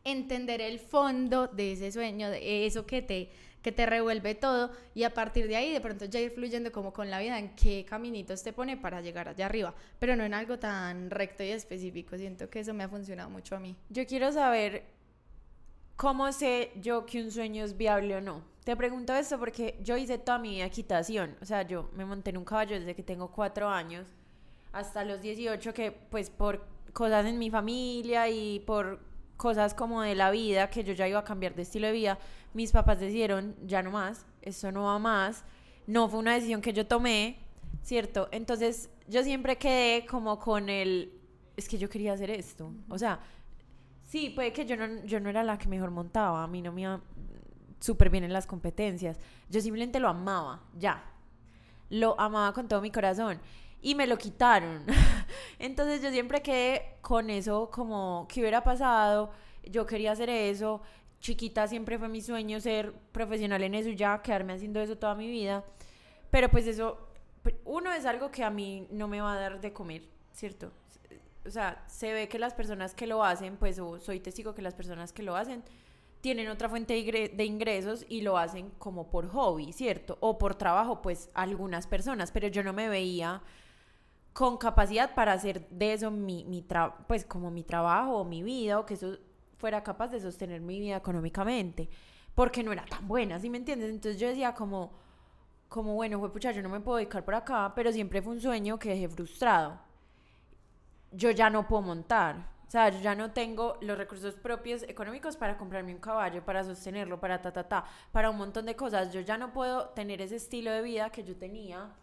entender 0.04 0.60
el 0.60 0.78
fondo 0.78 1.46
de 1.48 1.72
ese 1.72 1.90
sueño, 1.90 2.30
de 2.30 2.66
eso 2.66 2.86
que 2.86 3.02
te 3.02 3.30
que 3.64 3.72
te 3.72 3.86
revuelve 3.86 4.34
todo 4.34 4.70
y 4.94 5.04
a 5.04 5.14
partir 5.14 5.48
de 5.48 5.56
ahí 5.56 5.72
de 5.72 5.80
pronto 5.80 6.04
ya 6.04 6.20
ir 6.20 6.32
fluyendo 6.32 6.70
como 6.70 6.92
con 6.92 7.10
la 7.10 7.18
vida 7.18 7.38
en 7.38 7.56
qué 7.56 7.86
caminitos 7.88 8.42
te 8.42 8.52
pone 8.52 8.76
para 8.76 9.00
llegar 9.00 9.26
allá 9.26 9.46
arriba, 9.46 9.74
pero 9.98 10.14
no 10.16 10.22
en 10.22 10.34
algo 10.34 10.58
tan 10.58 11.10
recto 11.10 11.42
y 11.42 11.48
específico. 11.48 12.18
Siento 12.18 12.50
que 12.50 12.60
eso 12.60 12.74
me 12.74 12.84
ha 12.84 12.90
funcionado 12.90 13.30
mucho 13.30 13.56
a 13.56 13.60
mí. 13.60 13.74
Yo 13.88 14.06
quiero 14.06 14.30
saber 14.32 14.84
cómo 15.96 16.30
sé 16.30 16.72
yo 16.76 17.06
que 17.06 17.22
un 17.22 17.30
sueño 17.30 17.64
es 17.64 17.74
viable 17.74 18.16
o 18.16 18.20
no. 18.20 18.44
Te 18.64 18.76
pregunto 18.76 19.14
esto 19.14 19.38
porque 19.38 19.78
yo 19.82 19.96
hice 19.96 20.18
toda 20.18 20.38
mi 20.38 20.60
equitación, 20.60 21.34
o 21.40 21.46
sea, 21.46 21.62
yo 21.62 21.90
me 21.94 22.04
monté 22.04 22.30
en 22.30 22.36
un 22.36 22.44
caballo 22.44 22.78
desde 22.78 22.94
que 22.94 23.02
tengo 23.02 23.32
cuatro 23.32 23.70
años 23.70 24.06
hasta 24.74 25.04
los 25.04 25.22
18 25.22 25.72
que 25.72 25.90
pues 25.90 26.28
por 26.28 26.66
cosas 26.92 27.24
en 27.24 27.38
mi 27.38 27.48
familia 27.48 28.28
y 28.28 28.60
por 28.60 29.00
cosas 29.36 29.74
como 29.74 30.02
de 30.02 30.14
la 30.14 30.30
vida 30.30 30.70
que 30.70 30.84
yo 30.84 30.92
ya 30.92 31.08
iba 31.08 31.18
a 31.18 31.24
cambiar 31.24 31.54
de 31.54 31.62
estilo 31.62 31.86
de 31.86 31.92
vida, 31.92 32.18
mis 32.52 32.72
papás 32.72 33.00
decidieron, 33.00 33.56
ya 33.66 33.82
no 33.82 33.90
más, 33.90 34.26
eso 34.42 34.70
no 34.72 34.84
va 34.84 34.98
más, 34.98 35.44
no 35.86 36.08
fue 36.08 36.20
una 36.20 36.34
decisión 36.34 36.60
que 36.60 36.72
yo 36.72 36.86
tomé, 36.86 37.38
¿cierto? 37.82 38.28
Entonces 38.30 38.90
yo 39.08 39.22
siempre 39.22 39.56
quedé 39.56 40.06
como 40.06 40.38
con 40.38 40.68
el, 40.68 41.12
es 41.56 41.68
que 41.68 41.78
yo 41.78 41.88
quería 41.88 42.12
hacer 42.12 42.30
esto, 42.30 42.72
o 42.88 42.98
sea, 42.98 43.20
sí, 44.04 44.30
puede 44.30 44.52
que 44.52 44.66
yo 44.66 44.76
no, 44.76 45.04
yo 45.04 45.20
no 45.20 45.30
era 45.30 45.42
la 45.42 45.58
que 45.58 45.68
mejor 45.68 45.90
montaba, 45.90 46.42
a 46.42 46.46
mí 46.46 46.62
no 46.62 46.72
me 46.72 46.82
iba 46.82 47.00
súper 47.80 48.10
bien 48.10 48.24
en 48.24 48.32
las 48.32 48.46
competencias, 48.46 49.18
yo 49.50 49.60
simplemente 49.60 50.00
lo 50.00 50.08
amaba, 50.08 50.62
ya, 50.78 51.04
lo 51.90 52.18
amaba 52.18 52.52
con 52.52 52.68
todo 52.68 52.80
mi 52.80 52.90
corazón 52.90 53.40
y 53.84 53.94
me 53.94 54.06
lo 54.06 54.16
quitaron. 54.16 54.84
Entonces 55.58 56.02
yo 56.02 56.10
siempre 56.10 56.42
quedé 56.42 56.96
con 57.02 57.28
eso 57.28 57.70
como 57.70 58.26
que 58.28 58.40
hubiera 58.40 58.64
pasado, 58.64 59.30
yo 59.62 59.84
quería 59.84 60.12
hacer 60.12 60.30
eso, 60.30 60.80
chiquita 61.20 61.68
siempre 61.68 61.98
fue 61.98 62.08
mi 62.08 62.22
sueño 62.22 62.60
ser 62.60 62.94
profesional 63.12 63.62
en 63.62 63.74
eso 63.74 63.90
ya 63.90 64.22
quedarme 64.22 64.54
haciendo 64.54 64.80
eso 64.80 64.96
toda 64.96 65.14
mi 65.14 65.28
vida. 65.28 65.64
Pero 66.30 66.50
pues 66.50 66.66
eso, 66.66 67.08
uno 67.64 67.92
es 67.92 68.06
algo 68.06 68.30
que 68.30 68.42
a 68.42 68.50
mí 68.50 68.88
no 68.90 69.06
me 69.06 69.20
va 69.20 69.34
a 69.34 69.38
dar 69.38 69.60
de 69.60 69.72
comer, 69.72 70.08
¿cierto? 70.32 70.72
O 71.46 71.50
sea, 71.50 71.84
se 71.86 72.10
ve 72.14 72.26
que 72.26 72.38
las 72.38 72.54
personas 72.54 72.94
que 72.94 73.06
lo 73.06 73.22
hacen, 73.22 73.58
pues 73.58 73.78
o 73.78 74.00
soy 74.00 74.18
testigo 74.18 74.54
que 74.54 74.62
las 74.62 74.74
personas 74.74 75.12
que 75.12 75.22
lo 75.22 75.36
hacen 75.36 75.62
tienen 76.22 76.48
otra 76.48 76.70
fuente 76.70 76.94
de 76.94 77.44
ingresos 77.44 78.06
y 78.08 78.22
lo 78.22 78.38
hacen 78.38 78.70
como 78.78 79.10
por 79.10 79.28
hobby, 79.28 79.74
¿cierto? 79.74 80.16
O 80.20 80.38
por 80.38 80.54
trabajo, 80.54 81.02
pues 81.02 81.28
algunas 81.34 81.86
personas, 81.86 82.32
pero 82.32 82.48
yo 82.48 82.62
no 82.62 82.72
me 82.72 82.88
veía 82.88 83.42
con 84.34 84.58
capacidad 84.58 85.14
para 85.14 85.32
hacer 85.32 85.66
de 85.70 85.94
eso 85.94 86.10
mi, 86.10 86.44
mi 86.44 86.66
pues 87.06 87.24
como 87.24 87.50
mi 87.52 87.62
trabajo 87.62 88.18
o 88.18 88.24
mi 88.24 88.42
vida 88.42 88.80
o 88.80 88.84
que 88.84 88.94
eso 88.94 89.16
fuera 89.58 89.82
capaz 89.82 90.08
de 90.08 90.20
sostener 90.20 90.60
mi 90.60 90.80
vida 90.80 90.96
económicamente, 90.96 91.88
porque 92.34 92.62
no 92.64 92.72
era 92.72 92.84
tan 92.84 93.06
buena, 93.08 93.38
¿sí 93.38 93.48
me 93.48 93.58
entiendes? 93.58 93.90
Entonces 93.90 94.20
yo 94.20 94.28
decía 94.28 94.52
como, 94.52 94.92
como 95.68 95.94
bueno, 95.94 96.18
fue 96.18 96.32
pucha, 96.32 96.50
yo 96.50 96.62
no 96.62 96.68
me 96.68 96.80
puedo 96.80 96.98
dedicar 96.98 97.24
por 97.24 97.36
acá, 97.36 97.72
pero 97.76 97.92
siempre 97.92 98.20
fue 98.20 98.34
un 98.34 98.40
sueño 98.40 98.78
que 98.78 98.90
dejé 98.90 99.08
frustrado. 99.08 99.78
Yo 101.12 101.30
ya 101.30 101.48
no 101.48 101.68
puedo 101.68 101.82
montar, 101.82 102.48
o 102.66 102.70
sea, 102.70 102.88
yo 102.88 102.98
ya 102.98 103.14
no 103.14 103.30
tengo 103.30 103.78
los 103.82 103.96
recursos 103.96 104.34
propios 104.34 104.82
económicos 104.82 105.36
para 105.36 105.56
comprarme 105.56 105.94
un 105.94 106.00
caballo, 106.00 106.44
para 106.44 106.64
sostenerlo, 106.64 107.20
para 107.20 107.40
ta, 107.40 107.52
ta, 107.52 107.68
ta, 107.68 107.84
para 108.10 108.30
un 108.30 108.36
montón 108.36 108.66
de 108.66 108.74
cosas. 108.74 109.12
Yo 109.12 109.20
ya 109.20 109.38
no 109.38 109.52
puedo 109.52 109.90
tener 109.90 110.20
ese 110.20 110.36
estilo 110.36 110.72
de 110.72 110.82
vida 110.82 111.10
que 111.10 111.22
yo 111.22 111.36
tenía. 111.36 111.94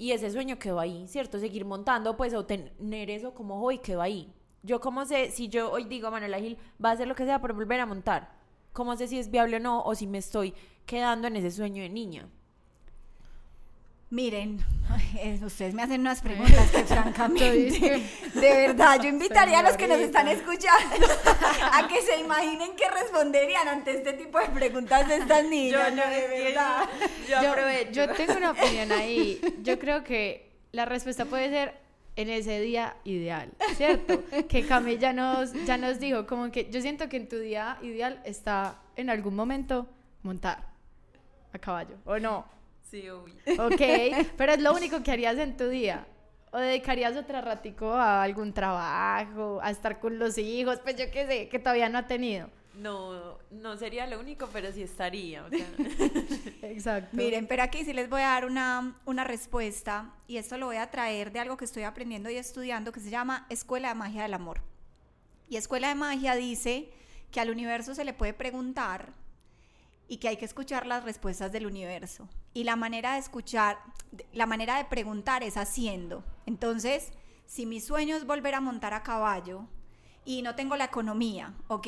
Y 0.00 0.12
ese 0.12 0.30
sueño 0.30 0.58
quedó 0.58 0.80
ahí, 0.80 1.06
¿cierto? 1.08 1.38
Seguir 1.38 1.66
montando, 1.66 2.16
pues, 2.16 2.32
o 2.32 2.46
tener 2.46 3.10
eso 3.10 3.34
como 3.34 3.62
hoy 3.62 3.80
quedó 3.80 4.00
ahí. 4.00 4.32
Yo 4.62 4.80
cómo 4.80 5.04
sé, 5.04 5.30
si 5.30 5.48
yo 5.48 5.70
hoy 5.70 5.84
digo, 5.84 6.10
Manuela 6.10 6.38
Gil 6.38 6.56
va 6.82 6.88
a 6.88 6.92
hacer 6.92 7.06
lo 7.06 7.14
que 7.14 7.26
sea 7.26 7.38
por 7.38 7.52
volver 7.52 7.80
a 7.80 7.84
montar, 7.84 8.32
¿cómo 8.72 8.96
sé 8.96 9.08
si 9.08 9.18
es 9.18 9.30
viable 9.30 9.58
o 9.58 9.60
no? 9.60 9.82
O 9.82 9.94
si 9.94 10.06
me 10.06 10.16
estoy 10.16 10.54
quedando 10.86 11.28
en 11.28 11.36
ese 11.36 11.50
sueño 11.50 11.82
de 11.82 11.90
niña. 11.90 12.30
Miren, 14.10 14.58
ustedes 15.44 15.72
me 15.72 15.84
hacen 15.84 16.00
unas 16.00 16.20
preguntas 16.20 16.68
que 16.72 16.84
francamente, 16.84 18.02
de 18.34 18.40
verdad, 18.66 19.00
yo 19.00 19.08
invitaría 19.08 19.60
a 19.60 19.62
los 19.62 19.76
que 19.76 19.86
nos 19.86 20.00
están 20.00 20.26
escuchando 20.26 21.06
a 21.72 21.86
que 21.86 22.02
se 22.02 22.18
imaginen 22.18 22.74
qué 22.76 22.90
responderían 22.90 23.68
ante 23.68 23.92
este 23.92 24.14
tipo 24.14 24.40
de 24.40 24.46
preguntas 24.46 25.06
de 25.06 25.16
estas 25.16 25.44
niñas, 25.44 25.94
yo, 25.94 26.10
de 26.10 26.28
verdad. 26.28 26.88
Yo, 27.28 28.06
yo 28.06 28.14
tengo 28.14 28.36
una 28.36 28.50
opinión 28.50 28.90
ahí. 28.90 29.40
Yo 29.62 29.78
creo 29.78 30.02
que 30.02 30.50
la 30.72 30.86
respuesta 30.86 31.24
puede 31.26 31.48
ser 31.48 31.74
en 32.16 32.30
ese 32.30 32.60
día 32.60 32.96
ideal, 33.04 33.52
¿cierto? 33.76 34.24
que 34.48 34.66
Cami 34.66 34.98
ya 34.98 35.12
nos, 35.12 35.52
ya 35.64 35.76
nos 35.76 36.00
dijo, 36.00 36.26
como 36.26 36.50
que 36.50 36.68
yo 36.68 36.80
siento 36.80 37.08
que 37.08 37.16
en 37.16 37.28
tu 37.28 37.38
día 37.38 37.78
ideal 37.80 38.20
está 38.24 38.80
en 38.96 39.08
algún 39.08 39.36
momento 39.36 39.86
montar 40.24 40.66
a 41.52 41.58
caballo, 41.60 41.96
¿o 42.04 42.18
no? 42.18 42.59
Sí, 42.90 43.08
obvio. 43.08 43.34
Ok, 43.58 43.80
pero 44.36 44.52
es 44.52 44.60
lo 44.60 44.74
único 44.74 45.02
que 45.02 45.12
harías 45.12 45.38
en 45.38 45.56
tu 45.56 45.68
día. 45.68 46.06
¿O 46.52 46.58
dedicarías 46.58 47.16
otro 47.16 47.40
ratico 47.40 47.92
a 47.92 48.24
algún 48.24 48.52
trabajo, 48.52 49.60
a 49.62 49.70
estar 49.70 50.00
con 50.00 50.18
los 50.18 50.36
hijos? 50.36 50.80
Pues 50.80 50.96
yo 50.96 51.10
qué 51.12 51.26
sé, 51.26 51.48
que 51.48 51.60
todavía 51.60 51.88
no 51.88 51.98
ha 51.98 52.08
tenido. 52.08 52.50
No, 52.74 53.38
no 53.50 53.76
sería 53.76 54.06
lo 54.06 54.18
único, 54.18 54.48
pero 54.52 54.72
sí 54.72 54.82
estaría. 54.82 55.44
Exacto. 56.62 57.16
Miren, 57.16 57.46
pero 57.46 57.62
aquí 57.62 57.84
sí 57.84 57.92
les 57.92 58.08
voy 58.08 58.22
a 58.22 58.28
dar 58.28 58.46
una, 58.46 58.96
una 59.04 59.22
respuesta 59.22 60.12
y 60.26 60.38
esto 60.38 60.58
lo 60.58 60.66
voy 60.66 60.76
a 60.76 60.90
traer 60.90 61.30
de 61.30 61.40
algo 61.40 61.56
que 61.56 61.64
estoy 61.64 61.84
aprendiendo 61.84 62.30
y 62.30 62.36
estudiando 62.36 62.90
que 62.90 63.00
se 63.00 63.10
llama 63.10 63.46
Escuela 63.48 63.88
de 63.88 63.94
Magia 63.94 64.22
del 64.22 64.34
Amor. 64.34 64.60
Y 65.48 65.56
Escuela 65.56 65.88
de 65.88 65.94
Magia 65.94 66.34
dice 66.34 66.90
que 67.30 67.40
al 67.40 67.50
universo 67.50 67.94
se 67.94 68.04
le 68.04 68.12
puede 68.12 68.34
preguntar 68.34 69.12
y 70.10 70.16
que 70.16 70.26
hay 70.26 70.36
que 70.36 70.44
escuchar 70.44 70.88
las 70.88 71.04
respuestas 71.04 71.52
del 71.52 71.66
universo. 71.66 72.28
Y 72.52 72.64
la 72.64 72.74
manera 72.74 73.12
de 73.12 73.20
escuchar, 73.20 73.78
la 74.32 74.44
manera 74.44 74.76
de 74.76 74.84
preguntar 74.84 75.44
es 75.44 75.56
haciendo. 75.56 76.24
Entonces, 76.46 77.12
si 77.46 77.64
mi 77.64 77.78
sueño 77.78 78.16
es 78.16 78.26
volver 78.26 78.56
a 78.56 78.60
montar 78.60 78.92
a 78.92 79.04
caballo, 79.04 79.68
y 80.24 80.42
no 80.42 80.56
tengo 80.56 80.74
la 80.74 80.86
economía, 80.86 81.54
ok. 81.68 81.86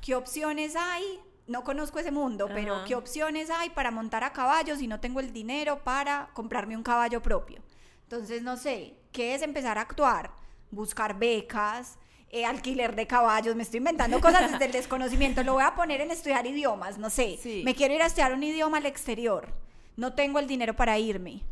¿Qué 0.00 0.16
opciones 0.16 0.74
hay? 0.74 1.20
No 1.46 1.62
conozco 1.62 2.00
ese 2.00 2.10
mundo, 2.10 2.48
pero. 2.52 2.84
¿qué 2.84 2.96
opciones 2.96 3.48
hay 3.48 3.70
para 3.70 3.92
montar 3.92 4.24
a 4.24 4.32
caballo 4.32 4.74
si 4.74 4.88
no 4.88 4.98
tengo 4.98 5.20
el 5.20 5.32
dinero 5.32 5.84
para 5.84 6.30
comprarme 6.34 6.76
un 6.76 6.82
caballo 6.82 7.22
propio? 7.22 7.62
Entonces, 8.02 8.42
no 8.42 8.56
sé, 8.56 8.96
¿qué 9.12 9.36
es 9.36 9.42
empezar 9.42 9.78
a 9.78 9.82
actuar? 9.82 10.32
Buscar 10.72 11.16
becas, 11.16 11.96
eh, 12.30 12.44
alquiler 12.44 12.94
de 12.96 13.06
caballos, 13.06 13.54
me 13.56 13.62
estoy 13.62 13.78
inventando 13.78 14.20
cosas 14.20 14.50
desde 14.50 14.64
el 14.66 14.72
desconocimiento, 14.72 15.42
lo 15.42 15.54
voy 15.54 15.62
a 15.62 15.74
poner 15.74 16.00
en 16.00 16.10
estudiar 16.10 16.46
idiomas, 16.46 16.98
no 16.98 17.08
sé, 17.10 17.38
Sí. 17.40 17.62
me 17.64 17.74
quiero 17.74 17.94
ir 17.94 18.02
a 18.02 18.06
estudiar 18.06 18.32
un 18.34 18.42
idioma 18.42 18.78
al 18.78 18.86
exterior, 18.86 19.48
no 19.96 20.14
tengo 20.14 20.38
el 20.38 20.46
dinero 20.46 20.74
para 20.74 20.98
irme, 20.98 21.42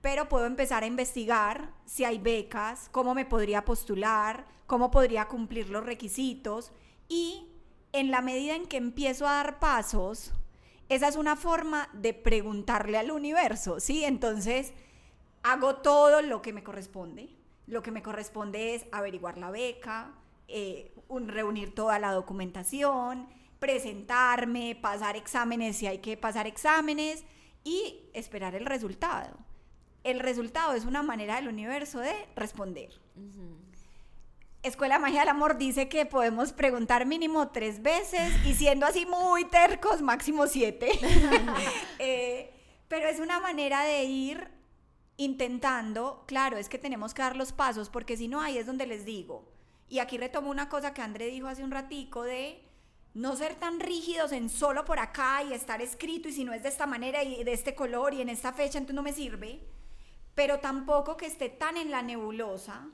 pero 0.00 0.28
puedo 0.28 0.46
empezar 0.46 0.82
a 0.82 0.86
investigar 0.86 1.70
si 1.84 2.04
hay 2.04 2.18
becas, 2.18 2.88
cómo 2.90 3.14
me 3.14 3.24
podría 3.26 3.64
postular, 3.64 4.46
cómo 4.66 4.90
podría 4.90 5.26
cumplir 5.26 5.68
los 5.68 5.84
requisitos 5.84 6.72
y 7.08 7.46
en 7.92 8.10
la 8.12 8.20
medida 8.22 8.54
en 8.54 8.66
que 8.66 8.76
empiezo 8.76 9.26
a 9.26 9.32
dar 9.34 9.58
pasos, 9.58 10.32
esa 10.88 11.08
es 11.08 11.16
una 11.16 11.34
forma 11.36 11.88
de 11.92 12.14
preguntarle 12.14 12.98
al 12.98 13.10
universo, 13.10 13.80
¿sí? 13.80 14.04
Entonces, 14.04 14.72
hago 15.42 15.76
todo 15.76 16.22
lo 16.22 16.40
que 16.42 16.52
me 16.52 16.62
corresponde. 16.62 17.28
Lo 17.66 17.82
que 17.82 17.90
me 17.92 18.02
corresponde 18.02 18.74
es 18.74 18.86
averiguar 18.90 19.38
la 19.38 19.50
beca, 19.50 20.12
eh, 20.50 20.92
un- 21.08 21.28
reunir 21.28 21.74
toda 21.74 21.98
la 21.98 22.12
documentación, 22.12 23.28
presentarme, 23.58 24.76
pasar 24.80 25.16
exámenes 25.16 25.76
si 25.76 25.86
hay 25.86 25.98
que 25.98 26.16
pasar 26.16 26.46
exámenes 26.46 27.24
y 27.64 28.08
esperar 28.14 28.54
el 28.54 28.66
resultado. 28.66 29.36
El 30.04 30.20
resultado 30.20 30.74
es 30.74 30.84
una 30.86 31.02
manera 31.02 31.36
del 31.36 31.48
universo 31.48 31.98
de 32.00 32.12
responder. 32.36 32.90
Escuela 34.62 34.96
de 34.96 35.00
Magia 35.00 35.20
del 35.20 35.28
Amor 35.30 35.56
dice 35.56 35.88
que 35.88 36.04
podemos 36.06 36.52
preguntar 36.52 37.06
mínimo 37.06 37.48
tres 37.48 37.80
veces 37.82 38.30
y 38.46 38.54
siendo 38.54 38.84
así 38.86 39.06
muy 39.06 39.44
tercos, 39.46 40.02
máximo 40.02 40.46
siete. 40.46 40.90
Eh, 41.98 42.52
pero 42.88 43.08
es 43.08 43.20
una 43.20 43.40
manera 43.40 43.84
de 43.84 44.04
ir 44.04 44.48
intentando, 45.18 46.24
claro, 46.26 46.56
es 46.56 46.68
que 46.70 46.78
tenemos 46.78 47.12
que 47.12 47.20
dar 47.22 47.36
los 47.36 47.52
pasos 47.52 47.90
porque 47.90 48.16
si 48.16 48.26
no, 48.26 48.40
ahí 48.40 48.56
es 48.58 48.66
donde 48.66 48.86
les 48.86 49.04
digo. 49.04 49.49
Y 49.90 49.98
aquí 49.98 50.16
retomo 50.16 50.50
una 50.50 50.68
cosa 50.68 50.94
que 50.94 51.02
André 51.02 51.26
dijo 51.26 51.48
hace 51.48 51.64
un 51.64 51.72
ratico 51.72 52.22
de 52.22 52.62
no 53.12 53.34
ser 53.34 53.56
tan 53.56 53.80
rígidos 53.80 54.30
en 54.30 54.48
solo 54.48 54.84
por 54.84 55.00
acá 55.00 55.42
y 55.42 55.52
estar 55.52 55.82
escrito 55.82 56.28
y 56.28 56.32
si 56.32 56.44
no 56.44 56.52
es 56.52 56.62
de 56.62 56.68
esta 56.68 56.86
manera 56.86 57.24
y 57.24 57.42
de 57.42 57.52
este 57.52 57.74
color 57.74 58.14
y 58.14 58.22
en 58.22 58.28
esta 58.28 58.52
fecha, 58.52 58.78
entonces 58.78 58.94
no 58.94 59.02
me 59.02 59.12
sirve. 59.12 59.60
Pero 60.36 60.60
tampoco 60.60 61.16
que 61.16 61.26
esté 61.26 61.48
tan 61.48 61.76
en 61.76 61.90
la 61.90 62.02
nebulosa 62.02 62.86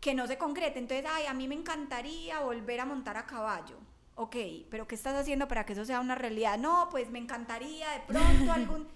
que 0.00 0.14
no 0.14 0.26
se 0.26 0.38
concrete. 0.38 0.78
Entonces, 0.78 1.04
ay, 1.06 1.26
a 1.26 1.34
mí 1.34 1.46
me 1.46 1.54
encantaría 1.54 2.40
volver 2.40 2.80
a 2.80 2.86
montar 2.86 3.18
a 3.18 3.26
caballo. 3.26 3.76
Ok, 4.14 4.36
pero 4.70 4.88
¿qué 4.88 4.94
estás 4.94 5.14
haciendo 5.14 5.48
para 5.48 5.66
que 5.66 5.74
eso 5.74 5.84
sea 5.84 6.00
una 6.00 6.14
realidad? 6.14 6.58
No, 6.58 6.88
pues 6.90 7.10
me 7.10 7.18
encantaría 7.18 7.90
de 7.90 8.00
pronto 8.00 8.52
algún... 8.54 8.88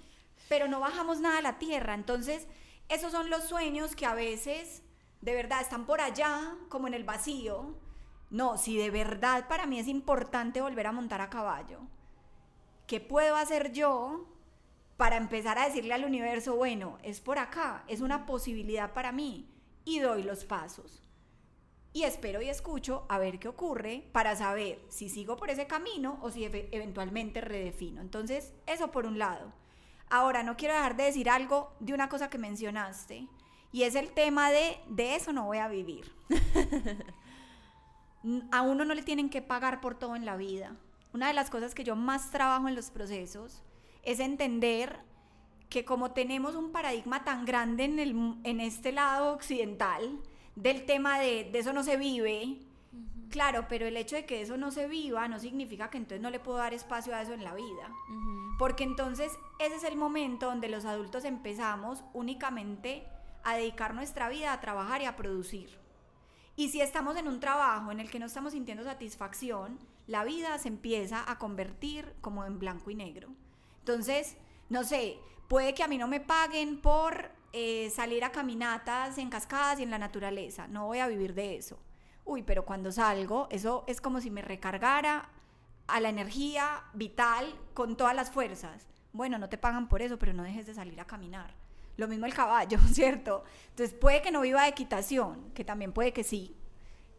Pero 0.49 0.69
no 0.69 0.81
bajamos 0.81 1.21
nada 1.21 1.39
a 1.39 1.43
la 1.43 1.59
tierra. 1.59 1.93
Entonces, 1.95 2.47
esos 2.89 3.13
son 3.13 3.29
los 3.29 3.45
sueños 3.45 3.95
que 3.95 4.07
a 4.07 4.15
veces, 4.15 4.83
de 5.25 5.35
verdad, 5.35 5.61
están 5.61 5.87
por 5.87 6.01
allá, 6.01 6.57
como 6.69 6.87
en 6.87 6.95
el 6.95 7.05
vacío. 7.05 7.75
No, 8.31 8.59
si 8.59 8.77
de 8.77 8.91
verdad 8.91 9.49
para 9.49 9.67
mí 9.67 9.79
es 9.79 9.89
importante 9.89 10.61
volver 10.61 10.87
a 10.87 10.93
montar 10.93 11.21
a 11.21 11.31
caballo, 11.31 11.81
¿qué 12.87 13.01
puedo 13.01 13.37
hacer 13.37 13.73
yo 13.73 14.27
para 14.97 15.17
empezar 15.17 15.59
a 15.59 15.67
decirle 15.67 15.95
al 15.95 16.05
universo, 16.05 16.57
bueno, 16.57 16.99
es 17.03 17.21
por 17.21 17.39
acá, 17.39 17.85
es 17.89 18.01
una 18.01 18.27
posibilidad 18.27 18.93
para 18.93 19.13
mí? 19.13 19.51
y 19.85 20.01
doy 20.01 20.23
los 20.23 20.45
pasos. 20.45 21.03
Y 21.93 22.03
espero 22.03 22.43
y 22.43 22.49
escucho 22.49 23.07
a 23.09 23.19
ver 23.19 23.39
qué 23.39 23.49
ocurre 23.49 24.09
para 24.13 24.35
saber 24.35 24.85
si 24.89 25.09
sigo 25.09 25.37
por 25.37 25.51
ese 25.51 25.67
camino 25.67 26.19
o 26.23 26.31
si 26.31 26.45
eventualmente 26.45 27.41
redefino. 27.41 28.01
Entonces, 28.01 28.53
eso 28.67 28.91
por 28.91 29.07
un 29.07 29.19
lado. 29.19 29.53
Ahora, 30.11 30.43
no 30.43 30.57
quiero 30.57 30.75
dejar 30.75 30.97
de 30.97 31.05
decir 31.05 31.31
algo 31.31 31.73
de 31.79 31.95
una 31.95 32.09
cosa 32.09 32.29
que 32.29 32.39
mencionaste, 32.39 33.29
y 33.75 33.83
es 33.83 33.97
el 33.97 34.13
tema 34.13 34.53
de, 34.53 34.79
de 34.87 35.17
eso 35.17 35.33
no 35.33 35.47
voy 35.47 35.59
a 35.59 35.67
vivir. 35.67 36.15
A 38.53 38.63
uno 38.63 38.85
no 38.85 38.95
le 38.95 39.03
tienen 39.03 39.29
que 39.29 39.43
pagar 39.43 39.81
por 39.81 39.99
todo 39.99 40.15
en 40.15 40.25
la 40.25 40.37
vida. 40.37 40.77
Una 41.13 41.27
de 41.27 41.35
las 41.35 41.51
cosas 41.51 41.75
que 41.75 41.83
yo 41.83 41.97
más 41.97 42.31
trabajo 42.31 42.69
en 42.69 42.77
los 42.77 42.93
procesos 42.93 43.65
es 44.05 44.21
entender 44.21 45.01
que 45.71 45.85
como 45.85 46.13
tenemos 46.13 46.55
un 46.55 46.71
paradigma 46.71 47.25
tan 47.25 47.45
grande 47.45 47.83
en, 47.83 47.99
el, 47.99 48.37
en 48.45 48.61
este 48.61 48.93
lado 48.93 49.33
occidental 49.33 50.21
del 50.55 50.87
tema 50.87 51.19
de, 51.19 51.51
de 51.51 51.59
eso 51.59 51.73
no 51.73 51.83
se 51.83 51.97
vive, 51.97 52.61
claro, 53.29 53.67
pero 53.69 53.89
el 53.89 53.97
hecho 53.97 54.15
de 54.15 54.25
que 54.25 54.41
eso 54.41 54.57
no 54.57 54.71
se 54.71 54.87
viva 54.87 55.27
no 55.27 55.41
significa 55.41 55.91
que 55.91 55.99
entonces 55.99 56.21
no 56.21 56.31
le 56.31 56.39
puedo 56.39 56.59
dar 56.59 56.75
espacio 56.75 57.13
a 57.13 57.23
eso 57.23 57.33
en 57.33 57.43
la 57.43 57.57
vida. 57.57 57.91
Porque 58.57 58.85
entonces 58.85 59.33
ese 59.59 59.75
es 59.75 59.83
el 59.83 59.97
momento 59.97 60.47
donde 60.47 60.69
los 60.69 60.85
adultos 60.85 61.25
empezamos 61.25 62.05
únicamente 62.13 63.09
a 63.45 63.57
dedicar 63.57 63.95
nuestra 63.95 64.29
vida 64.29 64.53
a 64.53 64.61
trabajar 64.61 65.03
y 65.03 65.05
a 65.05 65.17
producir. 65.17 65.79
Y 66.57 66.69
si 66.69 66.81
estamos 66.81 67.17
en 67.17 67.29
un 67.29 67.41
trabajo 67.41 67.91
en 67.91 68.01
el 68.01 68.11
que 68.11 68.19
no 68.19 68.27
estamos 68.27 68.53
sintiendo 68.53 68.85
satisfacción, 68.85 69.79
la 70.07 70.25
vida 70.25 70.57
se 70.59 70.69
empieza 70.69 71.29
a 71.29 71.39
convertir 71.39 72.15
como 72.21 72.45
en 72.45 72.59
blanco 72.59 72.91
y 72.91 72.95
negro. 72.95 73.29
Entonces, 73.81 74.37
no 74.69 74.85
sé, 74.85 75.19
puede 75.49 75.75
que 75.75 75.83
a 75.83 75.89
mí 75.89 75.99
no 75.99 76.09
me 76.09 76.21
paguen 76.21 76.81
por 76.81 77.31
eh, 77.53 77.91
salir 77.91 78.25
a 78.25 78.33
caminatas 78.33 79.19
en 79.19 79.31
cascadas 79.31 79.81
y 79.81 79.83
en 79.83 79.91
la 79.91 79.99
naturaleza. 79.99 80.69
No 80.69 80.87
voy 80.87 80.99
a 80.99 81.09
vivir 81.09 81.35
de 81.35 81.57
eso. 81.57 81.79
Uy, 82.25 82.43
pero 82.43 82.65
cuando 82.65 82.91
salgo, 82.93 83.49
eso 83.51 83.85
es 83.87 84.01
como 84.01 84.21
si 84.21 84.31
me 84.31 84.43
recargara 84.43 85.29
a 85.87 86.01
la 86.01 86.09
energía 86.09 86.85
vital 86.95 87.55
con 87.75 87.97
todas 87.97 88.15
las 88.15 88.31
fuerzas. 88.31 88.87
Bueno, 89.13 89.39
no 89.39 89.49
te 89.49 89.59
pagan 89.59 89.89
por 89.89 90.03
eso, 90.03 90.19
pero 90.19 90.33
no 90.33 90.43
dejes 90.43 90.67
de 90.67 90.75
salir 90.75 91.01
a 91.01 91.07
caminar. 91.07 91.55
Lo 91.97 92.09
mismo 92.09 92.27
el 92.27 92.35
caballo, 92.35 92.79
¿cierto? 92.93 93.45
Entonces 93.71 93.95
puede 93.99 94.23
que 94.23 94.31
no 94.31 94.41
viva 94.41 94.63
de 94.65 94.69
equitación, 94.71 95.51
que 95.55 95.65
también 95.65 95.93
puede 95.93 96.13
que 96.13 96.25
sí. 96.25 96.57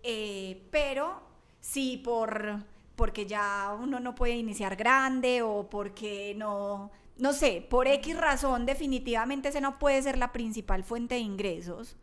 Eh, 0.03 0.67
pero 0.71 1.21
sí 1.59 1.97
por 2.03 2.63
porque 2.95 3.25
ya 3.25 3.75
uno 3.79 3.99
no 3.99 4.15
puede 4.15 4.35
iniciar 4.35 4.75
grande 4.77 5.41
o 5.41 5.69
porque 5.69 6.33
no, 6.37 6.91
no 7.17 7.33
sé, 7.33 7.65
por 7.69 7.87
X 7.87 8.15
razón 8.17 8.65
definitivamente 8.65 9.49
ese 9.49 9.59
no 9.59 9.79
puede 9.79 10.01
ser 10.01 10.17
la 10.17 10.31
principal 10.31 10.83
fuente 10.83 11.15
de 11.15 11.21
ingresos. 11.21 11.97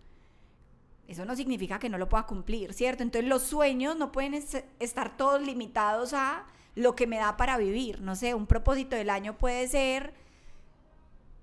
Eso 1.09 1.25
no 1.25 1.35
significa 1.37 1.79
que 1.79 1.89
no 1.89 1.99
lo 1.99 2.09
pueda 2.09 2.27
cumplir, 2.27 2.73
¿cierto? 2.73 3.03
Entonces 3.03 3.29
los 3.29 3.43
sueños 3.43 3.97
no 3.97 4.13
pueden 4.13 4.35
es- 4.35 4.65
estar 4.79 5.17
todos 5.17 5.43
limitados 5.43 6.13
a 6.15 6.47
lo 6.75 6.95
que 6.95 7.07
me 7.07 7.19
da 7.19 7.37
para 7.37 7.59
vivir. 7.59 8.01
No 8.01 8.15
sé, 8.17 8.35
un 8.35 8.47
propósito 8.47 8.97
del 8.97 9.11
año 9.11 9.37
puede 9.37 9.67
ser 9.69 10.15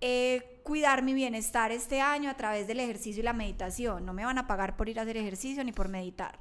eh, 0.01 0.59
cuidar 0.63 1.01
mi 1.01 1.13
bienestar 1.13 1.71
este 1.71 1.99
año 2.01 2.29
a 2.29 2.35
través 2.35 2.67
del 2.67 2.79
ejercicio 2.79 3.21
y 3.21 3.23
la 3.23 3.33
meditación. 3.33 4.05
No 4.05 4.13
me 4.13 4.25
van 4.25 4.38
a 4.38 4.47
pagar 4.47 4.77
por 4.77 4.88
ir 4.89 4.99
a 4.99 5.03
hacer 5.03 5.17
ejercicio 5.17 5.63
ni 5.63 5.71
por 5.71 5.89
meditar, 5.89 6.39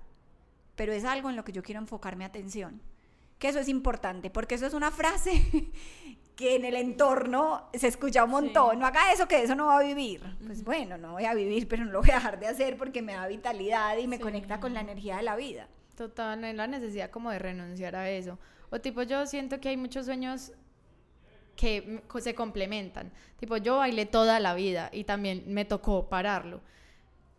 pero 0.76 0.92
es 0.92 1.04
algo 1.04 1.30
en 1.30 1.36
lo 1.36 1.44
que 1.44 1.52
yo 1.52 1.62
quiero 1.62 1.80
enfocar 1.80 2.16
mi 2.16 2.24
atención. 2.24 2.80
Que 3.38 3.48
eso 3.48 3.60
es 3.60 3.68
importante, 3.68 4.30
porque 4.30 4.56
eso 4.56 4.66
es 4.66 4.74
una 4.74 4.90
frase 4.90 5.42
que 6.36 6.56
en 6.56 6.64
el 6.64 6.74
entorno 6.76 7.68
se 7.74 7.86
escucha 7.88 8.24
un 8.24 8.30
montón. 8.30 8.78
No 8.78 8.86
haga 8.86 9.12
eso, 9.12 9.26
que 9.28 9.42
eso 9.42 9.54
no 9.54 9.66
va 9.66 9.78
a 9.78 9.82
vivir. 9.82 10.22
Pues 10.44 10.62
bueno, 10.64 10.98
no 10.98 11.12
voy 11.12 11.24
a 11.24 11.34
vivir, 11.34 11.66
pero 11.68 11.84
no 11.84 11.92
lo 11.92 12.00
voy 12.00 12.10
a 12.10 12.14
dejar 12.14 12.38
de 12.40 12.46
hacer 12.48 12.76
porque 12.76 13.00
me 13.02 13.14
da 13.14 13.26
vitalidad 13.28 13.96
y 13.98 14.06
me 14.06 14.16
Sí. 14.16 14.22
conecta 14.22 14.60
con 14.60 14.74
la 14.74 14.80
energía 14.80 15.16
de 15.18 15.22
la 15.22 15.36
vida. 15.36 15.68
Total, 15.96 16.40
no 16.40 16.46
hay 16.46 16.52
la 16.52 16.66
necesidad 16.68 17.10
como 17.10 17.30
de 17.30 17.38
renunciar 17.40 17.96
a 17.96 18.08
eso. 18.10 18.38
O 18.70 18.80
tipo, 18.80 19.02
yo 19.02 19.26
siento 19.26 19.60
que 19.60 19.70
hay 19.70 19.76
muchos 19.76 20.06
sueños 20.06 20.52
que 21.58 22.00
se 22.20 22.34
complementan. 22.34 23.10
Tipo, 23.38 23.56
yo 23.56 23.78
bailé 23.78 24.06
toda 24.06 24.38
la 24.38 24.54
vida 24.54 24.90
y 24.92 25.04
también 25.04 25.42
me 25.48 25.64
tocó 25.64 26.08
pararlo. 26.08 26.60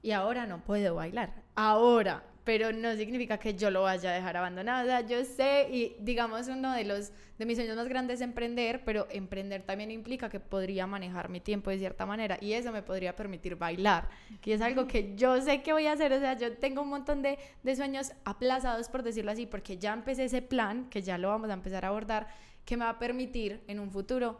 Y 0.03 0.11
ahora 0.11 0.45
no 0.45 0.63
puedo 0.63 0.95
bailar. 0.95 1.33
Ahora. 1.55 2.25
Pero 2.45 2.71
no 2.71 2.95
significa 2.95 3.37
que 3.37 3.53
yo 3.53 3.69
lo 3.69 3.83
vaya 3.83 4.09
a 4.09 4.13
dejar 4.13 4.35
abandonado. 4.35 5.07
Yo 5.07 5.23
sé, 5.23 5.67
y 5.71 5.95
digamos, 5.99 6.47
uno 6.47 6.73
de 6.73 6.83
los 6.83 7.11
de 7.37 7.45
mis 7.45 7.57
sueños 7.57 7.75
más 7.75 7.87
grandes 7.87 8.15
es 8.15 8.21
emprender, 8.21 8.81
pero 8.83 9.07
emprender 9.11 9.61
también 9.61 9.91
implica 9.91 10.29
que 10.29 10.39
podría 10.39 10.87
manejar 10.87 11.29
mi 11.29 11.41
tiempo 11.41 11.69
de 11.69 11.77
cierta 11.77 12.07
manera. 12.07 12.39
Y 12.41 12.53
eso 12.53 12.71
me 12.71 12.81
podría 12.81 13.15
permitir 13.15 13.55
bailar, 13.55 14.09
que 14.41 14.53
es 14.53 14.61
algo 14.61 14.87
que 14.87 15.15
yo 15.15 15.39
sé 15.41 15.61
que 15.61 15.73
voy 15.73 15.85
a 15.85 15.91
hacer. 15.91 16.11
O 16.11 16.19
sea, 16.19 16.35
yo 16.37 16.57
tengo 16.57 16.81
un 16.81 16.89
montón 16.89 17.21
de, 17.21 17.37
de 17.61 17.75
sueños 17.75 18.13
aplazados, 18.25 18.89
por 18.89 19.03
decirlo 19.03 19.31
así, 19.31 19.45
porque 19.45 19.77
ya 19.77 19.93
empecé 19.93 20.23
ese 20.23 20.41
plan, 20.41 20.89
que 20.89 21.03
ya 21.03 21.19
lo 21.19 21.27
vamos 21.27 21.51
a 21.51 21.53
empezar 21.53 21.85
a 21.85 21.89
abordar, 21.89 22.29
que 22.69 22.77
me 22.77 22.85
va 22.85 22.91
a 22.91 22.99
permitir 22.99 23.63
en 23.65 23.79
un 23.79 23.89
futuro 23.89 24.39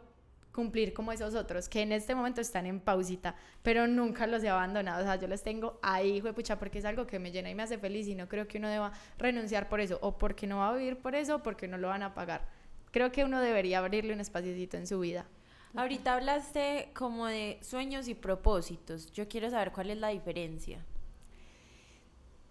cumplir 0.52 0.94
como 0.94 1.10
esos 1.10 1.34
otros 1.34 1.68
que 1.68 1.82
en 1.82 1.90
este 1.90 2.14
momento 2.14 2.40
están 2.40 2.64
en 2.64 2.78
pausita, 2.78 3.34
pero 3.64 3.88
nunca 3.88 4.28
los 4.28 4.44
he 4.44 4.48
abandonado, 4.48 5.02
o 5.02 5.04
sea, 5.04 5.16
yo 5.16 5.26
los 5.26 5.42
tengo 5.42 5.80
ahí, 5.82 6.18
hijo 6.18 6.28
de 6.28 6.32
pucha, 6.32 6.56
porque 6.56 6.78
es 6.78 6.84
algo 6.84 7.08
que 7.08 7.18
me 7.18 7.32
llena 7.32 7.50
y 7.50 7.56
me 7.56 7.64
hace 7.64 7.76
feliz 7.76 8.06
y 8.06 8.14
no 8.14 8.28
creo 8.28 8.46
que 8.46 8.58
uno 8.58 8.68
deba 8.68 8.92
renunciar 9.18 9.68
por 9.68 9.80
eso, 9.80 9.98
o 10.00 10.16
porque 10.16 10.46
no 10.46 10.58
va 10.58 10.68
a 10.68 10.76
vivir 10.76 10.96
por 10.98 11.16
eso, 11.16 11.34
o 11.36 11.42
porque 11.42 11.66
no 11.66 11.76
lo 11.76 11.88
van 11.88 12.04
a 12.04 12.14
pagar. 12.14 12.46
Creo 12.92 13.10
que 13.10 13.24
uno 13.24 13.40
debería 13.40 13.80
abrirle 13.80 14.14
un 14.14 14.20
espaciocito 14.20 14.76
en 14.76 14.86
su 14.86 15.00
vida. 15.00 15.26
Ahorita 15.74 16.14
hablaste 16.14 16.92
como 16.94 17.26
de 17.26 17.58
sueños 17.62 18.06
y 18.06 18.14
propósitos. 18.14 19.10
Yo 19.10 19.26
quiero 19.26 19.50
saber 19.50 19.72
cuál 19.72 19.90
es 19.90 19.98
la 19.98 20.08
diferencia. 20.08 20.84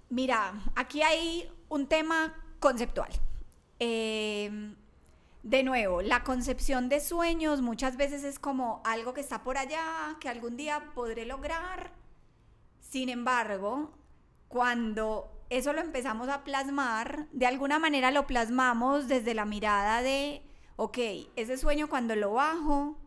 Mira, 0.09 0.61
aquí 0.75 1.01
hay 1.01 1.49
un 1.69 1.87
tema 1.87 2.35
conceptual. 2.59 3.11
Eh, 3.79 4.75
de 5.43 5.63
nuevo, 5.63 6.01
la 6.01 6.23
concepción 6.23 6.89
de 6.89 6.99
sueños 6.99 7.61
muchas 7.61 7.95
veces 7.95 8.23
es 8.23 8.39
como 8.39 8.81
algo 8.83 9.13
que 9.13 9.21
está 9.21 9.43
por 9.43 9.57
allá, 9.57 10.17
que 10.19 10.27
algún 10.27 10.57
día 10.57 10.91
podré 10.93 11.25
lograr. 11.25 11.93
Sin 12.81 13.07
embargo, 13.07 13.93
cuando 14.49 15.31
eso 15.49 15.71
lo 15.71 15.79
empezamos 15.79 16.27
a 16.27 16.43
plasmar, 16.43 17.27
de 17.31 17.45
alguna 17.45 17.79
manera 17.79 18.11
lo 18.11 18.27
plasmamos 18.27 19.07
desde 19.07 19.33
la 19.33 19.45
mirada 19.45 20.01
de, 20.01 20.43
ok, 20.75 20.97
ese 21.35 21.57
sueño 21.57 21.87
cuando 21.87 22.15
lo 22.15 22.33
bajo 22.33 22.97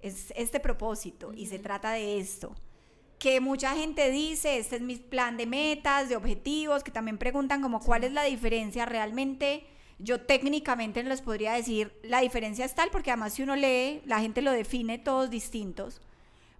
es 0.00 0.32
este 0.36 0.58
propósito 0.58 1.32
y 1.32 1.46
se 1.46 1.58
trata 1.58 1.92
de 1.92 2.18
esto. 2.18 2.54
Que 3.18 3.40
mucha 3.40 3.74
gente 3.74 4.10
dice, 4.10 4.58
este 4.58 4.76
es 4.76 4.82
mi 4.82 4.96
plan 4.96 5.36
de 5.36 5.46
metas, 5.46 6.08
de 6.08 6.16
objetivos, 6.16 6.82
que 6.82 6.90
también 6.90 7.18
preguntan 7.18 7.62
como 7.62 7.80
cuál 7.80 8.02
es 8.02 8.12
la 8.12 8.24
diferencia 8.24 8.86
realmente 8.86 9.66
yo 10.02 10.20
técnicamente 10.20 11.02
les 11.02 11.22
podría 11.22 11.52
decir, 11.52 11.92
la 12.02 12.20
diferencia 12.20 12.64
es 12.64 12.74
tal, 12.74 12.90
porque 12.90 13.10
además 13.10 13.34
si 13.34 13.42
uno 13.42 13.56
lee, 13.56 14.02
la 14.06 14.20
gente 14.20 14.42
lo 14.42 14.52
define 14.52 14.98
todos 14.98 15.30
distintos. 15.30 16.00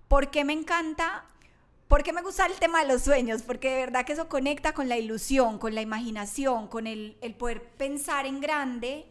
¿Por 0.09 0.31
qué 0.31 0.45
me 0.45 0.53
encanta? 0.53 1.25
¿Por 1.89 2.03
qué 2.03 2.13
me 2.13 2.23
gusta 2.23 2.47
el 2.47 2.55
tema 2.55 2.83
de 2.83 2.89
los 2.89 3.03
sueños? 3.03 3.43
Porque 3.43 3.71
de 3.71 3.81
verdad 3.81 4.05
que 4.05 4.13
eso 4.13 4.29
conecta 4.29 4.73
con 4.73 4.89
la 4.89 4.99
ilusión, 4.99 5.59
con 5.59 5.75
la 5.75 5.81
imaginación, 5.81 6.69
con 6.69 6.87
el, 6.87 7.17
el 7.21 7.35
poder 7.35 7.63
pensar 7.63 8.27
en 8.27 8.41
grande 8.41 9.07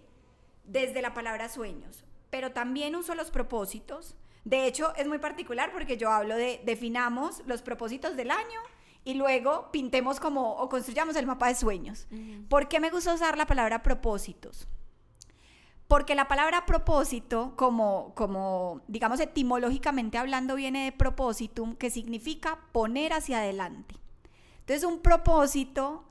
desde 0.64 1.02
la 1.02 1.14
palabra 1.14 1.50
sueños. 1.50 2.06
Pero 2.30 2.52
también 2.52 2.96
uso 2.96 3.16
los 3.16 3.32
propósitos. 3.32 4.16
De 4.46 4.66
hecho, 4.66 4.96
es 4.96 5.08
muy 5.08 5.18
particular 5.18 5.72
porque 5.74 5.98
yo 5.98 6.12
hablo 6.12 6.36
de 6.36 6.62
definamos 6.64 7.42
los 7.46 7.62
propósitos 7.62 8.16
del 8.16 8.32
año 8.32 8.60
y 9.04 9.14
luego 9.16 9.70
pintemos 9.72 10.20
como 10.20 10.54
o 10.54 10.70
construyamos 10.70 11.16
el 11.16 11.26
mapa 11.26 11.48
de 11.48 11.56
sueños. 11.56 12.08
¿Por 12.50 12.68
qué 12.68 12.80
me 12.80 12.92
gusta 12.92 13.14
usar 13.14 13.38
la 13.38 13.46
palabra 13.46 13.82
propósitos? 13.82 14.68
Porque 15.88 16.14
la 16.14 16.28
palabra 16.28 16.68
propósito, 16.68 17.54
como, 17.56 18.14
como 18.16 18.82
digamos 18.88 19.20
etimológicamente 19.20 20.20
hablando, 20.20 20.56
viene 20.56 20.86
de 20.86 20.92
propositum, 20.92 21.76
que 21.76 21.90
significa 21.90 22.60
poner 22.72 23.12
hacia 23.12 23.40
adelante. 23.40 23.96
Entonces, 24.60 24.84
un 24.84 25.00
propósito, 25.00 26.04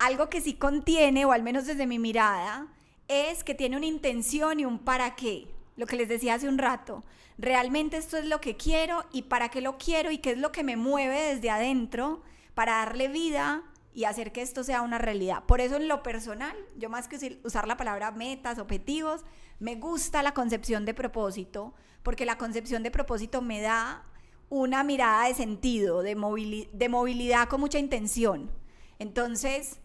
algo 0.00 0.28
que 0.28 0.40
sí 0.40 0.54
contiene, 0.54 1.26
o 1.26 1.30
al 1.30 1.44
menos 1.44 1.66
desde 1.66 1.86
mi 1.86 2.00
mirada, 2.00 2.66
es 3.06 3.44
que 3.44 3.54
tiene 3.54 3.76
una 3.76 3.86
intención 3.86 4.58
y 4.58 4.64
un 4.64 4.80
para 4.80 5.14
qué. 5.14 5.46
Lo 5.76 5.86
que 5.86 5.96
les 5.96 6.08
decía 6.08 6.34
hace 6.34 6.48
un 6.48 6.58
rato. 6.58 7.04
Realmente 7.40 7.96
esto 7.96 8.18
es 8.18 8.26
lo 8.26 8.38
que 8.38 8.58
quiero 8.58 9.06
y 9.12 9.22
para 9.22 9.48
qué 9.48 9.62
lo 9.62 9.78
quiero 9.78 10.10
y 10.10 10.18
qué 10.18 10.32
es 10.32 10.38
lo 10.38 10.52
que 10.52 10.62
me 10.62 10.76
mueve 10.76 11.34
desde 11.34 11.48
adentro 11.48 12.20
para 12.52 12.72
darle 12.84 13.08
vida 13.08 13.62
y 13.94 14.04
hacer 14.04 14.30
que 14.30 14.42
esto 14.42 14.62
sea 14.62 14.82
una 14.82 14.98
realidad. 14.98 15.44
Por 15.44 15.62
eso 15.62 15.76
en 15.76 15.88
lo 15.88 16.02
personal, 16.02 16.54
yo 16.76 16.90
más 16.90 17.08
que 17.08 17.40
usar 17.42 17.66
la 17.66 17.78
palabra 17.78 18.10
metas, 18.10 18.58
objetivos, 18.58 19.24
me 19.58 19.76
gusta 19.76 20.22
la 20.22 20.34
concepción 20.34 20.84
de 20.84 20.92
propósito, 20.92 21.72
porque 22.02 22.26
la 22.26 22.36
concepción 22.36 22.82
de 22.82 22.90
propósito 22.90 23.40
me 23.40 23.62
da 23.62 24.04
una 24.50 24.84
mirada 24.84 25.26
de 25.26 25.34
sentido, 25.34 26.02
de, 26.02 26.16
movilidad 26.16 27.48
con 27.48 27.60
mucha 27.60 27.78
intención. 27.78 28.50
Entonces, 28.98 29.80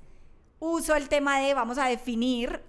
uso 0.59 0.93
el 0.93 1.07
tema 1.07 1.39
de, 1.39 1.53
vamos 1.53 1.77
a 1.77 1.85
definir 1.85 2.61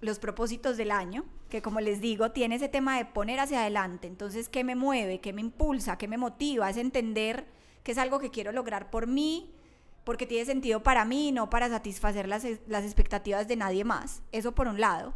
los 0.00 0.18
propósitos 0.18 0.76
del 0.76 0.90
año, 0.90 1.24
que 1.54 1.62
como 1.62 1.78
les 1.80 2.00
digo, 2.00 2.32
tiene 2.32 2.56
ese 2.56 2.68
tema 2.68 2.98
de 2.98 3.04
poner 3.04 3.38
hacia 3.38 3.60
adelante. 3.60 4.08
Entonces, 4.08 4.48
¿qué 4.48 4.64
me 4.64 4.74
mueve? 4.74 5.20
¿Qué 5.20 5.32
me 5.32 5.40
impulsa? 5.40 5.96
¿Qué 5.96 6.08
me 6.08 6.16
motiva? 6.16 6.68
Es 6.68 6.76
entender 6.76 7.46
que 7.84 7.92
es 7.92 7.98
algo 7.98 8.18
que 8.18 8.32
quiero 8.32 8.50
lograr 8.50 8.90
por 8.90 9.06
mí, 9.06 9.54
porque 10.02 10.26
tiene 10.26 10.46
sentido 10.46 10.82
para 10.82 11.04
mí, 11.04 11.30
no 11.30 11.50
para 11.50 11.68
satisfacer 11.68 12.26
las, 12.26 12.44
las 12.66 12.82
expectativas 12.82 13.46
de 13.46 13.54
nadie 13.54 13.84
más. 13.84 14.20
Eso 14.32 14.50
por 14.50 14.66
un 14.66 14.80
lado. 14.80 15.14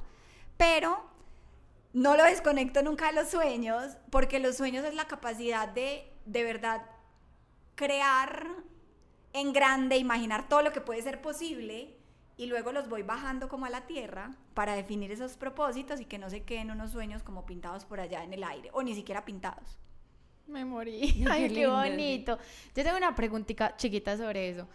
Pero 0.57 1.03
no 1.93 2.17
lo 2.17 2.23
desconecto 2.23 2.85
nunca 2.85 3.09
de 3.09 3.15
los 3.15 3.31
sueños, 3.31 3.97
porque 4.09 4.39
los 4.39 4.57
sueños 4.57 4.85
es 4.85 4.95
la 4.95 5.09
capacidad 5.09 5.67
de 5.67 6.09
de 6.25 6.45
verdad 6.45 6.83
crear 7.75 8.47
en 9.33 9.53
grande, 9.53 9.97
imaginar 9.97 10.49
todo 10.49 10.63
lo 10.63 10.71
que 10.71 10.83
puede 10.83 11.03
ser 11.03 11.21
posible 11.21 11.98
y 12.39 12.47
luego 12.47 12.73
los 12.73 12.89
voy 12.89 13.03
bajando 13.03 13.49
como 13.49 13.67
a 13.67 13.71
la 13.71 13.87
tierra 13.87 14.31
para 14.55 14.75
definir 14.75 15.11
esos 15.11 15.37
propósitos 15.37 16.01
y 16.01 16.05
que 16.07 16.19
no 16.19 16.31
se 16.31 16.45
queden 16.45 16.71
unos 16.71 16.93
sueños 16.93 17.23
como 17.23 17.45
pintados 17.45 17.85
por 17.85 18.01
allá 18.01 18.23
en 18.23 18.33
el 18.33 18.45
aire 18.45 18.71
o 18.73 18.83
ni 18.83 18.95
siquiera 18.95 19.25
pintados. 19.25 19.79
Me 20.47 20.65
morí. 20.65 21.25
Ay, 21.31 21.53
qué, 21.53 21.67
bonito. 21.67 22.39
Yo 22.75 22.85
tengo 22.85 22.97
una 22.97 23.15
preguntita 23.15 23.77
chiquita 23.77 24.17
sobre 24.17 24.51
eso. 24.51 24.69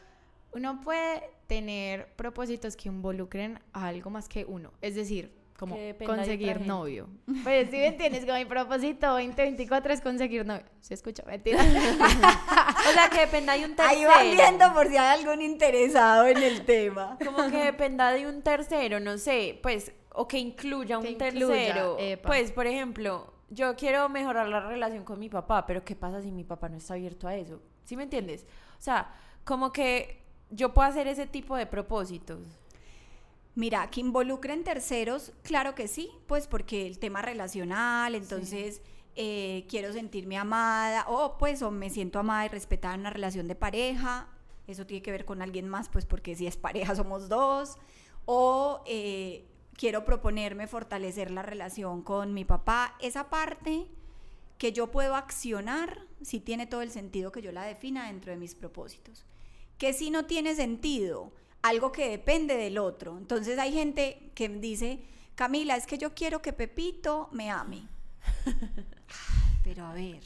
Uno 0.52 0.82
puede 0.82 1.24
tener 1.48 2.14
propósitos 2.16 2.76
que 2.76 2.90
involucren 2.90 3.60
a 3.72 3.88
algo 3.88 4.10
más 4.10 4.28
que 4.28 4.46
uno. 4.46 4.74
Es 4.82 4.96
decir, 4.96 5.32
como 5.64 5.78
conseguir 6.06 6.62
novio. 6.62 7.10
Pues 7.44 7.70
si 7.70 7.78
me 7.78 7.88
entiendes, 7.88 8.26
como 8.26 8.38
mi 8.38 8.46
propósito 8.46 9.08
2024 9.08 9.94
es 9.94 10.02
conseguir 10.02 10.46
novio. 10.46 10.66
¿Se 10.82 10.94
escucha? 10.94 11.24
Mentira. 11.26 11.60
o 12.90 12.94
sea, 12.94 13.10
que 13.10 13.22
dependa 13.22 13.58
de 13.58 13.66
un 13.66 13.76
tercero. 13.76 13.90
Ahí 13.90 14.06
van 14.06 14.38
viendo 14.38 14.74
por 14.74 14.88
si 14.88 14.98
hay 14.98 15.20
algún 15.20 15.42
interesado 15.42 16.28
en 16.28 16.38
el 16.38 16.66
tema. 16.66 17.18
Como 17.24 17.50
que 17.50 17.66
dependa 17.66 18.12
de 18.12 18.28
un 18.28 18.42
tercero, 18.42 19.00
no 19.00 19.18
sé, 19.18 19.60
pues, 19.62 19.92
o 20.14 20.28
que 20.28 20.38
incluya 20.38 20.98
un 20.98 21.18
tercero. 21.18 21.98
Pues, 22.24 22.52
por 22.52 22.68
ejemplo, 22.68 23.34
yo 23.50 23.76
quiero 23.76 24.10
mejorar 24.10 24.48
la 24.48 24.62
relación 24.62 25.04
con 25.04 25.20
mi 25.20 25.30
papá, 25.30 25.66
pero 25.66 25.84
¿qué 25.84 25.96
pasa 25.96 26.22
si 26.22 26.32
mi 26.32 26.44
papá 26.44 26.70
no 26.70 26.78
está 26.78 26.96
abierto 26.96 27.28
a 27.28 27.36
eso? 27.36 27.62
¿Sí 27.84 27.96
me 27.96 28.04
entiendes? 28.04 28.46
O 28.80 28.82
sea, 28.82 29.14
como 29.44 29.72
que 29.72 30.24
yo 30.50 30.74
puedo 30.74 30.88
hacer 30.88 31.08
ese 31.08 31.26
tipo 31.28 31.56
de 31.56 31.66
propósitos. 31.66 32.40
Mira, 33.56 33.90
que 33.92 34.02
involucren 34.02 34.64
terceros, 34.64 35.32
claro 35.44 35.76
que 35.76 35.88
sí, 35.88 36.10
pues 36.28 36.48
porque 36.48 36.88
el 36.88 36.98
tema 36.98 37.22
relacional, 37.22 38.16
entonces 38.16 38.82
eh, 39.16 39.66
quiero 39.70 39.94
sentirme 39.94 40.38
amada, 40.38 41.06
o 41.08 41.38
pues 41.38 41.62
o 41.62 41.70
me 41.70 41.92
siento 41.92 42.18
amada 42.18 42.46
y 42.46 42.50
respetada 42.50 42.96
en 42.96 43.02
una 43.02 43.12
relación 43.12 43.48
de 43.48 43.56
pareja, 43.56 44.28
eso 44.66 44.88
tiene 44.88 45.04
que 45.04 45.12
ver 45.12 45.26
con 45.26 45.44
alguien 45.44 45.70
más, 45.70 45.88
pues 45.90 46.06
porque 46.06 46.36
si 46.36 46.48
es 46.48 46.58
pareja 46.58 46.96
somos 46.96 47.30
dos, 47.30 47.78
o 48.26 48.82
eh, 48.88 49.46
quiero 49.76 50.04
proponerme 50.04 50.66
fortalecer 50.66 51.30
la 51.30 51.44
relación 51.44 52.02
con 52.02 52.34
mi 52.34 52.46
papá, 52.46 52.96
esa 53.02 53.30
parte 53.30 53.88
que 54.58 54.72
yo 54.72 54.90
puedo 54.90 55.16
accionar, 55.16 56.08
si 56.22 56.40
tiene 56.40 56.66
todo 56.66 56.82
el 56.82 56.90
sentido 56.90 57.32
que 57.32 57.42
yo 57.42 57.52
la 57.52 57.66
defina 57.66 58.08
dentro 58.08 58.32
de 58.32 58.38
mis 58.38 58.56
propósitos. 58.56 59.26
Que 59.78 59.92
si 59.92 60.10
no 60.10 60.26
tiene 60.26 60.56
sentido, 60.56 61.34
algo 61.64 61.92
que 61.92 62.10
depende 62.10 62.56
del 62.56 62.78
otro. 62.78 63.18
Entonces 63.18 63.58
hay 63.58 63.74
gente 63.74 64.32
que 64.36 64.48
dice, 64.48 65.00
Camila, 65.34 65.76
es 65.76 65.88
que 65.88 65.98
yo 65.98 66.14
quiero 66.14 66.42
que 66.42 66.54
Pepito 66.54 67.30
me 67.32 67.50
ame. 67.50 67.88
Pero 69.64 69.86
a 69.86 69.94
ver. 69.94 70.22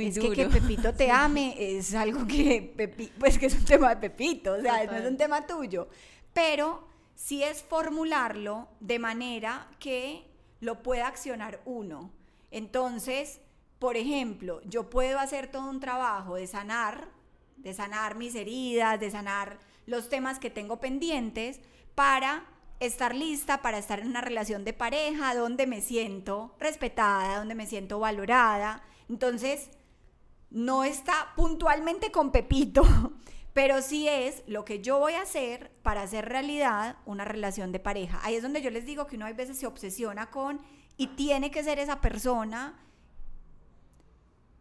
es 0.00 0.18
que 0.18 0.32
que 0.32 0.46
Pepito 0.46 0.92
te 0.92 1.10
ame 1.10 1.54
es 1.56 1.94
algo 1.94 2.26
que, 2.26 3.08
pues 3.18 3.38
que 3.38 3.46
es 3.46 3.54
un 3.54 3.64
tema 3.64 3.94
de 3.94 4.10
Pepito, 4.10 4.54
o 4.54 4.60
sea, 4.60 4.84
no 4.84 4.92
es 4.92 5.06
un 5.06 5.16
tema 5.16 5.46
tuyo. 5.46 5.88
Pero 6.32 6.86
si 7.14 7.44
es 7.44 7.62
formularlo 7.62 8.68
de 8.80 8.98
manera 8.98 9.68
que 9.78 10.26
lo 10.60 10.82
pueda 10.82 11.06
accionar 11.06 11.60
uno. 11.64 12.10
Entonces, 12.50 13.40
por 13.78 13.96
ejemplo, 13.96 14.60
yo 14.64 14.90
puedo 14.90 15.18
hacer 15.18 15.50
todo 15.50 15.68
un 15.68 15.78
trabajo 15.78 16.36
de 16.36 16.46
sanar, 16.46 17.08
de 17.56 17.72
sanar 17.74 18.16
mis 18.16 18.34
heridas, 18.34 18.98
de 18.98 19.10
sanar 19.10 19.58
los 19.86 20.08
temas 20.08 20.38
que 20.38 20.50
tengo 20.50 20.80
pendientes 20.80 21.60
para 21.94 22.46
estar 22.80 23.14
lista 23.14 23.62
para 23.62 23.78
estar 23.78 24.00
en 24.00 24.08
una 24.08 24.20
relación 24.20 24.64
de 24.64 24.72
pareja 24.72 25.34
donde 25.34 25.66
me 25.66 25.80
siento 25.80 26.54
respetada, 26.58 27.38
donde 27.38 27.54
me 27.54 27.66
siento 27.66 27.98
valorada. 27.98 28.82
Entonces, 29.08 29.70
no 30.50 30.84
está 30.84 31.32
puntualmente 31.36 32.10
con 32.10 32.32
Pepito, 32.32 32.82
pero 33.52 33.82
sí 33.82 34.08
es 34.08 34.42
lo 34.46 34.64
que 34.64 34.80
yo 34.80 34.98
voy 34.98 35.14
a 35.14 35.22
hacer 35.22 35.70
para 35.82 36.02
hacer 36.02 36.28
realidad 36.28 36.96
una 37.06 37.24
relación 37.24 37.72
de 37.72 37.80
pareja. 37.80 38.20
Ahí 38.22 38.34
es 38.34 38.42
donde 38.42 38.62
yo 38.62 38.70
les 38.70 38.84
digo 38.84 39.06
que 39.06 39.16
uno 39.16 39.26
a 39.26 39.32
veces 39.32 39.58
se 39.58 39.66
obsesiona 39.66 40.30
con 40.30 40.60
y 40.96 41.08
tiene 41.08 41.50
que 41.50 41.64
ser 41.64 41.78
esa 41.78 42.00
persona. 42.00 42.80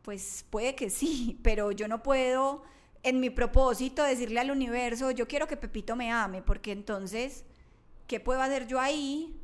Pues 0.04 0.46
puede 0.50 0.76
que 0.76 0.90
sí, 0.90 1.40
pero 1.44 1.72
yo 1.72 1.88
no 1.88 2.04
puedo 2.04 2.64
en 3.04 3.20
mi 3.20 3.30
propósito 3.30 4.04
decirle 4.04 4.40
al 4.40 4.52
universo, 4.52 5.12
yo 5.12 5.28
quiero 5.28 5.48
que 5.48 5.58
Pepito 5.58 5.96
me 5.96 6.12
ame, 6.12 6.42
porque 6.42 6.72
entonces, 6.72 7.44
¿qué 8.08 8.20
puedo 8.20 8.42
hacer 8.42 8.66
yo 8.66 8.80
ahí? 8.80 9.40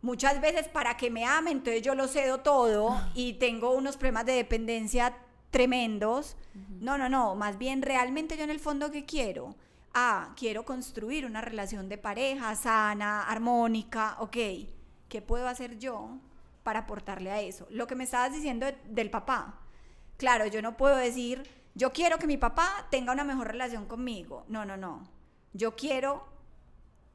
Muchas 0.00 0.40
veces 0.40 0.68
para 0.68 0.96
que 0.96 1.10
me 1.10 1.24
ame, 1.24 1.50
entonces 1.50 1.82
yo 1.82 1.94
lo 1.94 2.08
cedo 2.08 2.38
todo 2.38 3.00
y 3.14 3.34
tengo 3.34 3.72
unos 3.72 3.96
problemas 3.96 4.26
de 4.26 4.32
dependencia 4.32 5.16
tremendos. 5.50 6.36
No, 6.80 6.96
no, 6.96 7.08
no, 7.08 7.34
más 7.34 7.58
bien 7.58 7.82
realmente 7.82 8.36
yo 8.36 8.44
en 8.44 8.50
el 8.50 8.60
fondo 8.60 8.90
¿qué 8.90 9.04
quiero? 9.04 9.54
Ah, 9.94 10.32
quiero 10.36 10.64
construir 10.64 11.26
una 11.26 11.42
relación 11.42 11.88
de 11.88 11.98
pareja 11.98 12.54
sana, 12.56 13.24
armónica, 13.24 14.16
ok. 14.20 14.36
¿Qué 15.08 15.20
puedo 15.20 15.46
hacer 15.46 15.78
yo 15.78 16.18
para 16.62 16.80
aportarle 16.80 17.30
a 17.30 17.40
eso? 17.42 17.66
Lo 17.68 17.86
que 17.86 17.94
me 17.94 18.04
estabas 18.04 18.32
diciendo 18.32 18.66
del 18.88 19.10
papá. 19.10 19.60
Claro, 20.16 20.46
yo 20.46 20.62
no 20.62 20.76
puedo 20.78 20.96
decir, 20.96 21.42
yo 21.74 21.92
quiero 21.92 22.18
que 22.18 22.26
mi 22.26 22.36
papá 22.36 22.86
tenga 22.90 23.12
una 23.12 23.24
mejor 23.24 23.48
relación 23.48 23.86
conmigo. 23.86 24.44
No, 24.48 24.64
no, 24.64 24.76
no. 24.76 25.08
Yo 25.52 25.74
quiero 25.74 26.26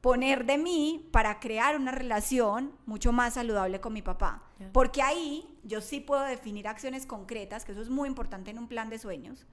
poner 0.00 0.46
de 0.46 0.58
mí 0.58 1.08
para 1.12 1.40
crear 1.40 1.76
una 1.76 1.92
relación 1.92 2.72
mucho 2.86 3.12
más 3.12 3.34
saludable 3.34 3.80
con 3.80 3.92
mi 3.92 4.02
papá. 4.02 4.42
Porque 4.72 5.02
ahí 5.02 5.58
yo 5.62 5.80
sí 5.80 6.00
puedo 6.00 6.22
definir 6.22 6.66
acciones 6.66 7.06
concretas, 7.06 7.64
que 7.64 7.72
eso 7.72 7.82
es 7.82 7.90
muy 7.90 8.08
importante 8.08 8.50
en 8.50 8.58
un 8.58 8.68
plan 8.68 8.90
de 8.90 8.98
sueños. 8.98 9.46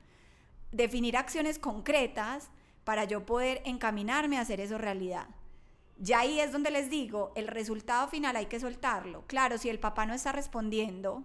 Definir 0.71 1.17
acciones 1.17 1.59
concretas 1.59 2.49
para 2.83 3.05
yo 3.05 3.25
poder 3.25 3.61
encaminarme 3.65 4.37
a 4.37 4.41
hacer 4.41 4.59
eso 4.59 4.77
realidad. 4.77 5.27
Ya 5.97 6.19
ahí 6.19 6.39
es 6.39 6.51
donde 6.51 6.71
les 6.71 6.89
digo, 6.89 7.31
el 7.35 7.47
resultado 7.47 8.07
final 8.07 8.35
hay 8.35 8.47
que 8.47 8.59
soltarlo. 8.59 9.23
Claro, 9.27 9.57
si 9.57 9.69
el 9.69 9.79
papá 9.79 10.05
no 10.05 10.13
está 10.13 10.31
respondiendo, 10.31 11.23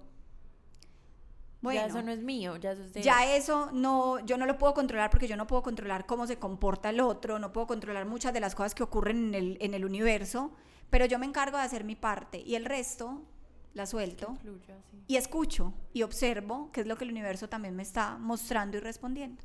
bueno, 1.62 1.80
ya 1.80 1.86
eso 1.86 2.02
no 2.02 2.10
es 2.10 2.20
mío, 2.20 2.56
ya 2.56 2.72
eso 2.72 2.84
es 2.84 2.94
de 2.94 3.02
ya 3.02 3.34
eso 3.36 3.70
no, 3.72 4.18
yo 4.24 4.38
no 4.38 4.46
lo 4.46 4.56
puedo 4.56 4.72
controlar 4.72 5.10
porque 5.10 5.28
yo 5.28 5.36
no 5.36 5.46
puedo 5.46 5.62
controlar 5.62 6.06
cómo 6.06 6.26
se 6.26 6.38
comporta 6.38 6.90
el 6.90 7.00
otro, 7.00 7.38
no 7.38 7.52
puedo 7.52 7.66
controlar 7.66 8.06
muchas 8.06 8.32
de 8.32 8.40
las 8.40 8.54
cosas 8.54 8.74
que 8.74 8.82
ocurren 8.82 9.28
en 9.28 9.34
el, 9.34 9.58
en 9.60 9.74
el 9.74 9.84
universo, 9.84 10.52
pero 10.88 11.04
yo 11.04 11.18
me 11.18 11.26
encargo 11.26 11.58
de 11.58 11.64
hacer 11.64 11.84
mi 11.84 11.96
parte 11.96 12.42
y 12.44 12.54
el 12.54 12.64
resto 12.64 13.22
la 13.74 13.86
suelto 13.86 14.36
fluya, 14.40 14.78
sí. 14.90 15.04
y 15.06 15.16
escucho 15.16 15.74
y 15.92 16.02
observo 16.02 16.70
qué 16.72 16.80
es 16.80 16.86
lo 16.86 16.96
que 16.96 17.04
el 17.04 17.10
universo 17.10 17.48
también 17.48 17.76
me 17.76 17.82
está 17.82 18.16
mostrando 18.18 18.78
y 18.78 18.80
respondiendo. 18.80 19.42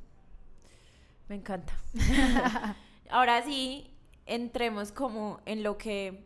Me 1.28 1.36
encanta. 1.36 1.74
Ahora 3.10 3.42
sí, 3.44 3.92
entremos 4.26 4.92
como 4.92 5.42
en 5.46 5.64
lo 5.64 5.78
que 5.78 6.26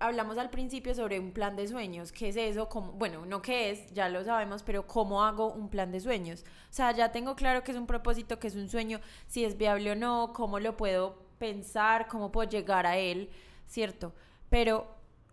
hablamos 0.00 0.38
al 0.38 0.50
principio 0.50 0.94
sobre 0.94 1.20
un 1.20 1.32
plan 1.32 1.54
de 1.56 1.68
sueños. 1.68 2.10
¿Qué 2.12 2.28
es 2.28 2.36
eso? 2.36 2.68
¿Cómo- 2.68 2.92
bueno, 2.92 3.24
no 3.26 3.42
qué 3.42 3.70
es, 3.70 3.92
ya 3.92 4.08
lo 4.08 4.24
sabemos, 4.24 4.62
pero 4.62 4.86
¿cómo 4.86 5.22
hago 5.24 5.52
un 5.52 5.68
plan 5.68 5.92
de 5.92 6.00
sueños? 6.00 6.44
O 6.70 6.72
sea, 6.72 6.92
ya 6.92 7.12
tengo 7.12 7.36
claro 7.36 7.62
que 7.62 7.72
es 7.72 7.78
un 7.78 7.86
propósito, 7.86 8.38
que 8.38 8.48
es 8.48 8.56
un 8.56 8.68
sueño, 8.68 9.00
si 9.26 9.44
es 9.44 9.56
viable 9.56 9.92
o 9.92 9.94
no, 9.94 10.32
cómo 10.34 10.58
lo 10.60 10.76
puedo 10.76 11.16
pensar, 11.38 12.08
cómo 12.08 12.32
puedo 12.32 12.48
llegar 12.50 12.86
a 12.86 12.96
él, 12.96 13.30
¿cierto? 13.66 14.12
Pero, 14.50 14.86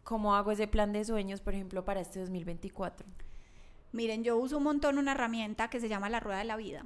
¿cómo 0.03 0.35
hago 0.35 0.51
ese 0.51 0.67
plan 0.67 0.93
de 0.93 1.03
sueños, 1.05 1.41
por 1.41 1.53
ejemplo, 1.55 1.83
para 1.83 2.01
este 2.01 2.19
2024? 2.19 3.07
Miren, 3.91 4.23
yo 4.23 4.37
uso 4.37 4.57
un 4.57 4.63
montón 4.63 4.97
una 4.97 5.13
herramienta 5.13 5.69
que 5.69 5.79
se 5.79 5.87
llama 5.89 6.09
la 6.09 6.19
rueda 6.19 6.39
de 6.39 6.45
la 6.45 6.57
vida. 6.57 6.85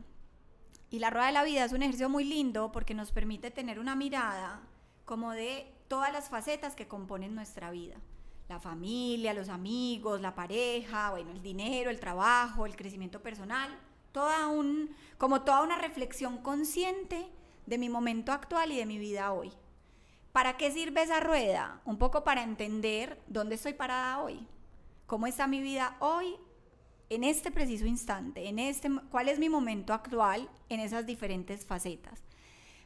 Y 0.91 0.99
la 0.99 1.09
rueda 1.09 1.27
de 1.27 1.33
la 1.33 1.43
vida 1.43 1.65
es 1.65 1.73
un 1.73 1.81
ejercicio 1.81 2.09
muy 2.09 2.23
lindo 2.23 2.71
porque 2.71 2.93
nos 2.93 3.11
permite 3.11 3.51
tener 3.51 3.79
una 3.79 3.95
mirada 3.95 4.61
como 5.05 5.31
de 5.31 5.71
todas 5.89 6.13
las 6.13 6.29
facetas 6.29 6.75
que 6.75 6.87
componen 6.87 7.35
nuestra 7.35 7.71
vida. 7.71 7.95
La 8.47 8.59
familia, 8.59 9.33
los 9.33 9.49
amigos, 9.49 10.21
la 10.21 10.35
pareja, 10.35 11.11
bueno, 11.11 11.31
el 11.31 11.41
dinero, 11.41 11.89
el 11.89 11.99
trabajo, 11.99 12.65
el 12.65 12.77
crecimiento 12.77 13.21
personal, 13.21 13.77
toda 14.13 14.47
un, 14.47 14.95
como 15.17 15.41
toda 15.41 15.61
una 15.61 15.77
reflexión 15.77 16.37
consciente 16.37 17.27
de 17.65 17.77
mi 17.77 17.89
momento 17.89 18.31
actual 18.31 18.71
y 18.71 18.77
de 18.77 18.85
mi 18.85 18.97
vida 18.97 19.33
hoy. 19.33 19.51
¿Para 20.31 20.57
qué 20.57 20.71
sirve 20.71 21.03
esa 21.03 21.19
rueda? 21.19 21.81
Un 21.85 21.97
poco 21.97 22.23
para 22.23 22.43
entender 22.43 23.21
dónde 23.27 23.55
estoy 23.55 23.73
parada 23.73 24.21
hoy, 24.21 24.47
cómo 25.05 25.27
está 25.27 25.47
mi 25.47 25.61
vida 25.61 25.97
hoy 25.99 26.35
en 27.09 27.23
este 27.23 27.51
preciso 27.51 27.87
instante, 27.87 28.47
en 28.47 28.59
este, 28.59 28.89
cuál 29.09 29.29
es 29.29 29.39
mi 29.39 29.49
momento 29.49 29.93
actual 29.93 30.49
en 30.69 30.79
esas 30.79 31.05
diferentes 31.05 31.65
facetas. 31.65 32.23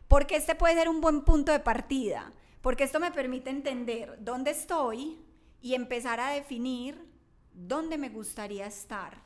Porque 0.08 0.38
este 0.38 0.56
puede 0.56 0.76
ser 0.76 0.88
un 0.88 1.02
buen 1.02 1.24
punto 1.24 1.52
de 1.52 1.60
partida, 1.60 2.32
porque 2.64 2.86
esto 2.86 3.00
me 3.02 3.12
permite 3.12 3.50
entender 3.50 4.18
dónde 4.22 4.52
estoy 4.52 5.20
y 5.62 5.76
empezar 5.76 6.22
a 6.22 6.30
definir 6.30 6.98
dónde 7.54 7.98
me 7.98 8.08
gustaría 8.10 8.66
estar, 8.66 9.22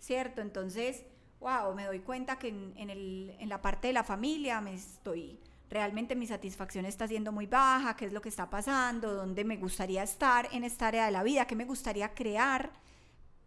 ¿cierto? 0.00 0.42
Entonces, 0.42 1.04
wow, 1.38 1.72
me 1.74 1.86
doy 1.86 2.00
cuenta 2.00 2.36
que 2.38 2.48
en, 2.48 2.74
en 2.76 2.90
el- 2.90 3.36
en 3.38 3.48
la 3.48 3.62
parte 3.62 3.86
de 3.86 3.92
la 3.94 4.02
familia 4.02 4.60
me 4.60 4.74
estoy, 4.74 5.38
realmente 5.70 6.16
mi 6.16 6.26
satisfacción 6.26 6.84
está 6.84 7.06
siendo 7.06 7.30
muy 7.30 7.46
baja, 7.46 7.94
qué 7.96 8.06
es 8.06 8.12
lo 8.12 8.20
que 8.20 8.28
está 8.28 8.50
pasando, 8.50 9.14
dónde 9.14 9.44
me 9.44 9.56
gustaría 9.56 10.02
estar 10.02 10.48
en 10.50 10.64
esta 10.64 10.88
área 10.88 11.06
de 11.06 11.12
la 11.12 11.22
vida, 11.22 11.46
qué 11.46 11.54
me 11.54 11.64
gustaría 11.64 12.12
crear 12.12 12.72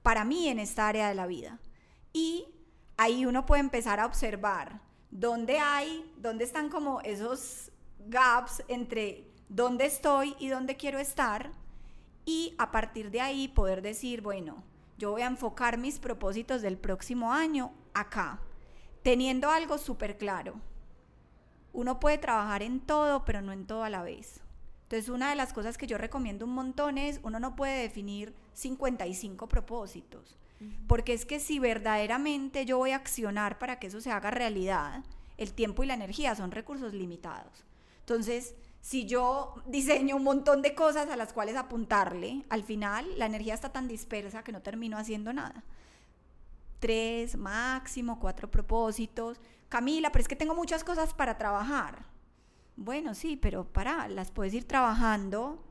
para 0.03 0.23
mí 0.23 0.47
en 0.47 0.59
esta 0.59 0.87
área 0.87 1.09
de 1.09 1.15
la 1.15 1.27
vida. 1.27 1.59
Y 2.13 2.45
ahí 2.95 3.25
uno 3.25 3.45
puede 3.45 3.59
empezar 3.59 3.99
a 3.99 4.05
observar 4.05 4.79
dónde 5.11 5.59
hay, 5.59 6.09
dónde 6.17 6.45
están 6.45 6.69
como 6.69 7.01
esos 7.01 7.71
gaps 8.07 8.63
entre 8.69 9.32
dónde 9.53 9.85
estoy 9.85 10.35
y 10.39 10.49
dónde 10.49 10.75
quiero 10.75 10.99
estar. 10.99 11.51
Y 12.25 12.55
a 12.57 12.71
partir 12.71 13.11
de 13.11 13.21
ahí 13.21 13.47
poder 13.47 13.81
decir, 13.81 14.21
bueno, 14.21 14.63
yo 14.97 15.11
voy 15.11 15.21
a 15.21 15.27
enfocar 15.27 15.77
mis 15.77 15.99
propósitos 15.99 16.61
del 16.61 16.77
próximo 16.77 17.31
año 17.31 17.73
acá, 17.93 18.39
teniendo 19.03 19.49
algo 19.49 19.77
súper 19.77 20.17
claro. 20.17 20.55
Uno 21.71 21.99
puede 21.99 22.17
trabajar 22.17 22.63
en 22.63 22.79
todo, 22.79 23.25
pero 23.25 23.41
no 23.41 23.51
en 23.51 23.65
todo 23.65 23.83
a 23.83 23.89
la 23.89 24.03
vez. 24.03 24.41
Entonces, 24.83 25.09
una 25.09 25.29
de 25.29 25.35
las 25.35 25.53
cosas 25.53 25.77
que 25.77 25.87
yo 25.87 25.97
recomiendo 25.97 26.45
un 26.45 26.53
montón 26.53 26.97
es, 26.97 27.19
uno 27.23 27.39
no 27.39 27.55
puede 27.55 27.81
definir 27.81 28.35
55 28.53 29.47
propósitos, 29.47 30.37
porque 30.87 31.13
es 31.13 31.25
que 31.25 31.39
si 31.39 31.57
verdaderamente 31.57 32.65
yo 32.65 32.77
voy 32.77 32.91
a 32.91 32.97
accionar 32.97 33.57
para 33.57 33.79
que 33.79 33.87
eso 33.87 34.01
se 34.01 34.11
haga 34.11 34.29
realidad, 34.29 35.03
el 35.37 35.53
tiempo 35.53 35.83
y 35.83 35.87
la 35.87 35.95
energía 35.95 36.35
son 36.35 36.51
recursos 36.51 36.93
limitados. 36.93 37.65
Entonces, 38.01 38.55
si 38.85 39.05
yo 39.05 39.55
diseño 39.65 40.17
un 40.17 40.23
montón 40.25 40.61
de 40.61 40.75
cosas 40.75 41.09
a 41.09 41.15
las 41.15 41.31
cuales 41.31 41.55
apuntarle, 41.55 42.43
al 42.49 42.63
final 42.63 43.07
la 43.17 43.27
energía 43.27 43.53
está 43.53 43.69
tan 43.71 43.87
dispersa 43.87 44.43
que 44.43 44.51
no 44.51 44.61
termino 44.61 44.97
haciendo 44.97 45.31
nada. 45.31 45.63
Tres, 46.79 47.37
máximo, 47.37 48.19
cuatro 48.19 48.51
propósitos. 48.51 49.39
Camila, 49.69 50.11
pero 50.11 50.21
es 50.21 50.27
que 50.27 50.35
tengo 50.35 50.53
muchas 50.53 50.83
cosas 50.83 51.13
para 51.13 51.37
trabajar. 51.37 52.03
Bueno, 52.75 53.13
sí, 53.13 53.37
pero 53.37 53.63
para, 53.63 54.09
las 54.09 54.31
puedes 54.31 54.53
ir 54.53 54.65
trabajando 54.67 55.63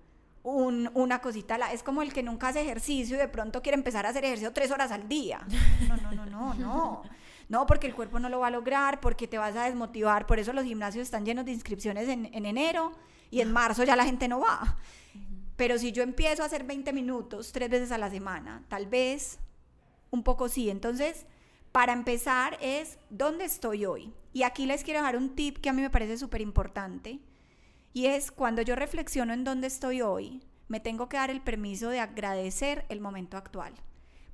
un- 0.42 0.90
una 0.94 1.20
cosita. 1.20 1.58
la- 1.58 1.72
es 1.72 1.82
como 1.82 2.00
el 2.00 2.14
que 2.14 2.22
nunca 2.22 2.48
hace 2.48 2.62
ejercicio 2.62 3.16
y 3.16 3.18
de 3.18 3.28
pronto 3.28 3.60
quiere 3.60 3.76
empezar 3.76 4.06
a 4.06 4.08
hacer 4.08 4.24
ejercicio 4.24 4.52
tres 4.54 4.70
horas 4.70 4.90
al 4.90 5.06
día. 5.06 5.46
No, 5.86 5.96
no, 5.98 6.12
no, 6.12 6.26
no, 6.26 6.54
no. 6.54 7.02
No, 7.52 7.66
porque 7.66 7.86
el 7.86 7.94
cuerpo 7.94 8.18
no 8.18 8.30
lo 8.30 8.40
va 8.40 8.46
a 8.46 8.50
lograr, 8.50 8.98
porque 8.98 9.28
te 9.28 9.36
vas 9.36 9.54
a 9.56 9.64
desmotivar. 9.66 10.26
Por 10.26 10.38
eso 10.38 10.54
los 10.54 10.64
gimnasios 10.64 11.02
están 11.02 11.26
llenos 11.26 11.44
de 11.44 11.52
inscripciones 11.52 12.08
en, 12.08 12.30
en 12.32 12.46
enero 12.46 12.92
y 13.30 13.42
en 13.42 13.52
marzo 13.52 13.84
ya 13.84 13.94
la 13.94 14.06
gente 14.06 14.26
no 14.26 14.40
va. 14.40 14.78
Pero 15.56 15.76
si 15.76 15.92
yo 15.92 16.02
empiezo 16.02 16.42
a 16.42 16.46
hacer 16.46 16.64
20 16.64 16.94
minutos 16.94 17.52
tres 17.52 17.68
veces 17.68 17.92
a 17.92 17.98
la 17.98 18.08
semana, 18.08 18.64
tal 18.68 18.86
vez 18.86 19.38
un 20.08 20.22
poco 20.22 20.48
sí. 20.48 20.70
Entonces, 20.70 21.26
para 21.72 21.92
empezar 21.92 22.56
es 22.62 22.96
dónde 23.10 23.44
estoy 23.44 23.84
hoy. 23.84 24.14
Y 24.32 24.44
aquí 24.44 24.64
les 24.64 24.82
quiero 24.82 25.00
dejar 25.00 25.18
un 25.18 25.34
tip 25.34 25.58
que 25.58 25.68
a 25.68 25.74
mí 25.74 25.82
me 25.82 25.90
parece 25.90 26.16
súper 26.16 26.40
importante. 26.40 27.20
Y 27.92 28.06
es 28.06 28.32
cuando 28.32 28.62
yo 28.62 28.76
reflexiono 28.76 29.34
en 29.34 29.44
dónde 29.44 29.66
estoy 29.66 30.00
hoy, 30.00 30.42
me 30.68 30.80
tengo 30.80 31.10
que 31.10 31.18
dar 31.18 31.28
el 31.28 31.42
permiso 31.42 31.90
de 31.90 32.00
agradecer 32.00 32.86
el 32.88 33.02
momento 33.02 33.36
actual. 33.36 33.74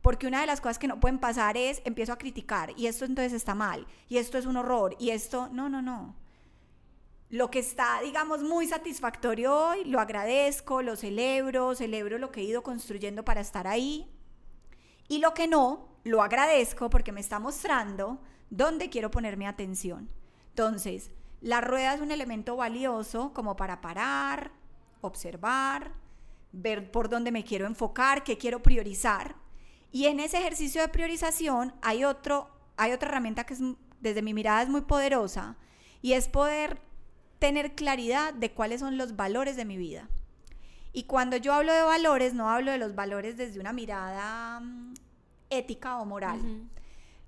Porque 0.02 0.26
una 0.26 0.40
de 0.40 0.46
las 0.46 0.60
cosas 0.60 0.78
que 0.78 0.88
no 0.88 1.00
pueden 1.00 1.18
pasar 1.18 1.56
es 1.56 1.82
empiezo 1.84 2.12
a 2.12 2.18
criticar 2.18 2.72
y 2.76 2.86
esto 2.86 3.04
entonces 3.04 3.32
está 3.32 3.54
mal 3.54 3.86
y 4.08 4.18
esto 4.18 4.38
es 4.38 4.46
un 4.46 4.56
horror 4.56 4.96
y 4.98 5.10
esto, 5.10 5.48
no, 5.52 5.68
no, 5.68 5.82
no. 5.82 6.14
Lo 7.30 7.50
que 7.50 7.58
está, 7.58 8.00
digamos, 8.02 8.42
muy 8.42 8.66
satisfactorio 8.66 9.54
hoy, 9.54 9.84
lo 9.84 10.00
agradezco, 10.00 10.80
lo 10.80 10.96
celebro, 10.96 11.74
celebro 11.74 12.16
lo 12.16 12.30
que 12.30 12.40
he 12.40 12.44
ido 12.44 12.62
construyendo 12.62 13.22
para 13.24 13.42
estar 13.42 13.66
ahí. 13.66 14.10
Y 15.08 15.18
lo 15.18 15.34
que 15.34 15.46
no, 15.46 15.88
lo 16.04 16.22
agradezco 16.22 16.88
porque 16.88 17.12
me 17.12 17.20
está 17.20 17.38
mostrando 17.38 18.18
dónde 18.48 18.88
quiero 18.88 19.10
poner 19.10 19.36
mi 19.36 19.46
atención. 19.46 20.08
Entonces, 20.50 21.10
la 21.40 21.60
rueda 21.60 21.94
es 21.94 22.00
un 22.00 22.12
elemento 22.12 22.56
valioso 22.56 23.32
como 23.34 23.56
para 23.56 23.80
parar, 23.80 24.50
observar, 25.02 25.92
ver 26.52 26.90
por 26.90 27.08
dónde 27.08 27.30
me 27.30 27.44
quiero 27.44 27.66
enfocar, 27.66 28.24
qué 28.24 28.38
quiero 28.38 28.62
priorizar. 28.62 29.36
Y 29.90 30.06
en 30.06 30.20
ese 30.20 30.38
ejercicio 30.38 30.82
de 30.82 30.88
priorización 30.88 31.74
hay, 31.82 32.04
otro, 32.04 32.50
hay 32.76 32.92
otra 32.92 33.08
herramienta 33.08 33.44
que 33.44 33.54
es, 33.54 33.60
desde 34.00 34.22
mi 34.22 34.34
mirada 34.34 34.62
es 34.62 34.68
muy 34.68 34.82
poderosa 34.82 35.56
y 36.02 36.12
es 36.12 36.28
poder 36.28 36.80
tener 37.38 37.74
claridad 37.74 38.34
de 38.34 38.52
cuáles 38.52 38.80
son 38.80 38.96
los 38.96 39.16
valores 39.16 39.56
de 39.56 39.64
mi 39.64 39.76
vida. 39.76 40.08
Y 40.92 41.04
cuando 41.04 41.36
yo 41.36 41.52
hablo 41.52 41.72
de 41.72 41.82
valores, 41.82 42.34
no 42.34 42.50
hablo 42.50 42.72
de 42.72 42.78
los 42.78 42.94
valores 42.94 43.36
desde 43.36 43.60
una 43.60 43.72
mirada 43.72 44.60
mm, 44.60 44.94
ética 45.50 45.98
o 45.98 46.04
moral. 46.04 46.68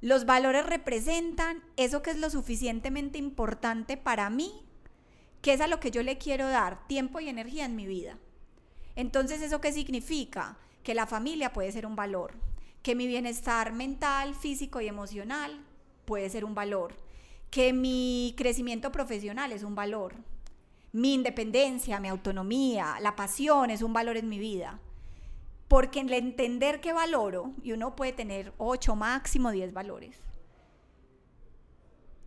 Los 0.00 0.24
valores 0.24 0.66
representan 0.66 1.62
eso 1.76 2.02
que 2.02 2.10
es 2.10 2.18
lo 2.18 2.30
suficientemente 2.30 3.18
importante 3.18 3.96
para 3.96 4.30
mí, 4.30 4.50
que 5.42 5.52
es 5.52 5.60
a 5.60 5.66
lo 5.66 5.78
que 5.78 5.90
yo 5.90 6.02
le 6.02 6.18
quiero 6.18 6.48
dar 6.48 6.86
tiempo 6.86 7.20
y 7.20 7.28
energía 7.28 7.64
en 7.64 7.76
mi 7.76 7.86
vida. 7.86 8.18
Entonces, 8.96 9.42
¿eso 9.42 9.60
qué 9.60 9.72
significa? 9.72 10.58
Que 10.82 10.94
la 10.94 11.06
familia 11.06 11.52
puede 11.52 11.70
ser 11.70 11.86
un 11.86 11.96
valor, 11.96 12.34
que 12.82 12.94
mi 12.94 13.06
bienestar 13.06 13.72
mental, 13.72 14.34
físico 14.34 14.80
y 14.80 14.88
emocional 14.88 15.64
puede 16.04 16.30
ser 16.30 16.44
un 16.44 16.54
valor, 16.54 16.94
que 17.50 17.72
mi 17.72 18.34
crecimiento 18.36 18.92
profesional 18.92 19.52
es 19.52 19.62
un 19.62 19.74
valor, 19.74 20.14
mi 20.92 21.14
independencia, 21.14 22.00
mi 22.00 22.08
autonomía, 22.08 22.96
la 23.00 23.14
pasión 23.16 23.70
es 23.70 23.82
un 23.82 23.92
valor 23.92 24.16
en 24.16 24.28
mi 24.28 24.38
vida. 24.38 24.80
Porque 25.68 26.00
el 26.00 26.12
entender 26.12 26.80
que 26.80 26.92
valoro, 26.92 27.52
y 27.62 27.72
uno 27.72 27.94
puede 27.94 28.12
tener 28.12 28.52
8, 28.58 28.96
máximo 28.96 29.52
10 29.52 29.72
valores, 29.72 30.16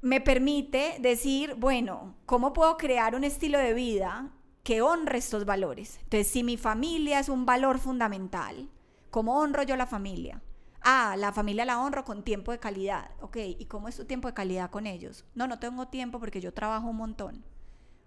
me 0.01 0.21
permite 0.21 0.97
decir, 0.99 1.55
bueno, 1.55 2.15
¿cómo 2.25 2.53
puedo 2.53 2.77
crear 2.77 3.15
un 3.15 3.23
estilo 3.23 3.57
de 3.57 3.73
vida 3.73 4.31
que 4.63 4.81
honre 4.81 5.17
estos 5.17 5.45
valores? 5.45 5.99
Entonces, 6.03 6.27
si 6.27 6.43
mi 6.43 6.57
familia 6.57 7.19
es 7.19 7.27
un 7.27 7.45
valor 7.45 7.79
fundamental, 7.79 8.69
¿cómo 9.13 9.39
honro 9.39 9.61
yo 9.61 9.77
la 9.77 9.85
familia? 9.85 10.41
Ah, 10.81 11.15
la 11.19 11.31
familia 11.31 11.65
la 11.65 11.79
honro 11.79 12.03
con 12.03 12.23
tiempo 12.23 12.51
de 12.51 12.57
calidad. 12.57 13.11
Ok, 13.21 13.37
¿y 13.37 13.65
cómo 13.65 13.87
es 13.87 13.95
tu 13.95 14.05
tiempo 14.05 14.27
de 14.27 14.33
calidad 14.33 14.71
con 14.71 14.87
ellos? 14.87 15.23
No, 15.35 15.45
no 15.45 15.59
tengo 15.59 15.87
tiempo 15.87 16.19
porque 16.19 16.41
yo 16.41 16.51
trabajo 16.51 16.87
un 16.87 16.97
montón. 16.97 17.45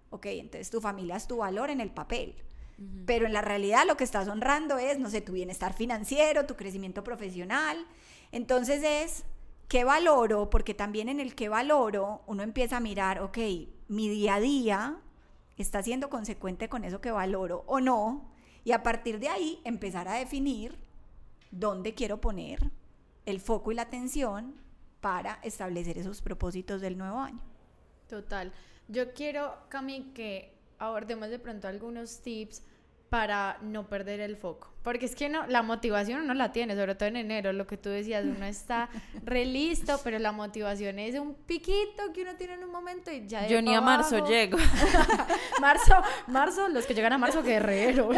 Ok, 0.09 0.25
entonces 0.25 0.69
tu 0.69 0.81
familia 0.81 1.15
es 1.15 1.25
tu 1.25 1.37
valor 1.37 1.69
en 1.69 1.79
el 1.79 1.91
papel. 1.91 2.35
Pero 3.05 3.25
en 3.25 3.31
la 3.31 3.41
realidad 3.41 3.85
lo 3.87 3.95
que 3.95 4.03
estás 4.03 4.27
honrando 4.27 4.79
es, 4.79 4.99
no 4.99 5.09
sé, 5.09 5.21
tu 5.21 5.31
bienestar 5.31 5.73
financiero, 5.73 6.45
tu 6.45 6.57
crecimiento 6.57 7.05
profesional. 7.05 7.77
Entonces 8.33 8.83
es, 8.83 9.23
¿qué 9.69 9.85
valoro? 9.85 10.49
Porque 10.49 10.73
también 10.73 11.07
en 11.07 11.21
el 11.21 11.35
que 11.35 11.47
valoro 11.47 12.21
uno 12.27 12.43
empieza 12.43 12.77
a 12.77 12.81
mirar, 12.81 13.21
ok, 13.21 13.37
mi 13.87 14.09
día 14.09 14.35
a 14.35 14.39
día 14.41 14.97
está 15.55 15.81
siendo 15.81 16.09
consecuente 16.09 16.67
con 16.67 16.83
eso 16.83 16.99
que 16.99 17.11
valoro 17.11 17.63
o 17.65 17.79
no. 17.79 18.29
Y 18.65 18.73
a 18.73 18.83
partir 18.83 19.19
de 19.19 19.29
ahí 19.29 19.61
empezar 19.63 20.09
a 20.09 20.15
definir 20.15 20.86
dónde 21.51 21.93
quiero 21.93 22.21
poner 22.21 22.71
el 23.25 23.39
foco 23.39 23.71
y 23.71 23.75
la 23.75 23.83
atención 23.83 24.55
para 25.01 25.39
establecer 25.43 25.97
esos 25.97 26.21
propósitos 26.21 26.81
del 26.81 26.97
nuevo 26.97 27.19
año. 27.19 27.41
Total. 28.07 28.51
Yo 28.87 29.13
quiero, 29.13 29.57
Cami, 29.69 30.11
que 30.13 30.53
abordemos 30.79 31.29
de 31.29 31.39
pronto 31.39 31.67
algunos 31.67 32.21
tips 32.21 32.63
para 33.09 33.57
no 33.61 33.87
perder 33.87 34.19
el 34.19 34.35
foco. 34.35 34.71
Porque 34.83 35.05
es 35.05 35.15
que 35.15 35.27
no, 35.27 35.45
la 35.47 35.63
motivación 35.63 36.21
uno 36.21 36.33
la 36.33 36.51
tiene, 36.51 36.75
sobre 36.75 36.95
todo 36.95 37.09
en 37.09 37.17
enero, 37.17 37.51
lo 37.51 37.67
que 37.67 37.77
tú 37.77 37.89
decías, 37.89 38.23
uno 38.25 38.45
está 38.45 38.89
re 39.23 39.45
listo, 39.45 39.99
pero 40.03 40.19
la 40.19 40.31
motivación 40.31 40.99
es 40.99 41.15
un 41.15 41.35
piquito 41.35 42.13
que 42.13 42.21
uno 42.21 42.35
tiene 42.35 42.53
en 42.53 42.63
un 42.63 42.71
momento 42.71 43.11
y 43.11 43.27
ya... 43.27 43.47
Yo 43.47 43.61
ni 43.61 43.73
a 43.75 43.81
marzo 43.81 44.25
llego. 44.25 44.57
marzo, 45.61 45.95
marzo, 46.27 46.69
los 46.69 46.85
que 46.85 46.93
llegan 46.93 47.13
a 47.13 47.17
marzo, 47.17 47.43
guerreros. 47.43 48.15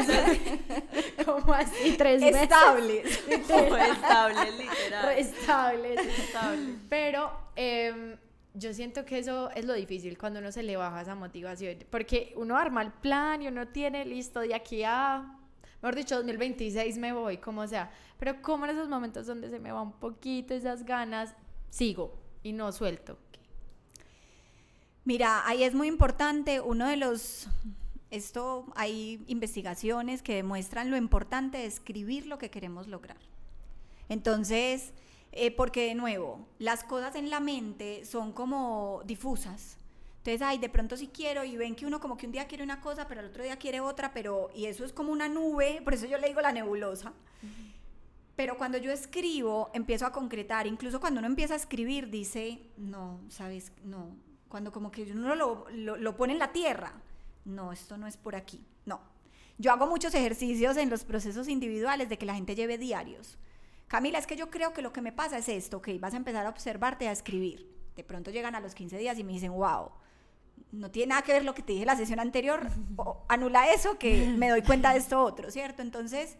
como 1.26 1.54
así, 1.54 1.96
tres 1.98 2.22
meses. 2.22 2.44
Estables. 2.44 3.28
Estables, 3.28 4.58
literal. 4.58 5.18
Estables. 5.18 6.00
Estables. 6.20 6.76
Pero... 6.90 7.50
Eh, 7.56 8.16
yo 8.54 8.74
siento 8.74 9.06
que 9.06 9.20
eso 9.20 9.50
es 9.52 9.66
lo 9.66 9.74
difícil 9.74 10.18
cuando 10.18 10.40
uno 10.40 10.52
se 10.52 10.64
le 10.64 10.76
baja 10.78 11.02
esa 11.02 11.16
motivación, 11.16 11.78
porque 11.90 12.34
uno 12.36 12.58
arma 12.58 12.82
el 12.82 12.92
plan 12.92 13.42
y 13.42 13.48
uno 13.48 13.68
tiene 13.68 14.06
listo 14.06 14.40
de 14.40 14.56
aquí 14.56 14.84
a, 14.84 15.38
mejor 15.82 15.96
dicho, 15.96 16.16
2026 16.16 16.98
me 16.98 17.14
voy, 17.14 17.38
como 17.38 17.68
sea, 17.68 17.92
pero 18.18 18.42
como 18.42 18.66
en 18.66 18.72
esos 18.72 18.90
momentos 18.90 19.28
donde 19.28 19.50
se 19.50 19.60
me 19.60 19.72
va 19.72 19.82
un 19.82 19.94
poquito 19.94 20.54
esas 20.54 20.84
ganas, 20.84 21.34
sigo 21.70 22.18
y 22.44 22.54
no 22.54 22.72
suelto. 22.72 23.18
Mira, 25.06 25.48
ahí 25.48 25.64
es 25.64 25.74
muy 25.74 25.88
importante, 25.88 26.60
uno 26.60 26.88
de 26.88 26.98
los, 26.98 27.48
esto 28.12 28.66
hay 28.76 29.24
investigaciones 29.28 30.22
que 30.22 30.36
demuestran 30.36 30.92
lo 30.92 30.98
importante 30.98 31.60
de 31.60 31.66
escribir 31.66 32.26
lo 32.26 32.38
que 32.38 32.50
queremos 32.50 32.88
lograr. 32.88 33.18
Entonces, 34.10 34.92
eh, 35.32 35.52
porque 35.52 35.88
de 35.88 35.96
nuevo, 35.96 36.48
las 36.58 36.84
cosas 36.84 37.16
en 37.16 37.30
la 37.30 37.40
mente 37.40 38.06
son 38.06 38.34
como 38.34 39.02
difusas. 39.06 39.78
Entonces, 40.18 40.42
ay, 40.42 40.58
de 40.58 40.70
pronto 40.70 40.98
sí 40.98 41.08
quiero 41.08 41.44
y 41.44 41.56
ven 41.56 41.76
que 41.76 41.86
uno 41.86 42.00
como 42.00 42.18
que 42.18 42.26
un 42.26 42.32
día 42.32 42.48
quiere 42.48 42.64
una 42.64 42.82
cosa, 42.82 43.08
pero 43.08 43.22
el 43.22 43.28
otro 43.28 43.44
día 43.44 43.58
quiere 43.58 43.80
otra, 43.80 44.14
pero 44.14 44.50
y 44.54 44.66
eso 44.66 44.84
es 44.84 44.92
como 44.92 45.12
una 45.12 45.30
nube, 45.30 45.82
por 45.84 45.94
eso 45.94 46.08
yo 46.08 46.18
le 46.18 46.28
digo 46.28 46.42
la 46.42 46.52
nebulosa. 46.52 47.14
Pero 48.36 48.58
cuando 48.58 48.78
yo 48.78 48.92
escribo, 48.92 49.70
empiezo 49.74 50.06
a 50.06 50.12
concretar, 50.12 50.66
incluso 50.66 51.00
cuando 51.00 51.20
uno 51.20 51.28
empieza 51.28 51.54
a 51.54 51.58
escribir, 51.58 52.10
dice, 52.10 52.60
no, 52.78 53.20
sabes, 53.30 53.72
no, 53.84 54.16
cuando 54.48 54.72
como 54.72 54.92
que 54.92 55.04
uno 55.04 55.36
lo, 55.36 55.66
lo, 55.72 55.96
lo 55.98 56.16
pone 56.16 56.34
en 56.34 56.40
la 56.40 56.52
tierra, 56.52 56.94
no, 57.46 57.72
esto 57.72 57.98
no 57.98 58.08
es 58.08 58.18
por 58.18 58.36
aquí, 58.36 58.66
no. 58.86 59.02
Yo 59.58 59.72
hago 59.74 59.88
muchos 59.88 60.14
ejercicios 60.14 60.78
en 60.78 60.90
los 60.90 61.04
procesos 61.04 61.48
individuales 61.50 62.08
de 62.08 62.18
que 62.18 62.26
la 62.26 62.36
gente 62.36 62.56
lleve 62.56 62.78
diarios. 62.78 63.38
Camila, 63.90 64.20
es 64.20 64.28
que 64.28 64.36
yo 64.36 64.52
creo 64.52 64.72
que 64.72 64.84
lo 64.84 64.94
que 64.94 65.02
me 65.02 65.12
pasa 65.12 65.40
es 65.40 65.50
esto, 65.50 65.82
que 65.82 65.98
vas 65.98 66.14
a 66.14 66.18
empezar 66.18 66.46
a 66.46 66.50
observarte, 66.50 67.08
a 67.08 67.12
escribir. 67.12 67.68
De 67.96 68.04
pronto 68.04 68.30
llegan 68.30 68.54
a 68.54 68.60
los 68.60 68.76
15 68.76 68.98
días 69.00 69.18
y 69.18 69.24
me 69.24 69.34
dicen, 69.34 69.52
wow, 69.52 69.90
no 70.72 70.92
tiene 70.92 71.10
nada 71.10 71.24
que 71.24 71.34
ver 71.34 71.44
lo 71.44 71.56
que 71.56 71.64
te 71.64 71.74
dije 71.74 71.86
la 71.86 71.96
sesión 71.96 72.20
anterior, 72.20 72.70
anula 73.28 73.74
eso, 73.74 73.98
que 73.98 74.28
me 74.38 74.50
doy 74.50 74.62
cuenta 74.62 74.94
de 74.94 75.00
esto 75.00 75.20
otro, 75.20 75.50
¿cierto? 75.50 75.82
Entonces, 75.82 76.38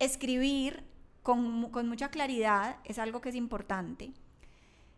escribir 0.00 0.82
con, 1.22 1.70
con 1.70 1.88
mucha 1.88 2.10
claridad 2.10 2.78
es 2.84 2.98
algo 2.98 3.20
que 3.20 3.28
es 3.28 3.36
importante. 3.36 4.12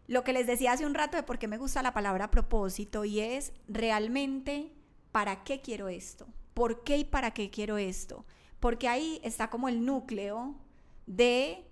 Lo 0.06 0.24
que 0.24 0.32
les 0.32 0.46
decía 0.46 0.72
hace 0.72 0.86
un 0.86 0.94
rato 0.94 1.18
de 1.18 1.22
por 1.22 1.38
qué 1.38 1.46
me 1.46 1.58
gusta 1.58 1.82
la 1.82 1.92
palabra 1.92 2.30
propósito 2.30 3.04
y 3.04 3.20
es 3.20 3.52
realmente 3.68 4.72
para 5.12 5.44
qué 5.44 5.60
quiero 5.60 5.90
esto, 5.90 6.26
por 6.54 6.84
qué 6.84 6.96
y 6.96 7.04
para 7.04 7.32
qué 7.32 7.50
quiero 7.50 7.76
esto, 7.76 8.24
porque 8.60 8.88
ahí 8.88 9.20
está 9.22 9.50
como 9.50 9.68
el 9.68 9.84
núcleo 9.84 10.54
de 11.06 11.68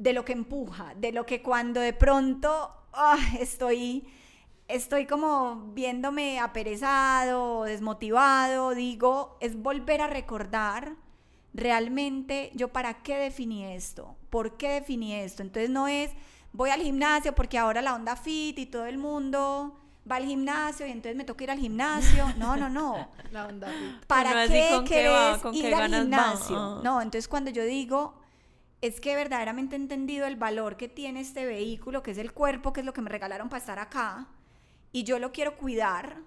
de 0.00 0.14
lo 0.14 0.24
que 0.24 0.32
empuja, 0.32 0.94
de 0.96 1.12
lo 1.12 1.26
que 1.26 1.42
cuando 1.42 1.78
de 1.78 1.92
pronto 1.92 2.70
ah, 2.94 3.18
estoy, 3.38 4.08
estoy 4.66 5.06
como 5.06 5.72
viéndome 5.74 6.40
aperezado, 6.40 7.64
desmotivado, 7.64 8.74
digo, 8.74 9.36
es 9.40 9.60
volver 9.60 10.00
a 10.00 10.06
recordar 10.06 10.96
realmente 11.52 12.50
yo 12.54 12.68
para 12.68 13.02
qué 13.02 13.16
definí 13.16 13.66
esto, 13.66 14.16
por 14.30 14.56
qué 14.56 14.70
definí 14.70 15.14
esto. 15.14 15.42
Entonces 15.42 15.68
no 15.68 15.86
es 15.86 16.12
voy 16.54 16.70
al 16.70 16.80
gimnasio 16.80 17.34
porque 17.34 17.58
ahora 17.58 17.82
la 17.82 17.94
onda 17.94 18.16
fit 18.16 18.58
y 18.58 18.66
todo 18.66 18.86
el 18.86 18.96
mundo 18.96 19.76
va 20.10 20.16
al 20.16 20.24
gimnasio 20.24 20.86
y 20.86 20.92
entonces 20.92 21.14
me 21.14 21.24
toca 21.24 21.44
ir 21.44 21.50
al 21.50 21.58
gimnasio. 21.58 22.24
No, 22.38 22.56
no, 22.56 22.70
no. 22.70 23.06
La 23.32 23.46
onda 23.46 23.68
fit. 23.68 24.06
¿Para 24.06 24.48
qué 24.48 24.82
querés 24.88 25.44
ir 25.52 25.74
al 25.74 25.94
gimnasio? 25.94 26.80
No, 26.82 27.02
entonces 27.02 27.28
cuando 27.28 27.50
yo 27.50 27.64
digo 27.64 28.19
es 28.80 29.00
que 29.00 29.14
verdaderamente 29.14 29.76
he 29.76 29.78
entendido 29.78 30.26
el 30.26 30.36
valor 30.36 30.76
que 30.76 30.88
tiene 30.88 31.20
este 31.20 31.44
vehículo, 31.44 32.02
que 32.02 32.12
es 32.12 32.18
el 32.18 32.32
cuerpo, 32.32 32.72
que 32.72 32.80
es 32.80 32.86
lo 32.86 32.92
que 32.92 33.02
me 33.02 33.10
regalaron 33.10 33.48
para 33.48 33.60
estar 33.60 33.78
acá, 33.78 34.28
y 34.92 35.04
yo 35.04 35.18
lo 35.18 35.32
quiero 35.32 35.56
cuidar, 35.56 36.22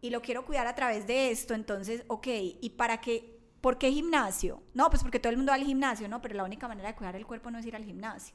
y 0.00 0.10
lo 0.10 0.22
quiero 0.22 0.44
cuidar 0.44 0.66
a 0.66 0.74
través 0.74 1.06
de 1.06 1.30
esto, 1.30 1.54
entonces, 1.54 2.04
ok, 2.08 2.26
¿y 2.60 2.70
para 2.70 3.00
qué? 3.00 3.40
¿Por 3.60 3.78
qué 3.78 3.90
gimnasio? 3.90 4.62
No, 4.74 4.90
pues 4.90 5.02
porque 5.02 5.20
todo 5.20 5.30
el 5.30 5.36
mundo 5.36 5.50
va 5.50 5.56
al 5.56 5.64
gimnasio, 5.64 6.08
no, 6.08 6.20
pero 6.20 6.34
la 6.34 6.44
única 6.44 6.66
manera 6.66 6.88
de 6.88 6.96
cuidar 6.96 7.14
el 7.14 7.26
cuerpo 7.26 7.50
no 7.50 7.58
es 7.58 7.66
ir 7.66 7.76
al 7.76 7.84
gimnasio. 7.84 8.34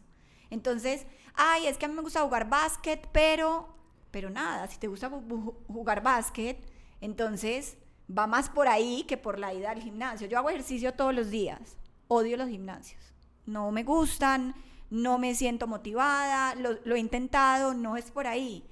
Entonces, 0.49 1.05
ay, 1.33 1.67
es 1.67 1.77
que 1.77 1.85
a 1.85 1.89
mí 1.89 1.93
me 1.93 2.01
gusta 2.01 2.21
jugar 2.21 2.49
básquet, 2.49 3.09
pero, 3.11 3.75
pero 4.11 4.29
nada, 4.29 4.67
si 4.67 4.77
te 4.77 4.87
gusta 4.87 5.09
jugar 5.09 6.01
básquet, 6.01 6.57
entonces 7.01 7.77
va 8.09 8.27
más 8.27 8.49
por 8.49 8.69
ahí 8.69 9.03
que 9.03 9.17
por 9.17 9.37
la 9.37 9.53
ida 9.53 9.71
al 9.71 9.81
gimnasio. 9.81 10.27
Yo 10.27 10.37
hago 10.37 10.49
ejercicio 10.49 10.93
todos 10.93 11.13
los 11.13 11.29
días, 11.29 11.75
odio 12.07 12.37
los 12.37 12.47
gimnasios 12.47 13.16
no 13.47 13.71
me 13.71 13.83
gustan, 13.83 14.53
no 14.89 15.17
me 15.17 15.33
siento 15.35 15.67
motivada, 15.67 16.55
lo, 16.55 16.95
he 16.95 16.99
intentado, 16.99 17.73
no 17.73 17.97
es 17.97 18.11
por 18.11 18.27
ahí. 18.27 18.63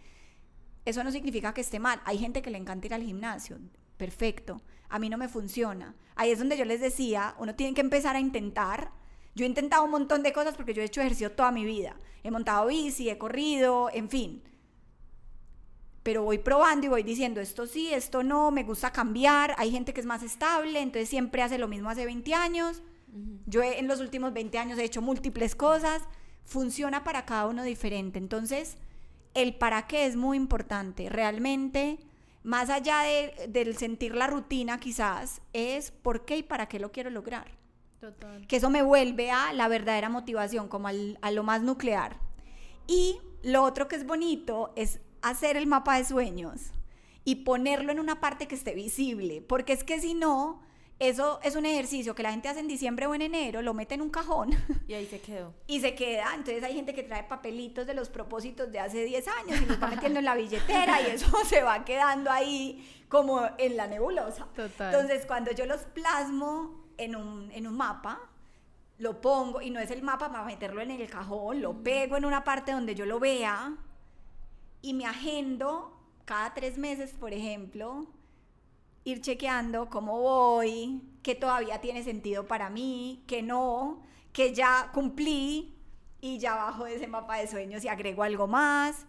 Eso 0.85 1.03
no 1.03 1.11
significa 1.11 1.53
que 1.53 1.61
esté 1.61 1.79
mal. 1.79 1.99
Hay 2.05 2.19
gente 2.19 2.41
que 2.41 2.51
le 2.51 2.57
encanta 2.57 2.85
ir 2.85 2.93
al 2.93 3.01
gimnasio, 3.01 3.57
perfecto. 3.97 4.61
A 4.89 4.99
mí 4.99 5.09
no 5.09 5.17
me 5.17 5.29
funciona. 5.29 5.95
Ahí 6.15 6.31
es 6.31 6.39
donde 6.39 6.57
yo 6.57 6.65
les 6.65 6.79
decía, 6.79 7.35
uno 7.39 7.55
tiene 7.55 7.73
que 7.73 7.81
empezar 7.81 8.15
a 8.15 8.19
intentar. 8.19 8.91
Yo 9.33 9.45
he 9.45 9.47
intentado 9.49 9.83
un 9.83 9.91
montón 9.91 10.23
de 10.23 10.31
cosas 10.31 10.55
porque 10.55 10.73
yo 10.73 10.81
he 10.81 10.85
hecho 10.85 11.01
ejercicio 11.01 11.31
toda 11.31 11.51
mi 11.51 11.65
vida. 11.65 11.95
He 12.23 12.31
montado 12.31 12.67
bici, 12.67 13.09
he 13.09 13.17
corrido, 13.17 13.89
en 13.91 14.09
fin. 14.09 14.43
Pero 16.03 16.23
voy 16.23 16.37
probando 16.37 16.85
y 16.85 16.89
voy 16.89 17.03
diciendo, 17.03 17.41
esto 17.41 17.65
sí, 17.65 17.91
esto 17.91 18.23
no, 18.23 18.51
me 18.51 18.63
gusta 18.63 18.91
cambiar. 18.91 19.55
Hay 19.57 19.71
gente 19.71 19.93
que 19.93 20.01
es 20.01 20.05
más 20.05 20.21
estable, 20.21 20.79
entonces 20.79 21.09
siempre 21.09 21.41
hace 21.41 21.57
lo 21.57 21.67
mismo 21.67 21.89
hace 21.89 22.05
20 22.05 22.33
años 22.35 22.83
yo 23.45 23.63
en 23.63 23.87
los 23.87 23.99
últimos 23.99 24.33
20 24.33 24.57
años 24.57 24.79
he 24.79 24.83
hecho 24.83 25.01
múltiples 25.01 25.55
cosas, 25.55 26.01
funciona 26.43 27.03
para 27.03 27.25
cada 27.25 27.47
uno 27.47 27.63
diferente. 27.63 28.19
Entonces, 28.19 28.77
el 29.33 29.55
para 29.55 29.87
qué 29.87 30.05
es 30.05 30.15
muy 30.15 30.37
importante. 30.37 31.09
Realmente, 31.09 31.99
más 32.43 32.69
allá 32.69 33.01
de, 33.01 33.47
del 33.49 33.77
sentir 33.77 34.15
la 34.15 34.27
rutina 34.27 34.79
quizás, 34.79 35.41
es 35.53 35.91
por 35.91 36.25
qué 36.25 36.37
y 36.37 36.43
para 36.43 36.67
qué 36.67 36.79
lo 36.79 36.91
quiero 36.91 37.09
lograr. 37.09 37.47
Total. 37.99 38.45
Que 38.47 38.57
eso 38.57 38.69
me 38.69 38.83
vuelve 38.83 39.31
a 39.31 39.53
la 39.53 39.67
verdadera 39.67 40.09
motivación, 40.09 40.67
como 40.67 40.87
a 40.87 41.31
lo 41.31 41.43
más 41.43 41.61
nuclear. 41.61 42.17
Y 42.87 43.17
lo 43.43 43.63
otro 43.63 43.87
que 43.87 43.95
es 43.95 44.05
bonito 44.05 44.73
es 44.75 44.99
hacer 45.21 45.57
el 45.57 45.67
mapa 45.67 45.97
de 45.97 46.05
sueños 46.05 46.71
y 47.23 47.37
ponerlo 47.37 47.91
en 47.91 47.99
una 47.99 48.21
parte 48.21 48.47
que 48.47 48.55
esté 48.55 48.75
visible, 48.75 49.41
porque 49.41 49.73
es 49.73 49.83
que 49.83 49.99
si 49.99 50.13
no, 50.13 50.61
eso 50.97 51.39
es 51.43 51.55
un 51.55 51.65
ejercicio 51.65 52.15
que 52.15 52.23
la 52.23 52.31
gente 52.31 52.47
hace 52.47 52.61
en 52.61 52.67
diciembre 52.67 53.05
o 53.05 53.13
en 53.13 53.21
enero, 53.21 53.61
lo 53.61 53.73
mete 53.73 53.95
en 53.95 54.01
un 54.01 54.09
cajón. 54.09 54.51
Y 54.87 54.93
ahí 54.93 55.05
se 55.05 55.19
quedó. 55.19 55.53
Y 55.67 55.81
se 55.81 55.95
queda. 55.95 56.33
Entonces 56.35 56.63
hay 56.63 56.73
gente 56.73 56.93
que 56.93 57.03
trae 57.03 57.23
papelitos 57.23 57.85
de 57.85 57.93
los 57.93 58.09
propósitos 58.09 58.71
de 58.71 58.79
hace 58.79 59.03
10 59.03 59.27
años 59.27 59.61
y 59.61 59.65
los 59.65 59.81
va 59.81 59.87
metiendo 59.87 60.19
en 60.19 60.25
la 60.25 60.35
billetera 60.35 61.01
y 61.01 61.11
eso 61.11 61.27
se 61.45 61.63
va 61.63 61.83
quedando 61.83 62.31
ahí 62.31 63.03
como 63.09 63.41
en 63.57 63.75
la 63.75 63.87
nebulosa. 63.87 64.47
Total. 64.55 64.93
Entonces 64.93 65.25
cuando 65.25 65.51
yo 65.51 65.65
los 65.65 65.81
plasmo 65.81 66.85
en 66.97 67.15
un, 67.15 67.51
en 67.51 67.67
un 67.67 67.75
mapa, 67.75 68.19
lo 68.97 69.19
pongo 69.19 69.61
y 69.61 69.71
no 69.71 69.79
es 69.79 69.91
el 69.91 70.01
mapa 70.01 70.31
para 70.31 70.45
meterlo 70.45 70.81
en 70.81 70.91
el 70.91 71.09
cajón, 71.09 71.61
lo 71.61 71.83
pego 71.83 72.15
en 72.15 72.25
una 72.25 72.43
parte 72.43 72.71
donde 72.71 72.95
yo 72.95 73.05
lo 73.05 73.19
vea 73.19 73.75
y 74.81 74.93
me 74.93 75.05
agendo 75.05 75.91
cada 76.23 76.53
tres 76.53 76.77
meses, 76.77 77.11
por 77.11 77.33
ejemplo, 77.33 78.07
ir 79.05 79.21
chequeando 79.21 79.89
cómo 79.89 80.19
voy, 80.19 81.01
qué 81.23 81.35
todavía 81.35 81.79
tiene 81.79 82.03
sentido 82.03 82.45
para 82.47 82.69
mí, 82.69 83.23
qué 83.27 83.41
no, 83.41 84.03
que 84.33 84.53
ya 84.53 84.89
cumplí 84.93 85.77
y 86.19 86.39
ya 86.39 86.55
bajo 86.55 86.87
ese 86.87 87.07
mapa 87.07 87.37
de 87.37 87.47
sueños 87.47 87.85
y 87.85 87.87
agrego 87.87 88.23
algo 88.23 88.47
más 88.47 89.05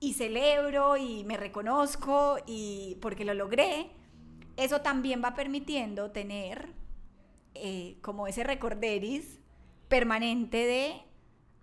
y 0.00 0.14
celebro 0.14 0.96
y 0.96 1.24
me 1.24 1.36
reconozco 1.36 2.36
y 2.46 2.96
porque 3.00 3.24
lo 3.24 3.34
logré. 3.34 3.90
Eso 4.56 4.80
también 4.80 5.22
va 5.24 5.34
permitiendo 5.34 6.10
tener 6.10 6.72
eh, 7.54 7.98
como 8.02 8.26
ese 8.26 8.44
recorderis 8.44 9.40
permanente 9.88 10.58
de 10.58 11.02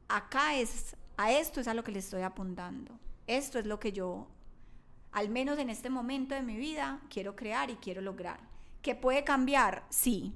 acá 0.08 0.56
es, 0.56 0.96
a 1.18 1.32
esto 1.32 1.62
es 1.62 1.68
a 1.68 1.74
lo 1.74 1.84
que 1.84 1.92
le 1.92 2.00
estoy 2.00 2.24
apuntando. 2.24 3.00
Esto 3.28 3.60
es 3.60 3.66
lo 3.66 3.80
que 3.80 3.92
yo, 3.92 4.28
al 5.16 5.30
menos 5.30 5.57
en 5.59 5.70
este 5.70 5.89
momento 5.89 6.36
de 6.36 6.41
mi 6.41 6.57
vida, 6.57 6.99
quiero 7.09 7.38
crear 7.38 7.70
y 7.70 7.78
quiero 7.78 8.01
lograr. 8.01 8.41
¿Que 8.82 8.95
puede 8.95 9.24
cambiar? 9.24 9.86
Sí. 9.89 10.34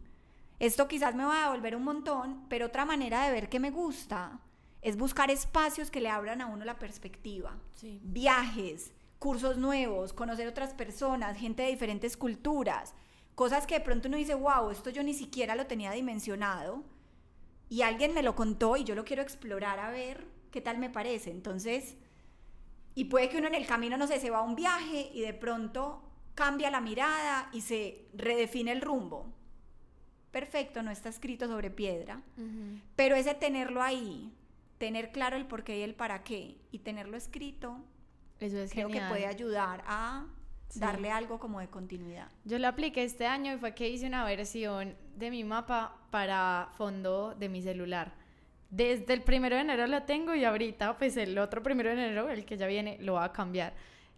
Esto 0.58 0.88
quizás 0.88 1.16
me 1.16 1.26
va 1.26 1.42
a 1.42 1.50
devolver 1.50 1.76
un 1.76 1.84
montón, 1.84 2.46
pero 2.48 2.68
otra 2.68 2.86
manera 2.86 3.26
de 3.26 3.34
ver 3.34 3.50
que 3.50 3.60
me 3.60 3.72
gusta 3.72 4.40
es 4.82 4.96
buscar 4.96 5.32
espacios 5.32 5.92
que 5.92 6.00
le 6.00 6.10
abran 6.10 6.40
a 6.40 6.46
uno 6.46 6.64
la 6.64 6.80
perspectiva. 6.80 7.58
Viajes, 8.04 8.94
cursos 9.20 9.58
nuevos, 9.58 10.14
conocer 10.14 10.48
otras 10.48 10.74
personas, 10.74 11.38
gente 11.38 11.64
de 11.64 11.72
diferentes 11.72 12.16
culturas, 12.16 12.94
cosas 13.36 13.68
que 13.68 13.80
de 13.80 13.82
pronto 13.82 14.08
uno 14.08 14.16
dice, 14.16 14.34
wow, 14.34 14.70
esto 14.70 14.92
yo 14.92 15.04
ni 15.04 15.14
siquiera 15.14 15.56
lo 15.56 15.68
tenía 15.68 15.92
dimensionado 15.92 16.86
y 17.68 17.82
alguien 17.82 18.14
me 18.14 18.24
lo 18.24 18.34
contó 18.34 18.78
y 18.78 18.86
yo 18.86 18.96
lo 18.96 19.04
quiero 19.04 19.24
explorar 19.24 19.78
a 19.80 19.92
ver 19.92 20.26
qué 20.52 20.62
tal 20.62 20.78
me 20.78 20.90
parece. 20.90 21.32
Entonces, 21.32 21.98
y 23.00 23.06
puede 23.06 23.30
que 23.30 23.38
uno 23.38 23.48
en 23.48 23.56
el 23.56 23.66
camino, 23.66 23.96
no 23.96 24.08
sé, 24.08 24.20
se 24.20 24.30
va 24.30 24.40
a 24.40 24.42
un 24.42 24.56
viaje 24.56 25.10
y 25.14 25.22
de 25.22 25.34
pronto 25.34 26.04
cambia 26.36 26.70
la 26.70 26.82
mirada 26.82 27.50
y 27.54 27.62
se 27.62 28.10
redefine 28.14 28.74
el 28.74 28.82
rumbo. 28.82 29.26
Perfecto, 30.32 30.84
no 30.84 30.92
está 30.92 31.08
escrito 31.08 31.48
sobre 31.48 31.70
piedra, 31.70 32.22
pero 32.98 33.16
ese 33.16 33.34
tenerlo 33.36 33.82
ahí, 33.82 34.34
tener 34.80 35.14
claro 35.14 35.38
el 35.38 35.46
por 35.46 35.64
qué 35.64 35.80
y 35.80 35.82
el 35.84 35.96
para 35.96 36.26
qué 36.26 36.58
y 36.72 36.80
tenerlo 36.80 37.16
escrito, 37.16 37.78
Eso 38.42 38.58
es 38.58 38.72
creo 38.72 38.90
genial. 38.90 39.06
que 39.08 39.10
puede 39.14 39.28
ayudar 39.28 39.82
a 39.88 40.26
darle 40.76 41.10
algo 41.10 41.40
como 41.40 41.62
de 41.62 41.70
continuidad. 41.70 42.28
Yo 42.44 42.60
lo 42.60 42.68
apliqué 42.68 43.04
este 43.04 43.28
año 43.28 43.54
y 43.54 43.58
fue 43.58 43.74
que 43.76 43.88
hice 43.88 44.08
una 44.08 44.26
versión 44.26 44.98
de 45.16 45.32
mi 45.32 45.46
mapa 45.46 45.96
para 46.12 46.68
fondo 46.78 47.34
de 47.34 47.48
mi 47.48 47.62
celular. 47.62 48.14
Desde 48.70 49.14
el 49.14 49.22
primero 49.22 49.56
de 49.56 49.62
enero 49.62 49.88
lo 49.88 50.04
tengo 50.04 50.36
y 50.36 50.46
ahorita, 50.46 50.98
pues 50.98 51.18
el 51.18 51.38
otro 51.38 51.64
primero 51.64 51.90
de 51.90 51.96
enero, 51.96 52.30
el 52.30 52.46
que 52.46 52.58
ya 52.58 52.68
viene, 52.68 52.98
lo 53.02 53.14
va 53.14 53.26
a 53.26 53.34
cambiar. 53.34 53.74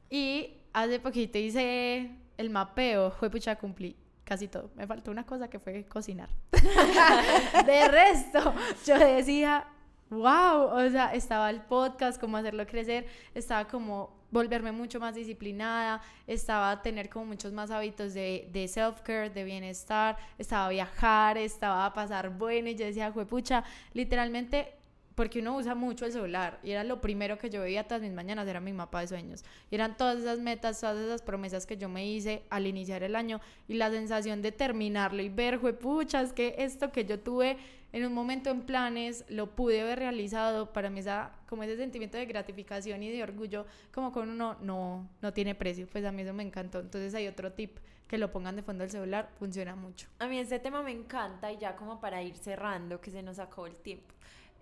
Y 0.09 0.53
hace 0.73 0.99
poquito 0.99 1.37
hice 1.37 2.11
el 2.37 2.49
mapeo, 2.49 3.11
fue 3.11 3.29
pucha, 3.29 3.55
cumplí 3.55 3.95
casi 4.23 4.47
todo. 4.47 4.71
Me 4.75 4.87
faltó 4.87 5.11
una 5.11 5.25
cosa 5.25 5.49
que 5.49 5.59
fue 5.59 5.83
cocinar. 5.85 6.29
de 7.65 7.87
resto, 7.87 8.53
yo 8.85 8.97
decía, 8.97 9.67
wow, 10.09 10.85
o 10.85 10.89
sea, 10.89 11.13
estaba 11.13 11.49
el 11.49 11.61
podcast, 11.61 12.19
cómo 12.19 12.37
hacerlo 12.37 12.65
crecer, 12.65 13.07
estaba 13.33 13.67
como 13.67 14.20
volverme 14.31 14.71
mucho 14.71 14.99
más 14.99 15.15
disciplinada, 15.15 16.01
estaba 16.25 16.81
tener 16.81 17.09
como 17.09 17.25
muchos 17.25 17.51
más 17.53 17.69
hábitos 17.69 18.13
de, 18.13 18.49
de 18.51 18.67
self-care, 18.67 19.29
de 19.29 19.43
bienestar, 19.43 20.17
estaba 20.37 20.67
a 20.67 20.69
viajar, 20.69 21.37
estaba 21.37 21.85
a 21.85 21.93
pasar 21.93 22.29
bueno 22.29 22.69
y 22.69 22.75
yo 22.75 22.85
decía, 22.85 23.11
pucha, 23.25 23.63
literalmente 23.93 24.80
porque 25.15 25.39
uno 25.39 25.55
usa 25.55 25.75
mucho 25.75 26.05
el 26.05 26.11
celular 26.11 26.59
y 26.63 26.71
era 26.71 26.83
lo 26.83 27.01
primero 27.01 27.37
que 27.37 27.49
yo 27.49 27.61
veía 27.61 27.87
todas 27.87 28.01
mis 28.01 28.13
mañanas, 28.13 28.47
era 28.47 28.59
mi 28.59 28.73
mapa 28.73 29.01
de 29.01 29.07
sueños. 29.07 29.43
Y 29.69 29.75
eran 29.75 29.97
todas 29.97 30.19
esas 30.19 30.39
metas, 30.39 30.79
todas 30.79 30.97
esas 30.97 31.21
promesas 31.21 31.65
que 31.65 31.77
yo 31.77 31.89
me 31.89 32.05
hice 32.07 32.43
al 32.49 32.67
iniciar 32.67 33.03
el 33.03 33.15
año 33.15 33.41
y 33.67 33.75
la 33.75 33.89
sensación 33.89 34.41
de 34.41 34.51
terminarlo 34.51 35.21
y 35.21 35.29
ver, 35.29 35.59
pucha, 35.59 36.21
es 36.21 36.33
que 36.33 36.55
esto 36.57 36.91
que 36.91 37.05
yo 37.05 37.19
tuve 37.19 37.57
en 37.93 38.05
un 38.05 38.13
momento 38.13 38.49
en 38.49 38.61
planes 38.61 39.25
lo 39.27 39.47
pude 39.55 39.81
haber 39.81 39.99
realizado, 39.99 40.71
para 40.71 40.89
mí 40.89 41.01
esa, 41.01 41.31
como 41.47 41.63
ese 41.63 41.75
sentimiento 41.75 42.17
de 42.17 42.25
gratificación 42.25 43.03
y 43.03 43.11
de 43.11 43.23
orgullo, 43.23 43.65
como 43.93 44.11
con 44.11 44.29
uno 44.29 44.55
no, 44.61 45.09
no 45.21 45.33
tiene 45.33 45.55
precio, 45.55 45.87
pues 45.91 46.05
a 46.05 46.11
mí 46.11 46.21
eso 46.21 46.33
me 46.33 46.43
encantó. 46.43 46.79
Entonces 46.79 47.13
hay 47.13 47.27
otro 47.27 47.51
tip 47.51 47.77
que 48.07 48.17
lo 48.17 48.31
pongan 48.31 48.55
de 48.55 48.61
fondo 48.61 48.83
del 48.83 48.91
celular, 48.91 49.29
funciona 49.39 49.75
mucho. 49.75 50.07
A 50.19 50.27
mí 50.27 50.37
este 50.37 50.59
tema 50.59 50.83
me 50.83 50.91
encanta 50.91 51.51
y 51.51 51.57
ya 51.57 51.75
como 51.75 51.99
para 51.99 52.21
ir 52.21 52.35
cerrando, 52.35 52.99
que 52.99 53.11
se 53.11 53.21
nos 53.23 53.39
acabó 53.39 53.67
el 53.67 53.75
tiempo, 53.75 54.13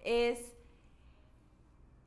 es, 0.04 0.40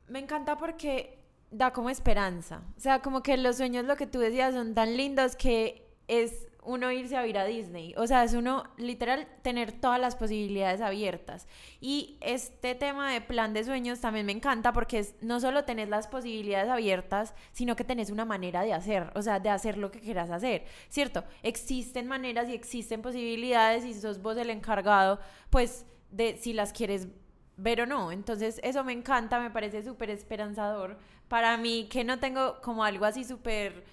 me 0.07 0.19
encanta 0.19 0.57
porque 0.57 1.19
da 1.51 1.71
como 1.71 1.89
esperanza, 1.89 2.63
o 2.77 2.79
sea, 2.79 3.01
como 3.01 3.21
que 3.21 3.37
los 3.37 3.57
sueños, 3.57 3.85
lo 3.85 3.95
que 3.95 4.07
tú 4.07 4.19
decías, 4.19 4.53
son 4.53 4.73
tan 4.73 4.97
lindos 4.97 5.35
que 5.35 5.87
es 6.07 6.47
uno 6.65 6.91
irse 6.91 7.17
a 7.17 7.27
ir 7.27 7.37
a 7.37 7.45
Disney. 7.45 7.93
O 7.97 8.07
sea, 8.07 8.23
es 8.23 8.33
uno 8.33 8.63
literal 8.77 9.27
tener 9.41 9.71
todas 9.71 9.99
las 9.99 10.15
posibilidades 10.15 10.81
abiertas. 10.81 11.47
Y 11.79 12.17
este 12.21 12.75
tema 12.75 13.11
de 13.11 13.21
plan 13.21 13.53
de 13.53 13.63
sueños 13.63 13.99
también 13.99 14.25
me 14.25 14.31
encanta 14.31 14.73
porque 14.73 15.05
no 15.21 15.39
solo 15.39 15.65
tenés 15.65 15.89
las 15.89 16.07
posibilidades 16.07 16.69
abiertas, 16.69 17.33
sino 17.51 17.75
que 17.75 17.83
tenés 17.83 18.09
una 18.09 18.25
manera 18.25 18.63
de 18.63 18.73
hacer, 18.73 19.11
o 19.15 19.21
sea, 19.21 19.39
de 19.39 19.49
hacer 19.49 19.77
lo 19.77 19.91
que 19.91 19.99
quieras 19.99 20.29
hacer, 20.29 20.65
¿cierto? 20.89 21.23
Existen 21.43 22.07
maneras 22.07 22.49
y 22.49 22.53
existen 22.53 23.01
posibilidades 23.01 23.85
y 23.85 23.93
sos 23.93 24.21
vos 24.21 24.37
el 24.37 24.49
encargado, 24.49 25.19
pues, 25.49 25.85
de 26.11 26.37
si 26.37 26.53
las 26.53 26.73
quieres 26.73 27.07
ver 27.57 27.81
o 27.81 27.85
no. 27.85 28.11
Entonces, 28.11 28.59
eso 28.63 28.83
me 28.83 28.93
encanta, 28.93 29.39
me 29.39 29.51
parece 29.51 29.83
súper 29.83 30.09
esperanzador. 30.09 30.97
Para 31.27 31.57
mí, 31.57 31.87
que 31.89 32.03
no 32.03 32.19
tengo 32.19 32.61
como 32.61 32.83
algo 32.83 33.05
así 33.05 33.23
súper 33.23 33.83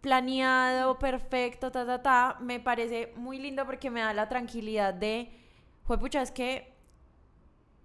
planeado, 0.00 0.98
perfecto, 0.98 1.72
ta, 1.72 1.86
ta, 1.86 2.02
ta, 2.02 2.36
me 2.40 2.60
parece 2.60 3.14
muy 3.16 3.38
lindo 3.38 3.64
porque 3.64 3.90
me 3.90 4.00
da 4.00 4.12
la 4.12 4.28
tranquilidad 4.28 4.92
de, 4.92 5.30
pucha, 5.86 6.20
es 6.20 6.30
que 6.30 6.74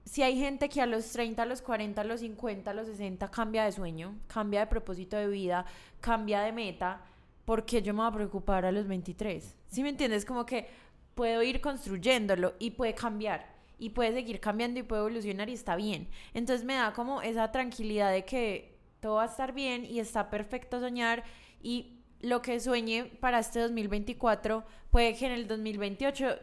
si 0.03 0.21
hay 0.21 0.37
gente 0.37 0.67
que 0.67 0.81
a 0.81 0.85
los 0.85 1.09
30, 1.11 1.43
a 1.43 1.45
los 1.45 1.61
40, 1.61 2.01
a 2.01 2.03
los 2.03 2.19
50, 2.19 2.71
a 2.71 2.73
los 2.73 2.87
60 2.87 3.29
cambia 3.31 3.63
de 3.63 3.71
sueño, 3.71 4.17
cambia 4.27 4.61
de 4.61 4.67
propósito 4.67 5.15
de 5.15 5.27
vida, 5.27 5.65
cambia 6.01 6.41
de 6.41 6.51
meta, 6.51 7.01
porque 7.45 7.81
yo 7.81 7.93
me 7.93 8.01
voy 8.01 8.09
a 8.09 8.13
preocupar 8.13 8.65
a 8.65 8.71
los 8.73 8.87
23? 8.87 9.55
¿Sí 9.67 9.81
me 9.81 9.89
entiendes? 9.89 10.25
Como 10.25 10.45
que 10.45 10.67
puedo 11.15 11.41
ir 11.41 11.61
construyéndolo 11.61 12.55
y 12.59 12.71
puede 12.71 12.95
cambiar 12.95 13.58
y 13.79 13.89
puede 13.91 14.13
seguir 14.13 14.39
cambiando 14.39 14.79
y 14.79 14.83
puede 14.83 15.01
evolucionar 15.01 15.49
y 15.49 15.53
está 15.53 15.75
bien. 15.75 16.09
Entonces 16.33 16.65
me 16.65 16.75
da 16.75 16.93
como 16.93 17.21
esa 17.21 17.51
tranquilidad 17.51 18.11
de 18.11 18.25
que 18.25 18.77
todo 18.99 19.15
va 19.15 19.23
a 19.23 19.27
estar 19.27 19.53
bien 19.53 19.85
y 19.85 19.99
está 19.99 20.29
perfecto 20.29 20.79
soñar 20.79 21.23
y 21.61 21.99
lo 22.21 22.41
que 22.41 22.59
sueñe 22.59 23.05
para 23.05 23.39
este 23.39 23.59
2024 23.61 24.65
puede 24.91 25.15
que 25.15 25.25
en 25.25 25.31
el 25.31 25.47
2028 25.47 26.35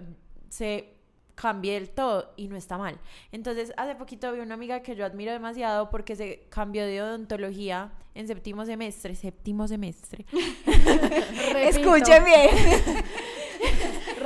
se 0.49 0.97
cambie 1.35 1.75
del 1.75 1.91
todo 1.91 2.33
y 2.37 2.49
no 2.49 2.57
está 2.57 2.79
mal. 2.79 2.99
Entonces, 3.31 3.73
hace 3.77 3.95
poquito 3.95 4.33
vi 4.33 4.41
una 4.41 4.55
amiga 4.55 4.81
que 4.81 4.97
yo 4.97 5.05
admiro 5.05 5.33
demasiado 5.33 5.91
porque 5.91 6.17
se 6.17 6.47
cambió 6.49 6.85
de 6.87 7.03
odontología 7.03 7.93
en 8.15 8.27
séptimo 8.27 8.65
semestre, 8.65 9.15
séptimo 9.15 9.69
semestre. 9.69 10.25
Escuchen 11.61 12.25
bien. 12.25 12.51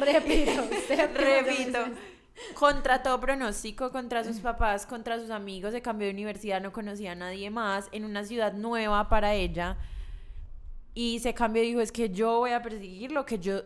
Repito, 0.00 0.62
repito. 1.14 1.78
Contra 2.54 3.02
todo 3.02 3.20
pronóstico, 3.20 3.90
contra 3.90 4.24
sus 4.24 4.40
papás, 4.40 4.86
contra 4.86 5.18
sus 5.18 5.30
amigos, 5.30 5.72
se 5.72 5.82
cambió 5.82 6.06
de 6.06 6.14
universidad, 6.14 6.60
no 6.60 6.72
conocía 6.72 7.12
a 7.12 7.14
nadie 7.14 7.50
más, 7.50 7.88
en 7.92 8.04
una 8.04 8.24
ciudad 8.24 8.52
nueva 8.54 9.08
para 9.08 9.34
ella 9.34 9.76
y 10.94 11.20
se 11.20 11.34
cambió 11.34 11.62
y 11.62 11.68
dijo, 11.68 11.80
es 11.80 11.92
que 11.92 12.10
yo 12.10 12.38
voy 12.38 12.50
a 12.50 12.62
perseguir 12.62 13.12
lo 13.12 13.24
que 13.24 13.38
yo 13.38 13.62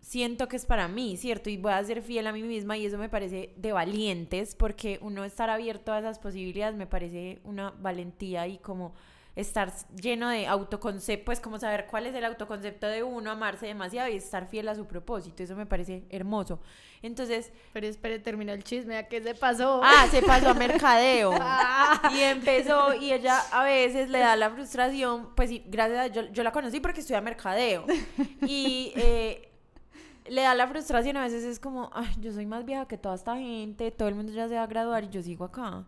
siento 0.00 0.48
que 0.48 0.56
es 0.56 0.66
para 0.66 0.88
mí, 0.88 1.16
¿cierto? 1.16 1.50
Y 1.50 1.56
voy 1.56 1.72
a 1.72 1.84
ser 1.84 2.02
fiel 2.02 2.26
a 2.26 2.32
mí 2.32 2.42
misma 2.42 2.76
y 2.76 2.86
eso 2.86 2.98
me 2.98 3.08
parece 3.08 3.52
de 3.56 3.72
valientes 3.72 4.54
porque 4.54 4.98
uno 5.02 5.24
estar 5.24 5.50
abierto 5.50 5.92
a 5.92 5.98
esas 5.98 6.18
posibilidades 6.18 6.76
me 6.76 6.86
parece 6.86 7.40
una 7.44 7.70
valentía 7.70 8.46
y 8.46 8.58
como 8.58 8.94
estar 9.40 9.72
lleno 10.00 10.28
de 10.28 10.46
autoconcepto, 10.46 11.24
pues 11.24 11.40
como 11.40 11.58
saber 11.58 11.86
cuál 11.86 12.06
es 12.06 12.14
el 12.14 12.24
autoconcepto 12.24 12.86
de 12.86 13.02
uno, 13.02 13.30
amarse 13.30 13.66
demasiado 13.66 14.08
y 14.08 14.16
estar 14.16 14.46
fiel 14.46 14.68
a 14.68 14.74
su 14.74 14.86
propósito, 14.86 15.42
eso 15.42 15.56
me 15.56 15.66
parece 15.66 16.04
hermoso. 16.10 16.60
Entonces... 17.02 17.52
Pero 17.72 17.86
espere, 17.86 18.18
terminó 18.18 18.52
el 18.52 18.62
chisme, 18.62 18.96
¿a 18.98 19.08
qué 19.08 19.22
se 19.22 19.34
pasó? 19.34 19.80
Ah, 19.82 20.06
se 20.10 20.22
pasó 20.22 20.50
a 20.50 20.54
mercadeo. 20.54 21.32
y 22.14 22.20
empezó, 22.20 22.94
y 22.94 23.12
ella 23.12 23.40
a 23.52 23.64
veces 23.64 24.10
le 24.10 24.18
da 24.18 24.36
la 24.36 24.50
frustración, 24.50 25.34
pues 25.34 25.50
sí, 25.50 25.64
gracias 25.66 25.98
a 25.98 26.06
yo, 26.08 26.22
yo 26.30 26.42
la 26.42 26.52
conocí 26.52 26.80
porque 26.80 27.00
estudia 27.00 27.20
mercadeo. 27.20 27.86
Y... 28.46 28.92
Eh, 28.96 29.46
le 30.28 30.42
da 30.42 30.54
la 30.54 30.68
frustración, 30.68 31.16
a 31.16 31.22
veces 31.22 31.42
es 31.42 31.58
como, 31.58 31.90
ay, 31.92 32.14
yo 32.20 32.32
soy 32.32 32.46
más 32.46 32.64
vieja 32.64 32.86
que 32.86 32.96
toda 32.96 33.16
esta 33.16 33.36
gente, 33.36 33.90
todo 33.90 34.06
el 34.06 34.14
mundo 34.14 34.32
ya 34.32 34.46
se 34.46 34.54
va 34.54 34.62
a 34.62 34.66
graduar 34.68 35.02
y 35.02 35.08
yo 35.08 35.22
sigo 35.22 35.44
acá 35.44 35.84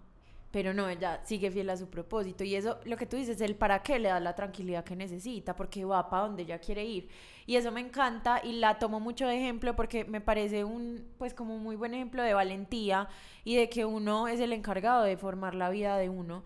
pero 0.52 0.72
no, 0.72 0.88
ella 0.88 1.20
sigue 1.24 1.50
fiel 1.50 1.70
a 1.70 1.76
su 1.76 1.88
propósito 1.88 2.44
y 2.44 2.54
eso, 2.54 2.78
lo 2.84 2.96
que 2.96 3.06
tú 3.06 3.16
dices, 3.16 3.40
el 3.40 3.56
para 3.56 3.82
qué 3.82 3.98
le 3.98 4.10
da 4.10 4.20
la 4.20 4.34
tranquilidad 4.34 4.84
que 4.84 4.94
necesita, 4.94 5.56
porque 5.56 5.84
va 5.84 6.08
para 6.08 6.24
donde 6.24 6.42
ella 6.42 6.60
quiere 6.60 6.84
ir 6.84 7.08
y 7.46 7.56
eso 7.56 7.72
me 7.72 7.80
encanta 7.80 8.40
y 8.44 8.52
la 8.52 8.78
tomo 8.78 9.00
mucho 9.00 9.26
de 9.26 9.36
ejemplo 9.36 9.74
porque 9.74 10.04
me 10.04 10.20
parece 10.20 10.64
un, 10.64 11.04
pues 11.18 11.34
como 11.34 11.56
un 11.56 11.62
muy 11.62 11.74
buen 11.74 11.94
ejemplo 11.94 12.22
de 12.22 12.34
valentía 12.34 13.08
y 13.44 13.56
de 13.56 13.68
que 13.68 13.84
uno 13.84 14.28
es 14.28 14.40
el 14.40 14.52
encargado 14.52 15.02
de 15.02 15.16
formar 15.16 15.54
la 15.54 15.70
vida 15.70 15.96
de 15.96 16.08
uno, 16.08 16.44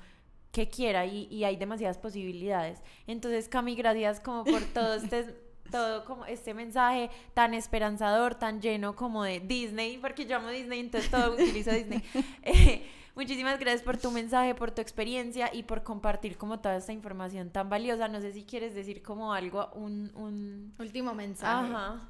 que 0.53 0.69
quiera 0.69 1.05
y, 1.05 1.27
y 1.31 1.45
hay 1.45 1.57
demasiadas 1.57 1.99
posibilidades. 1.99 2.83
Entonces, 3.07 3.49
Cami, 3.49 3.75
gracias 3.75 4.21
como 4.21 4.45
por 4.45 4.63
todo 4.73 4.95
este 5.03 5.47
todo 5.71 6.05
como 6.05 6.25
este 6.27 6.55
mensaje 6.55 7.11
tan 7.35 7.53
esperanzador, 7.53 8.37
tan 8.37 8.61
lleno 8.61 8.95
como 8.95 9.25
de 9.25 9.41
Disney, 9.41 9.99
porque 9.99 10.25
yo 10.25 10.37
amo 10.37 10.49
Disney, 10.51 10.79
entonces 10.79 11.11
todo 11.11 11.33
utilizo 11.35 11.73
Disney. 11.73 12.03
Eh, 12.43 12.87
muchísimas 13.17 13.59
gracias 13.59 13.83
por 13.83 13.97
tu 13.97 14.11
mensaje, 14.13 14.55
por 14.55 14.71
tu 14.71 14.81
experiencia 14.81 15.53
y 15.53 15.65
por 15.65 15.83
compartir 15.83 16.37
como 16.37 16.61
toda 16.61 16.77
esta 16.77 16.93
información 16.93 17.51
tan 17.51 17.69
valiosa. 17.69 18.07
No 18.07 18.21
sé 18.21 18.33
si 18.33 18.45
quieres 18.45 18.75
decir 18.75 19.03
como 19.03 19.33
algo, 19.33 19.71
un... 19.75 20.13
un... 20.15 20.75
Último 20.79 21.15
mensaje. 21.15 21.73
Ajá. 21.73 22.09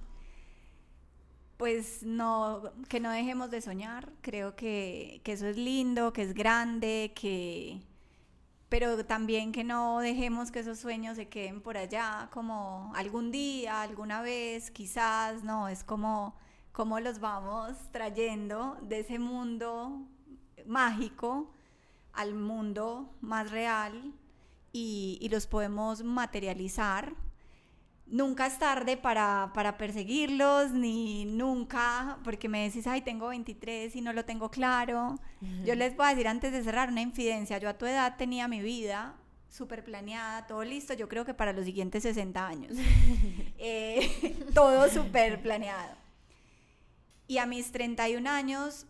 Pues 1.56 2.02
no, 2.02 2.62
que 2.88 3.00
no 3.00 3.10
dejemos 3.10 3.50
de 3.50 3.62
soñar. 3.62 4.12
Creo 4.20 4.54
que, 4.56 5.22
que 5.24 5.32
eso 5.32 5.46
es 5.46 5.56
lindo, 5.56 6.12
que 6.12 6.22
es 6.22 6.34
grande, 6.34 7.12
que 7.14 7.80
pero 8.68 9.04
también 9.06 9.52
que 9.52 9.62
no 9.62 10.00
dejemos 10.00 10.50
que 10.50 10.58
esos 10.58 10.78
sueños 10.78 11.16
se 11.16 11.28
queden 11.28 11.60
por 11.60 11.76
allá, 11.76 12.28
como 12.32 12.92
algún 12.96 13.30
día, 13.30 13.80
alguna 13.82 14.22
vez, 14.22 14.70
quizás, 14.72 15.44
no, 15.44 15.68
es 15.68 15.84
como, 15.84 16.34
como 16.72 16.98
los 16.98 17.20
vamos 17.20 17.76
trayendo 17.92 18.76
de 18.82 19.00
ese 19.00 19.18
mundo 19.20 20.08
mágico 20.66 21.52
al 22.12 22.34
mundo 22.34 23.14
más 23.20 23.50
real 23.50 24.14
y, 24.72 25.18
y 25.20 25.28
los 25.28 25.46
podemos 25.46 26.02
materializar 26.02 27.14
nunca 28.06 28.46
es 28.46 28.58
tarde 28.58 28.96
para, 28.96 29.50
para, 29.52 29.76
perseguirlos, 29.76 30.70
ni 30.70 31.24
nunca, 31.24 32.18
porque 32.24 32.48
me 32.48 32.62
decís, 32.62 32.86
ay, 32.86 33.02
tengo 33.02 33.28
23 33.28 33.94
y 33.96 34.00
no 34.00 34.12
lo 34.12 34.24
tengo 34.24 34.50
claro. 34.50 35.18
Yo 35.64 35.74
les 35.74 35.96
voy 35.96 36.06
a 36.06 36.10
decir 36.10 36.28
antes 36.28 36.52
de 36.52 36.62
cerrar 36.62 36.88
una 36.88 37.00
infidencia, 37.00 37.58
yo 37.58 37.68
a 37.68 37.74
tu 37.74 37.86
edad 37.86 38.16
tenía 38.16 38.48
mi 38.48 38.60
vida 38.60 39.16
súper 39.48 39.84
planeada, 39.84 40.46
todo 40.46 40.64
listo, 40.64 40.92
yo 40.94 41.08
creo 41.08 41.24
que 41.24 41.34
para 41.34 41.52
los 41.52 41.64
siguientes 41.64 42.02
60 42.02 42.46
años. 42.46 42.72
eh, 43.58 44.36
todo 44.54 44.88
súper 44.88 45.42
planeado. 45.42 45.94
Y 47.28 47.38
a 47.38 47.46
mis 47.46 47.72
31 47.72 48.28
años, 48.30 48.86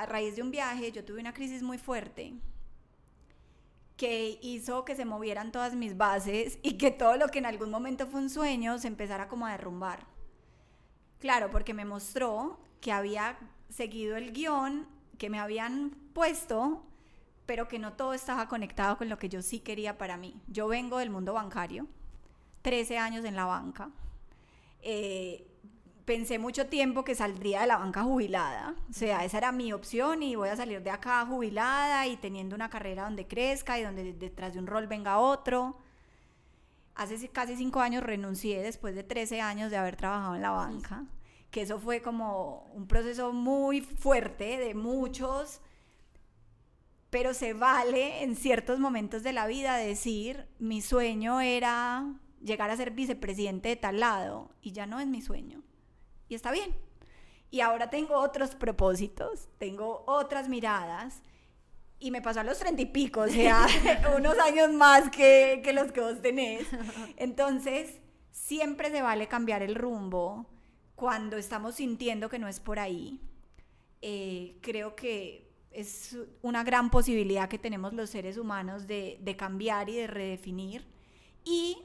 a 0.00 0.06
raíz 0.06 0.36
de 0.36 0.42
un 0.42 0.50
viaje, 0.50 0.92
yo 0.92 1.04
tuve 1.04 1.20
una 1.20 1.34
crisis 1.34 1.62
muy 1.62 1.78
fuerte 1.78 2.34
que 3.96 4.38
hizo 4.42 4.84
que 4.84 4.96
se 4.96 5.04
movieran 5.04 5.52
todas 5.52 5.74
mis 5.74 5.96
bases 5.96 6.58
y 6.62 6.78
que 6.78 6.90
todo 6.90 7.16
lo 7.16 7.28
que 7.28 7.38
en 7.38 7.46
algún 7.46 7.70
momento 7.70 8.06
fue 8.06 8.20
un 8.20 8.30
sueño 8.30 8.78
se 8.78 8.88
empezara 8.88 9.28
como 9.28 9.46
a 9.46 9.52
derrumbar. 9.52 10.06
Claro, 11.20 11.50
porque 11.50 11.74
me 11.74 11.84
mostró 11.84 12.58
que 12.80 12.92
había 12.92 13.38
seguido 13.68 14.16
el 14.16 14.32
guion 14.32 14.86
que 15.16 15.30
me 15.30 15.38
habían 15.38 15.90
puesto, 16.12 16.84
pero 17.46 17.68
que 17.68 17.78
no 17.78 17.92
todo 17.92 18.14
estaba 18.14 18.48
conectado 18.48 18.98
con 18.98 19.08
lo 19.08 19.18
que 19.18 19.28
yo 19.28 19.42
sí 19.42 19.60
quería 19.60 19.96
para 19.96 20.16
mí. 20.16 20.42
Yo 20.48 20.66
vengo 20.68 20.98
del 20.98 21.10
mundo 21.10 21.32
bancario, 21.32 21.86
13 22.62 22.98
años 22.98 23.24
en 23.24 23.36
la 23.36 23.44
banca. 23.44 23.90
Eh, 24.82 25.46
pensé 26.04 26.38
mucho 26.38 26.66
tiempo 26.66 27.04
que 27.04 27.14
saldría 27.14 27.62
de 27.62 27.66
la 27.66 27.78
banca 27.78 28.02
jubilada. 28.02 28.74
O 28.90 28.92
sea, 28.92 29.24
esa 29.24 29.38
era 29.38 29.52
mi 29.52 29.72
opción 29.72 30.22
y 30.22 30.36
voy 30.36 30.48
a 30.48 30.56
salir 30.56 30.82
de 30.82 30.90
acá 30.90 31.24
jubilada 31.26 32.06
y 32.06 32.16
teniendo 32.16 32.54
una 32.54 32.70
carrera 32.70 33.04
donde 33.04 33.26
crezca 33.26 33.78
y 33.78 33.82
donde 33.82 34.12
detrás 34.12 34.54
de 34.54 34.60
un 34.60 34.66
rol 34.66 34.86
venga 34.86 35.18
otro. 35.18 35.78
Hace 36.94 37.28
casi 37.28 37.56
cinco 37.56 37.80
años 37.80 38.04
renuncié 38.04 38.62
después 38.62 38.94
de 38.94 39.02
13 39.02 39.40
años 39.40 39.70
de 39.70 39.76
haber 39.76 39.96
trabajado 39.96 40.36
en 40.36 40.42
la 40.42 40.50
banca, 40.50 41.04
que 41.50 41.62
eso 41.62 41.80
fue 41.80 42.02
como 42.02 42.70
un 42.74 42.86
proceso 42.86 43.32
muy 43.32 43.80
fuerte 43.80 44.58
de 44.58 44.74
muchos, 44.74 45.60
pero 47.10 47.34
se 47.34 47.52
vale 47.52 48.22
en 48.22 48.36
ciertos 48.36 48.78
momentos 48.78 49.22
de 49.22 49.32
la 49.32 49.46
vida 49.46 49.76
decir, 49.76 50.46
mi 50.58 50.82
sueño 50.82 51.40
era 51.40 52.14
llegar 52.42 52.70
a 52.70 52.76
ser 52.76 52.92
vicepresidente 52.92 53.70
de 53.70 53.76
tal 53.76 54.00
lado 54.00 54.50
y 54.60 54.72
ya 54.72 54.86
no 54.86 55.00
es 55.00 55.06
mi 55.08 55.20
sueño 55.20 55.62
y 56.28 56.34
está 56.34 56.50
bien. 56.52 56.74
Y 57.50 57.60
ahora 57.60 57.88
tengo 57.88 58.16
otros 58.16 58.54
propósitos, 58.54 59.48
tengo 59.58 60.02
otras 60.06 60.48
miradas 60.48 61.22
y 62.00 62.10
me 62.10 62.20
pasó 62.20 62.40
a 62.40 62.44
los 62.44 62.58
treinta 62.58 62.82
y 62.82 62.86
pico, 62.86 63.20
o 63.20 63.28
sea, 63.28 63.66
unos 64.16 64.38
años 64.38 64.72
más 64.72 65.08
que, 65.10 65.60
que 65.62 65.72
los 65.72 65.92
que 65.92 66.00
vos 66.00 66.20
tenés. 66.20 66.66
Entonces, 67.16 68.00
siempre 68.30 68.90
se 68.90 69.02
vale 69.02 69.28
cambiar 69.28 69.62
el 69.62 69.74
rumbo 69.74 70.46
cuando 70.96 71.36
estamos 71.36 71.76
sintiendo 71.76 72.28
que 72.28 72.38
no 72.38 72.48
es 72.48 72.60
por 72.60 72.78
ahí. 72.78 73.20
Eh, 74.02 74.58
creo 74.60 74.96
que 74.96 75.50
es 75.70 76.16
una 76.42 76.62
gran 76.62 76.90
posibilidad 76.90 77.48
que 77.48 77.58
tenemos 77.58 77.94
los 77.94 78.10
seres 78.10 78.36
humanos 78.36 78.86
de, 78.86 79.18
de 79.20 79.36
cambiar 79.36 79.88
y 79.88 79.94
de 79.94 80.06
redefinir. 80.06 80.86
Y 81.44 81.78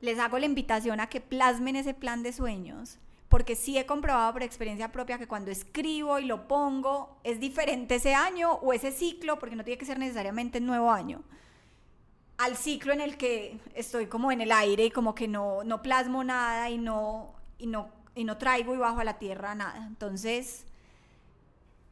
les 0.00 0.18
hago 0.18 0.38
la 0.38 0.46
invitación 0.46 1.00
a 1.00 1.08
que 1.08 1.20
plasmen 1.20 1.76
ese 1.76 1.94
plan 1.94 2.22
de 2.22 2.32
sueños 2.32 2.98
porque 3.36 3.54
sí 3.54 3.76
he 3.76 3.84
comprobado 3.84 4.32
por 4.32 4.42
experiencia 4.42 4.90
propia 4.90 5.18
que 5.18 5.28
cuando 5.28 5.50
escribo 5.50 6.18
y 6.18 6.24
lo 6.24 6.48
pongo 6.48 7.18
es 7.22 7.38
diferente 7.38 7.96
ese 7.96 8.14
año 8.14 8.52
o 8.52 8.72
ese 8.72 8.92
ciclo, 8.92 9.38
porque 9.38 9.54
no 9.54 9.62
tiene 9.62 9.76
que 9.76 9.84
ser 9.84 9.98
necesariamente 9.98 10.58
nuevo 10.58 10.90
año, 10.90 11.22
al 12.38 12.56
ciclo 12.56 12.94
en 12.94 13.02
el 13.02 13.18
que 13.18 13.60
estoy 13.74 14.06
como 14.06 14.32
en 14.32 14.40
el 14.40 14.50
aire 14.52 14.86
y 14.86 14.90
como 14.90 15.14
que 15.14 15.28
no, 15.28 15.64
no 15.64 15.82
plasmo 15.82 16.24
nada 16.24 16.70
y 16.70 16.78
no, 16.78 17.34
y, 17.58 17.66
no, 17.66 17.90
y 18.14 18.24
no 18.24 18.38
traigo 18.38 18.74
y 18.74 18.78
bajo 18.78 19.00
a 19.00 19.04
la 19.04 19.18
tierra 19.18 19.54
nada. 19.54 19.86
Entonces, 19.86 20.64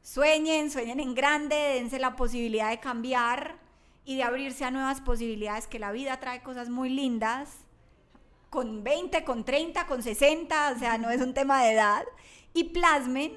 sueñen, 0.01 0.71
sueñen 0.71 0.99
en 0.99 1.15
grande, 1.15 1.57
dense 1.57 1.99
la 1.99 2.17
posibilidad 2.17 2.71
de 2.71 2.81
cambiar 2.81 3.59
y 4.07 4.17
de 4.17 4.23
abrirse 4.23 4.65
a 4.65 4.71
nuevas 4.71 5.03
posibilidades, 5.03 5.67
que 5.67 5.79
la 5.79 5.93
vida 5.93 6.19
trae 6.21 6.43
cosas 6.43 6.71
muy 6.71 6.89
lindas 6.89 7.64
con 8.55 8.85
20, 8.85 9.25
con 9.25 9.45
30, 9.45 9.85
con 9.89 10.01
60, 10.01 10.75
o 10.77 10.79
sea, 10.79 10.97
no 10.97 11.11
es 11.11 11.21
un 11.21 11.35
tema 11.35 11.65
de 11.65 11.73
edad, 11.73 12.05
y 12.53 12.63
plasmen, 12.63 13.33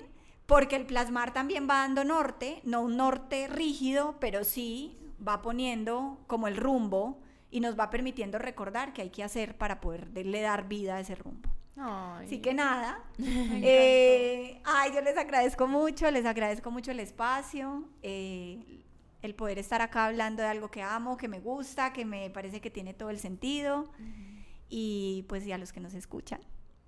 porque 0.45 0.75
el 0.75 0.85
plasmar 0.85 1.33
también 1.33 1.67
va 1.67 1.79
dando 1.79 2.03
norte, 2.03 2.61
no 2.63 2.83
un 2.83 2.97
norte 2.97 3.47
rígido, 3.47 4.17
pero 4.19 4.43
sí 4.43 4.95
va 5.27 5.41
poniendo 5.41 6.19
como 6.27 6.47
el 6.47 6.55
rumbo 6.55 7.17
y 7.49 7.61
nos 7.61 7.79
va 7.79 7.89
permitiendo 7.89 8.37
recordar 8.37 8.93
qué 8.93 9.01
hay 9.01 9.09
que 9.09 9.23
hacer 9.23 9.57
para 9.57 9.81
poderle 9.81 10.39
dar 10.41 10.67
vida 10.67 10.97
a 10.97 10.99
ese 10.99 11.15
rumbo. 11.15 11.49
Así 12.23 12.37
que 12.39 12.53
nada, 12.53 13.01
eh, 13.19 14.61
ay, 14.65 14.91
yo 14.93 15.01
les 15.01 15.17
agradezco 15.17 15.65
mucho, 15.65 16.11
les 16.11 16.27
agradezco 16.27 16.69
mucho 16.69 16.91
el 16.91 16.99
espacio, 16.99 17.89
eh, 18.03 18.83
el 19.23 19.33
poder 19.33 19.57
estar 19.57 19.81
acá 19.81 20.05
hablando 20.05 20.43
de 20.43 20.49
algo 20.49 20.69
que 20.69 20.83
amo, 20.83 21.17
que 21.17 21.27
me 21.27 21.39
gusta, 21.39 21.91
que 21.91 22.05
me 22.05 22.29
parece 22.29 22.61
que 22.61 22.69
tiene 22.69 22.93
todo 22.93 23.09
el 23.09 23.17
sentido. 23.17 23.89
Y 24.69 25.25
pues 25.29 25.45
y 25.45 25.51
a 25.51 25.57
los 25.57 25.71
que 25.71 25.79
nos 25.79 25.93
escuchan, 25.93 26.41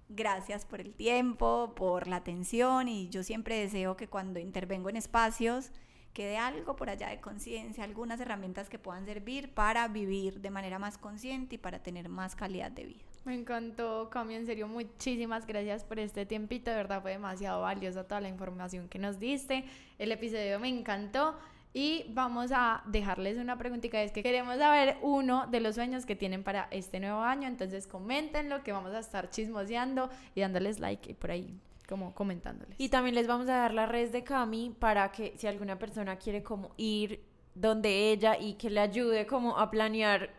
gracias 0.10 0.66
por 0.66 0.82
el 0.82 0.94
tiempo, 0.94 1.74
por 1.76 2.08
la 2.08 2.18
atención 2.18 2.88
y 2.88 3.10
yo 3.10 3.24
siempre 3.24 3.60
deseo 3.60 3.96
que 3.96 4.08
cuando 4.08 4.40
intervengo 4.40 4.90
en 4.90 4.98
espacios 4.98 5.72
quede 6.14 6.38
algo 6.38 6.76
por 6.76 6.90
allá 6.90 7.10
de 7.10 7.22
conciencia, 7.22 7.84
algunas 7.84 8.20
herramientas 8.20 8.70
que 8.70 8.80
puedan 8.80 9.06
servir 9.06 9.54
para 9.54 9.88
vivir 9.88 10.42
de 10.42 10.50
manera 10.50 10.80
más 10.80 10.98
consciente 10.98 11.56
y 11.56 11.58
para 11.60 11.84
tener 11.84 12.10
más 12.10 12.36
calidad 12.36 12.72
de 12.72 12.86
vida. 12.86 13.06
Me 13.26 13.36
encantó, 13.36 14.10
Cami, 14.10 14.34
en 14.34 14.46
serio, 14.46 14.68
muchísimas 14.68 15.46
gracias 15.46 15.84
por 15.84 16.00
este 16.00 16.26
tiempito, 16.26 16.72
de 16.72 16.78
verdad 16.78 17.02
fue 17.02 17.12
demasiado 17.12 17.62
valiosa 17.62 18.08
toda 18.08 18.22
la 18.22 18.30
información 18.30 18.90
que 18.90 18.98
nos 18.98 19.20
diste, 19.20 19.66
el 20.00 20.12
episodio 20.12 20.60
me 20.60 20.70
encantó. 20.70 21.38
Y 21.74 22.06
vamos 22.10 22.52
a 22.52 22.82
dejarles 22.88 23.38
una 23.38 23.58
preguntita, 23.58 24.02
es 24.02 24.12
que 24.12 24.24
queremos 24.24 24.58
saber 24.58 24.98
uno 25.02 25.46
de 25.48 25.60
los 25.60 25.76
sueños 25.76 26.06
que 26.06 26.16
tienen 26.16 26.44
para 26.44 26.68
este 26.72 27.00
nuevo 27.00 27.22
año, 27.22 27.48
entonces 27.48 27.86
coméntenlo, 27.86 28.64
que 28.64 28.72
vamos 28.72 28.94
a 28.94 29.00
estar 29.00 29.30
chismoseando 29.30 30.10
y 30.34 30.42
dándoles 30.42 30.80
like 30.80 31.12
y 31.12 31.14
por 31.14 31.30
ahí 31.32 31.60
como 31.88 32.14
comentándoles. 32.14 32.76
Y 32.80 32.90
también 32.90 33.16
les 33.16 33.28
vamos 33.28 33.48
a 33.50 33.58
dar 33.58 33.74
la 33.74 33.86
red 33.86 34.12
de 34.12 34.24
Cami 34.24 34.76
para 34.80 35.12
que 35.12 35.34
si 35.38 35.48
alguna 35.48 35.78
persona 35.78 36.18
quiere 36.18 36.42
como 36.42 36.72
ir 36.78 37.24
donde 37.54 38.12
ella 38.12 38.38
y 38.40 38.54
que 38.54 38.70
le 38.70 38.80
ayude 38.80 39.26
como 39.26 39.58
a 39.58 39.70
planear 39.70 40.32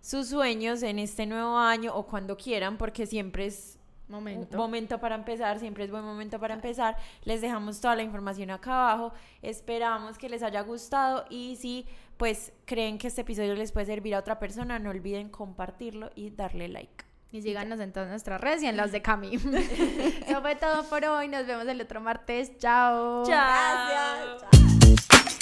sus 0.00 0.28
sueños 0.28 0.82
en 0.82 0.98
este 0.98 1.26
nuevo 1.26 1.56
año 1.56 1.94
o 1.94 2.06
cuando 2.06 2.36
quieran, 2.36 2.78
porque 2.78 3.06
siempre 3.06 3.46
es 3.46 3.78
Momento. 4.08 4.58
momento 4.58 4.98
para 5.00 5.14
empezar, 5.14 5.58
siempre 5.58 5.84
es 5.84 5.90
buen 5.90 6.04
momento 6.04 6.38
para 6.38 6.54
empezar. 6.54 6.96
Les 7.24 7.40
dejamos 7.40 7.80
toda 7.80 7.96
la 7.96 8.02
información 8.02 8.50
acá 8.50 8.90
abajo. 8.90 9.12
Esperamos 9.42 10.18
que 10.18 10.28
les 10.28 10.42
haya 10.42 10.60
gustado 10.60 11.24
y 11.30 11.56
si 11.56 11.86
pues 12.16 12.52
creen 12.64 12.98
que 12.98 13.08
este 13.08 13.22
episodio 13.22 13.54
les 13.54 13.72
puede 13.72 13.86
servir 13.86 14.14
a 14.14 14.18
otra 14.18 14.38
persona, 14.38 14.78
no 14.78 14.90
olviden 14.90 15.28
compartirlo 15.30 16.10
y 16.14 16.30
darle 16.30 16.68
like. 16.68 17.04
Y 17.32 17.42
síganos 17.42 17.80
en 17.80 17.92
todas 17.92 18.08
nuestras 18.08 18.40
redes 18.40 18.62
y 18.62 18.66
en 18.66 18.76
las 18.76 18.92
de 18.92 19.02
Cami. 19.02 19.34
Eso 20.26 20.40
fue 20.40 20.54
todo 20.54 20.84
por 20.84 21.04
hoy. 21.04 21.26
Nos 21.26 21.46
vemos 21.46 21.66
el 21.66 21.80
otro 21.80 22.00
martes. 22.00 22.56
Chao. 22.58 23.24
Chao. 23.24 23.88
Gracias. 23.88 25.00
Chao. 25.00 25.38